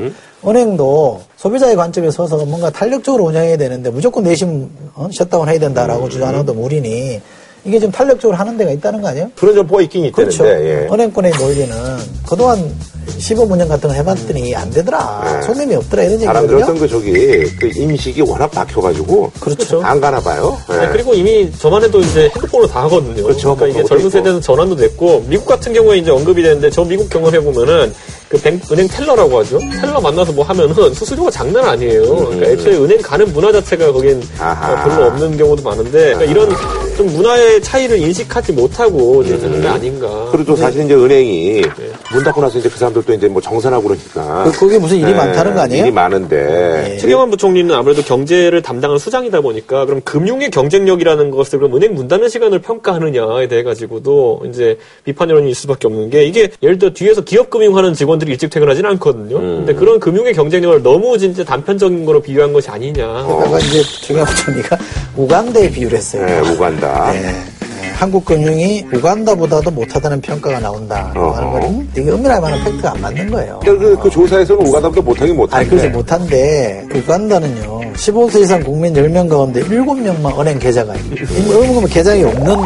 은행도 0.46 1.22
소비자의 1.36 1.74
관점에 1.76 2.10
서서 2.10 2.44
뭔가 2.44 2.70
탄력적으로 2.70 3.24
운영해야 3.24 3.56
되는데 3.56 3.90
무조건 3.90 4.24
내심 4.24 4.68
어? 4.94 5.08
셧다운 5.10 5.48
해야 5.48 5.58
된다라고 5.58 6.08
주장하는 6.08 6.44
것도 6.44 6.54
무리니 6.54 7.20
이게 7.64 7.80
좀 7.80 7.90
탄력적으로 7.90 8.36
하는 8.36 8.56
데가 8.56 8.70
있다는 8.70 9.00
거 9.00 9.08
아니에요? 9.08 9.30
그런 9.34 9.54
점포가 9.54 9.82
있긴 9.82 10.04
있다는데. 10.04 10.36
그렇죠. 10.36 10.46
예. 10.46 10.88
은행권의 10.92 11.32
논리는 11.32 11.74
그동안 12.28 12.70
시범 13.18 13.50
운영 13.50 13.68
같은 13.68 13.88
거 13.88 13.94
해봤더니 13.94 14.54
안 14.54 14.70
되더라. 14.70 15.42
손님이 15.44 15.76
없더라 15.76 16.02
이런 16.04 16.18
사람들 16.18 16.56
얘기거든요. 16.56 16.64
어떤 16.64 16.78
그 16.78 16.88
저기 16.88 17.12
그 17.56 17.70
인식이 17.74 18.22
워낙 18.22 18.50
박혀가지고 18.50 19.32
그렇죠. 19.40 19.82
안 19.82 20.00
가나 20.00 20.20
봐요. 20.20 20.58
예. 20.70 20.74
아니, 20.74 20.92
그리고 20.92 21.14
이미 21.14 21.50
저만 21.52 21.82
해도 21.82 22.00
이제 22.00 22.30
핸드폰으로 22.34 22.68
다 22.68 22.84
하거든요. 22.84 23.22
그렇죠. 23.22 23.48
러니까 23.48 23.66
이게 23.66 23.80
뭐 23.80 23.88
젊은 23.88 24.10
세대에서 24.10 24.40
전환도 24.40 24.76
됐고, 24.76 25.24
미국 25.28 25.46
같은 25.46 25.72
경우에 25.72 25.98
이제 25.98 26.10
언급이 26.10 26.42
되는데, 26.42 26.70
저 26.70 26.84
미국 26.84 27.08
경험해 27.08 27.40
보면은, 27.40 27.94
그 28.28 28.36
뱅- 28.42 28.60
은행 28.70 28.86
텔러라고 28.88 29.38
하죠. 29.38 29.58
텔러 29.80 30.00
만나서 30.00 30.32
뭐 30.32 30.44
하면은 30.44 30.74
수수료가 30.92 31.30
장난 31.30 31.64
아니에요. 31.64 32.14
그러니까 32.16 32.46
애초에 32.50 32.76
은행 32.76 32.98
가는 33.00 33.26
문화 33.32 33.50
자체가 33.50 33.90
거긴 33.90 34.22
아하. 34.38 34.72
어, 34.72 34.84
별로 34.88 35.06
없는 35.06 35.36
경우도 35.38 35.62
많은데, 35.62 36.14
그러니까 36.14 36.24
이런 36.24 36.50
좀 36.98 37.06
문화의 37.06 37.62
차이를 37.62 37.96
인식하지 37.98 38.52
못하고 38.52 39.22
이제 39.22 39.38
되는 39.38 39.62
게 39.62 39.68
아닌가. 39.68 40.28
그리고 40.30 40.44
또 40.52 40.56
사실 40.56 40.84
이제 40.84 40.94
은행이 40.94 41.62
문 42.12 42.22
닫고 42.24 42.40
나서 42.42 42.58
이제 42.58 42.68
그 42.68 42.78
사람들도 42.78 43.14
이제 43.14 43.28
뭐 43.28 43.40
정산하고 43.40 43.84
그러니까. 43.84 44.44
그- 44.44 44.58
그게 44.58 44.78
무슨 44.78 44.98
일이 44.98 45.10
예, 45.10 45.14
많다는 45.14 45.54
거 45.54 45.60
아니에요? 45.60 45.84
일이 45.84 45.90
많은데. 45.92 46.98
최경환 47.00 47.30
부총리는 47.30 47.74
아무래도 47.74 48.02
경제를 48.02 48.60
담당하는 48.60 48.98
수장이다 48.98 49.40
보니까 49.40 49.86
그럼 49.86 50.02
금융의 50.04 50.50
경쟁력이라는 50.50 51.30
것을 51.30 51.60
그럼 51.60 51.76
은행 51.76 51.94
문 51.94 52.08
닫는 52.08 52.28
시간을 52.28 52.58
평가하느냐에 52.60 53.48
대해 53.48 53.62
가지고도 53.62 54.42
이제 54.50 54.76
비판 55.04 55.30
여론이 55.30 55.50
있을 55.50 55.62
수밖에 55.62 55.86
없는 55.86 56.10
게 56.10 56.24
이게 56.24 56.50
예를 56.62 56.78
들어 56.78 56.92
뒤에서 56.92 57.22
기업 57.22 57.48
금융하는 57.48 57.94
직원 57.94 58.17
들이 58.18 58.32
일찍 58.32 58.50
퇴근하진 58.50 58.84
않거든요. 58.86 59.38
근데 59.38 59.74
그런 59.74 60.00
금융의 60.00 60.34
경쟁력을 60.34 60.82
너무 60.82 61.18
진짜 61.18 61.44
단편적인 61.44 62.04
거로 62.04 62.20
비교한 62.20 62.52
것이 62.52 62.70
아니냐. 62.70 63.06
아까 63.06 63.58
이제 63.58 63.82
중요한 63.82 64.26
부처니까 64.34 64.76
우간다에 65.16 65.70
비유를 65.70 65.98
했어요. 65.98 66.26
예, 66.28 66.40
우간다. 66.50 67.12
네, 67.12 67.20
네. 67.22 67.34
한국 67.98 68.24
금융이 68.24 68.86
우간다보다도 68.94 69.72
못하다는 69.72 70.20
평가가 70.20 70.60
나온다. 70.60 71.12
어허. 71.16 71.32
하는 71.32 71.50
건 71.50 71.88
이게 71.96 72.08
엄밀할 72.08 72.40
만한 72.40 72.62
팩트가 72.62 72.92
안 72.92 73.00
맞는 73.00 73.28
거예요. 73.28 73.60
그, 73.64 73.76
그, 73.76 73.98
그 73.98 74.08
조사에서는 74.08 74.64
우간다보다 74.64 75.02
못하긴 75.02 75.36
못한데. 75.36 75.56
아니, 75.56 75.68
그래서 75.68 75.88
못한데, 75.88 76.86
우간다는요, 76.94 77.80
15세 77.94 78.42
이상 78.42 78.62
국민 78.62 78.94
10명 78.94 79.28
가운데 79.28 79.60
7명만 79.64 80.38
은행 80.38 80.60
계좌가 80.60 80.94
있는, 80.94 81.26
은행 81.50 81.84
계좌이 81.86 82.22
없는 82.22 82.56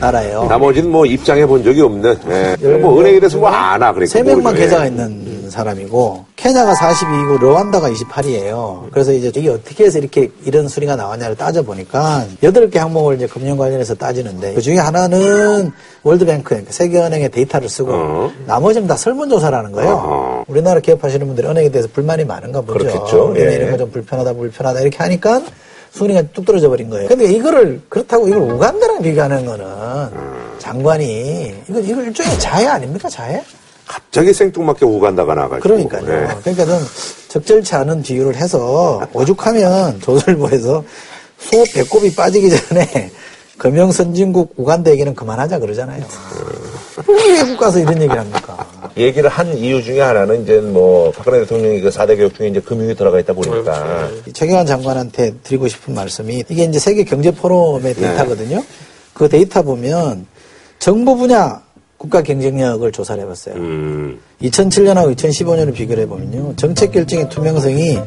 나라예요. 0.00 0.44
나머지는 0.44 0.90
뭐 0.90 1.04
입장해 1.06 1.46
본 1.46 1.62
적이 1.64 1.82
없는. 1.82 2.16
예. 2.30 2.56
뭐 2.78 3.00
은행에 3.00 3.18
대해서 3.20 3.38
뭐 3.38 3.48
아나 3.48 3.92
그러니까. 3.92 4.12
세 4.12 4.22
명만 4.22 4.42
모르죠. 4.54 4.60
예. 4.60 4.64
계좌가 4.64 4.86
있는 4.86 5.50
사람이고 5.50 6.24
케냐가 6.36 6.74
42이고 6.74 7.40
르완다가 7.40 7.90
28이에요. 7.90 8.90
그래서 8.92 9.12
이제 9.12 9.32
이게 9.34 9.48
어떻게 9.48 9.84
해서 9.84 9.98
이렇게 9.98 10.30
이런 10.44 10.68
수리가 10.68 10.94
나왔냐를 10.94 11.34
따져 11.36 11.62
보니까 11.62 12.24
8개 12.42 12.76
항목을 12.76 13.16
이제 13.16 13.26
금융 13.26 13.56
관련해서 13.56 13.94
따지는데 13.94 14.54
그 14.54 14.60
중에 14.60 14.76
하나는 14.78 15.72
월드뱅크, 16.04 16.44
그러니까 16.50 16.70
세계은행의 16.72 17.30
데이터를 17.30 17.68
쓰고 17.68 17.90
어. 17.92 18.32
나머지는 18.46 18.86
다 18.86 18.96
설문조사라는 18.96 19.72
거예요. 19.72 19.90
어허. 19.92 20.44
우리나라 20.48 20.80
기업하시는 20.80 21.26
분들이 21.26 21.46
은행에 21.48 21.70
대해서 21.70 21.88
불만이 21.92 22.24
많은가 22.24 22.60
보죠. 22.60 22.78
그렇겠죠. 22.78 23.34
예. 23.38 23.54
이런 23.56 23.70
거 23.72 23.78
좀 23.78 23.90
불편하다, 23.90 24.32
불편하다 24.34 24.80
이렇게 24.80 24.96
하니까 24.98 25.40
순위가 25.92 26.22
뚝 26.34 26.44
떨어져 26.44 26.68
버린 26.68 26.88
거예요. 26.90 27.08
근데 27.08 27.24
이거를 27.24 27.80
그렇다고 27.88 28.28
이걸 28.28 28.42
우간다랑 28.42 29.02
비교하는 29.02 29.44
거는 29.44 29.66
장관이 30.58 31.54
이거 31.68 31.80
이거 31.80 32.02
일종의 32.02 32.38
자해 32.38 32.66
아닙니까 32.66 33.08
자해? 33.08 33.42
갑자기 33.86 34.32
생뚱맞게 34.34 34.84
우간다가 34.84 35.34
나가지고. 35.34 35.60
그러니까요. 35.60 36.02
네. 36.04 36.28
그러니까 36.42 36.64
좀 36.66 36.86
적절치 37.28 37.74
않은 37.74 38.02
비유를 38.02 38.36
해서 38.36 39.00
오죽하면 39.12 40.00
조선일보에서 40.00 40.84
소 41.38 41.64
배꼽이 41.72 42.14
빠지기 42.14 42.50
전에 42.50 43.10
금영 43.58 43.90
선진국 43.92 44.54
우간다 44.56 44.90
얘기는 44.92 45.12
그만하자 45.14 45.58
그러잖아요. 45.58 46.04
왜 47.06 47.32
외국 47.32 47.58
가서 47.58 47.78
이런 47.80 47.96
얘기를 47.96 48.18
합니까? 48.18 48.66
얘기를 48.96 49.28
한 49.28 49.56
이유 49.56 49.82
중에 49.82 50.00
하나는 50.00 50.42
이제 50.42 50.60
뭐 50.60 51.10
박근혜 51.12 51.40
대통령이 51.40 51.80
그 51.80 51.90
4대 51.90 52.16
교육 52.16 52.34
중에 52.34 52.48
이제 52.48 52.60
금융이 52.60 52.94
들어가 52.94 53.18
있다 53.20 53.32
보니까 53.32 54.08
이 54.26 54.32
최경환 54.32 54.66
장관한테 54.66 55.34
드리고 55.42 55.68
싶은 55.68 55.94
말씀이 55.94 56.44
이게 56.48 56.64
이제 56.64 56.78
세계 56.78 57.04
경제 57.04 57.30
포럼의 57.32 57.94
데이터거든요. 57.94 58.64
그 59.12 59.28
데이터 59.28 59.62
보면 59.62 60.26
정부 60.78 61.16
분야 61.16 61.60
국가 61.96 62.22
경쟁력을 62.22 62.90
조사를 62.92 63.20
해봤어요. 63.24 63.56
음, 63.56 64.20
2007년하고 64.42 65.16
2015년을 65.16 65.74
비교를 65.74 66.04
해보면요. 66.04 66.54
정책 66.56 66.92
결정의 66.92 67.28
투명성이 67.28 67.98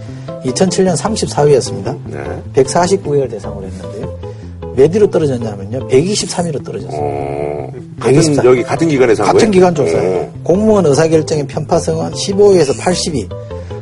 2007년 0.45 0.95
34위였습니다. 0.95 1.99
네. 2.05 2.41
149개를 2.63 3.29
대상으로 3.29 3.67
했는데요. 3.67 4.30
몇 4.75 4.93
위로 4.93 5.09
떨어졌냐면요. 5.09 5.87
123위로 5.89 6.63
떨어졌어요. 6.63 6.99
어, 7.01 7.71
알겠습니다. 7.99 8.43
같은, 8.43 8.51
여기 8.51 8.63
같은 8.63 8.87
기관에서 8.87 9.23
한 9.23 9.33
같은 9.33 9.39
거예요? 9.39 9.51
기관 9.51 9.75
조사예요. 9.75 10.19
어. 10.19 10.33
공무원 10.43 10.85
의사결정의 10.85 11.47
편파성은 11.47 12.11
15위에서 12.11 12.77
80위, 12.77 13.29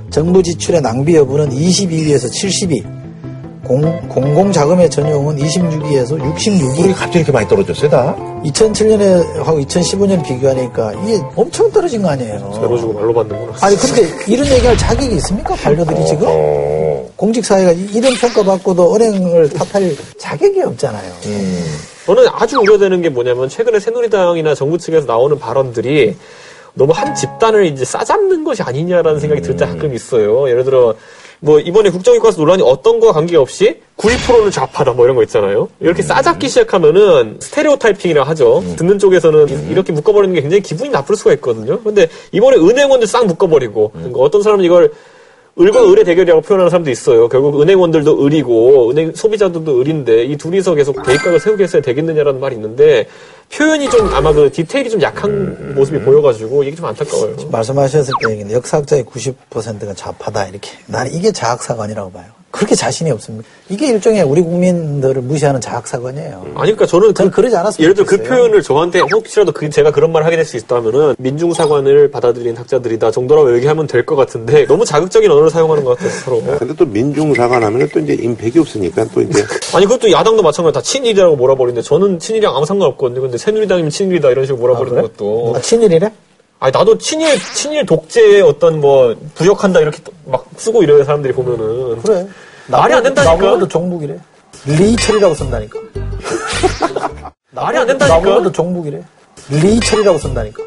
정부 0.10 0.42
지출의 0.42 0.82
낭비 0.82 1.16
여부는 1.16 1.50
22위에서 1.50 2.30
70위, 2.32 2.99
공, 3.70 3.82
공공 4.10 4.52
자금의 4.52 4.90
전용은 4.90 5.36
26위에서 5.38 6.18
66위. 6.20 6.84
우리 6.86 6.92
갑자기 6.92 7.20
이렇게 7.20 7.32
많이 7.32 7.48
떨어졌어요 7.48 7.88
다? 7.88 8.16
2007년에 8.44 9.44
하고 9.44 9.60
2015년 9.60 10.26
비교하니까 10.26 10.94
이게 11.04 11.22
엄청 11.36 11.70
떨어진 11.72 12.02
거 12.02 12.10
아니에요. 12.10 12.52
배로 12.60 12.76
주고 12.80 12.94
말로 12.94 13.14
받는구나. 13.14 13.54
아니 13.62 13.76
근데 13.76 14.08
이런 14.28 14.48
얘기할 14.48 14.76
자격이 14.76 15.16
있습니까? 15.18 15.54
반려들이 15.54 16.04
지금? 16.08 16.26
어. 16.28 17.08
공직사회가 17.16 17.74
이- 17.74 17.90
이런 17.94 18.12
평가받고도 18.16 18.96
은행을 18.96 19.50
탓할 19.52 19.96
자격이 20.18 20.64
없잖아요. 20.64 21.12
저는 22.08 22.26
아주 22.32 22.58
우려되는 22.62 23.04
게 23.04 23.10
뭐냐면 23.10 23.50
최근에 23.50 23.80
새누리당이나 23.80 24.56
정부 24.56 24.80
측에서 24.80 25.06
나오는 25.06 25.38
발언들이 25.38 26.16
너무 26.74 26.92
한 26.94 27.14
집단을 27.14 27.68
이제 27.68 27.86
싸잡는 27.86 28.44
것이 28.44 28.64
아니냐라는 28.64 29.20
생각이 29.20 29.42
들 29.44 29.56
때 29.56 29.66
가끔 29.68 29.94
있어요. 29.94 30.50
예를 30.50 30.64
들어 30.64 30.96
뭐 31.42 31.60
이번에 31.60 31.90
국정교과서 31.90 32.42
논란이 32.42 32.64
어떤 32.64 33.00
거와 33.00 33.14
관계없이 33.14 33.80
92%는 33.98 34.52
좌파다 34.52 34.92
뭐 34.94 35.06
이런 35.06 35.16
거 35.16 35.24
있잖아요. 35.24 35.70
이렇게 35.80 36.02
싸잡기 36.02 36.48
시작하면은 36.50 37.38
스테레오 37.40 37.78
타이핑이라 37.78 38.24
하죠. 38.24 38.64
듣는 38.78 39.00
쪽에서는 39.00 39.70
이렇게 39.72 39.94
묶어버리는 39.94 40.36
게 40.36 40.42
굉장히 40.42 40.62
기분이 40.62 40.90
나쁠 40.90 41.16
수가 41.16 41.34
있거든요. 41.34 41.82
근데 41.82 42.08
이번에 42.32 42.58
은행원들 42.58 43.08
싹 43.08 43.26
묶어버리고 43.26 43.92
그러니까 43.94 44.20
어떤 44.20 44.42
사람은 44.42 44.64
이걸 44.66 44.92
을과 45.60 45.92
을의 45.92 46.06
대결이라고 46.06 46.42
표현하는 46.42 46.70
사람도 46.70 46.90
있어요. 46.90 47.28
결국 47.28 47.62
은행원들도 47.62 48.26
을이고 48.26 48.92
은행 48.92 49.14
소비자들도 49.14 49.82
을인데 49.82 50.24
이 50.24 50.38
둘이서 50.38 50.74
계속 50.76 51.04
대입각을 51.04 51.40
세우게 51.40 51.64
했어야 51.64 51.82
되겠느냐라는 51.82 52.40
말이 52.40 52.56
있는데 52.56 53.08
표현이 53.52 53.90
좀 53.90 54.08
아마 54.14 54.32
그 54.32 54.50
디테일이 54.52 54.90
좀 54.90 55.02
약한 55.02 55.76
모습이 55.76 56.00
보여가지고 56.00 56.64
이게 56.64 56.76
좀 56.76 56.86
안타까워요. 56.86 57.36
말씀하셨을 57.52 58.14
때 58.26 58.54
역사학자의 58.54 59.04
90%가 59.04 59.94
좌파다 59.94 60.48
이렇게. 60.48 60.72
나는 60.86 61.12
이게 61.14 61.32
자학사관이라고 61.32 62.12
봐요. 62.12 62.39
그렇게 62.52 62.74
자신이 62.76 63.12
없습니다. 63.12 63.48
이게 63.70 63.88
일종의 63.90 64.24
우리 64.24 64.42
국민들을 64.42 65.22
무시하는 65.22 65.62
자학사관이에요. 65.62 66.42
아니 66.56 66.72
그러니까 66.74 66.86
저는 66.88 67.14
저는 67.14 67.32
그 67.32 67.42
러지 67.42 67.56
않았으면 67.56 67.84
예를 67.84 67.94
들어 67.94 68.06
그. 68.08 68.22
표현을 68.24 68.62
저한테 68.64 69.00
혹시라도 69.02 69.52
그 69.52 69.70
제가 69.70 69.92
그런 69.92 70.12
말을 70.12 70.26
하게 70.26 70.36
될 70.36 70.46
수 70.46 70.58
있다면은 70.58 71.16
민중사관을 71.20 72.10
받아들인 72.12 72.58
학자들이다 72.58 73.12
정도라고 73.12 73.56
얘기하면 73.58 73.86
될 73.88 74.04
것 74.06 74.16
같은데 74.16 74.66
너무 74.66 74.84
자극적인 74.86 75.30
언어를 75.30 75.50
사용하는 75.52 75.84
것 75.84 75.98
같아서 75.98 76.20
서로. 76.26 76.42
근데 76.58 76.74
또 76.76 76.86
민중사관 76.86 77.64
하면 77.64 77.88
또 77.94 78.00
이제 78.00 78.14
임팩이 78.14 78.58
없으니까 78.58 79.06
또 79.14 79.22
이제 79.22 79.44
아니 79.76 79.86
그것도 79.86 80.12
야당도 80.12 80.42
마찬가지 80.42 80.74
다 80.74 80.82
친일이라고 80.82 81.36
몰아버리는데 81.36 81.84
저는 81.84 82.18
친일이랑 82.18 82.56
아무 82.56 82.66
상관없거든요. 82.66 83.22
근데 83.22 83.38
새누리당이면 83.38 83.92
친일이다 83.92 84.30
이런 84.32 84.46
식으로 84.46 84.60
몰아버리는 84.62 85.02
것도. 85.04 85.54
아, 85.56 85.62
친일이래? 85.62 86.12
아니 86.60 86.72
나도 86.72 86.98
친일 86.98 87.40
친일 87.54 87.86
독재의 87.86 88.42
어떤 88.42 88.82
뭐 88.82 89.16
부역한다 89.36 89.80
이렇게 89.80 90.00
또막 90.04 90.46
쓰고 90.58 90.84
이래요 90.84 91.04
사람들이 91.04 91.34
보면은. 91.34 92.02
그래. 92.02 92.28
말이 92.68 92.94
안 92.94 93.02
된다니까. 93.02 93.36
나보고도 93.36 93.68
종북이래. 93.68 94.20
리철이라고 94.66 95.36
쓴다니까. 95.36 95.80
말이 97.52 97.78
안 97.78 97.88
된다니까. 97.88 98.18
나보고도 98.18 98.52
종북이래. 98.52 99.02
리철이라고 99.50 100.18
쓴다니까. 100.20 100.64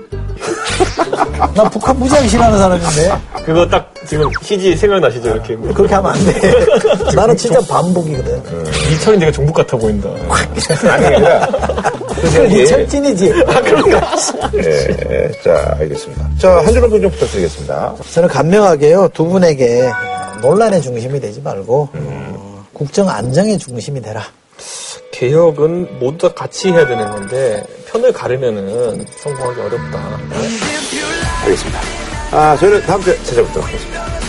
난 1.54 1.68
북한 1.70 1.98
무지하게 1.98 2.28
싫어하는 2.28 2.58
사람인데 2.58 3.12
그거 3.44 3.66
딱 3.66 3.92
지금 4.06 4.28
희지 4.42 4.76
생각나시죠 4.76 5.30
이렇게. 5.30 5.56
그렇게 5.56 5.94
하면 5.94 6.12
안 6.12 6.24
돼. 6.24 6.54
나는 7.14 7.36
진짜 7.36 7.60
반복이거든. 7.60 8.42
이철이 8.92 9.18
내가 9.18 9.32
종북 9.32 9.54
같아 9.56 9.76
보인다. 9.76 10.08
아니 10.90 11.06
아니라 11.06 11.46
그 12.08 12.38
리철찐이지. 12.38 13.32
예, 14.54 15.30
자 15.42 15.76
알겠습니다. 15.80 16.28
자한 16.38 16.72
줄로 16.72 16.88
평좀 16.88 17.10
부탁드리겠습니다. 17.10 17.94
저는 18.12 18.28
간명하게요 18.28 19.08
두 19.12 19.26
분에게 19.26 19.90
논란의 20.40 20.82
중심이 20.82 21.20
되지 21.20 21.40
말고 21.40 21.88
어, 21.92 22.64
국정 22.72 23.08
안정의 23.08 23.58
중심이 23.58 24.00
되라. 24.00 24.22
개혁은 25.12 25.98
모두 26.00 26.28
다 26.28 26.34
같이 26.34 26.72
해야 26.72 26.86
되는 26.86 27.08
건데 27.08 27.62
편을 27.86 28.12
가르면은 28.12 29.06
성공하기 29.18 29.60
어렵다. 29.60 29.98
하겠습니다. 31.42 31.80
아, 32.32 32.56
저희는 32.56 32.82
다음 32.82 33.00
주에 33.02 33.16
찾아뵙도록 33.22 33.68
하겠습니다. 33.68 34.21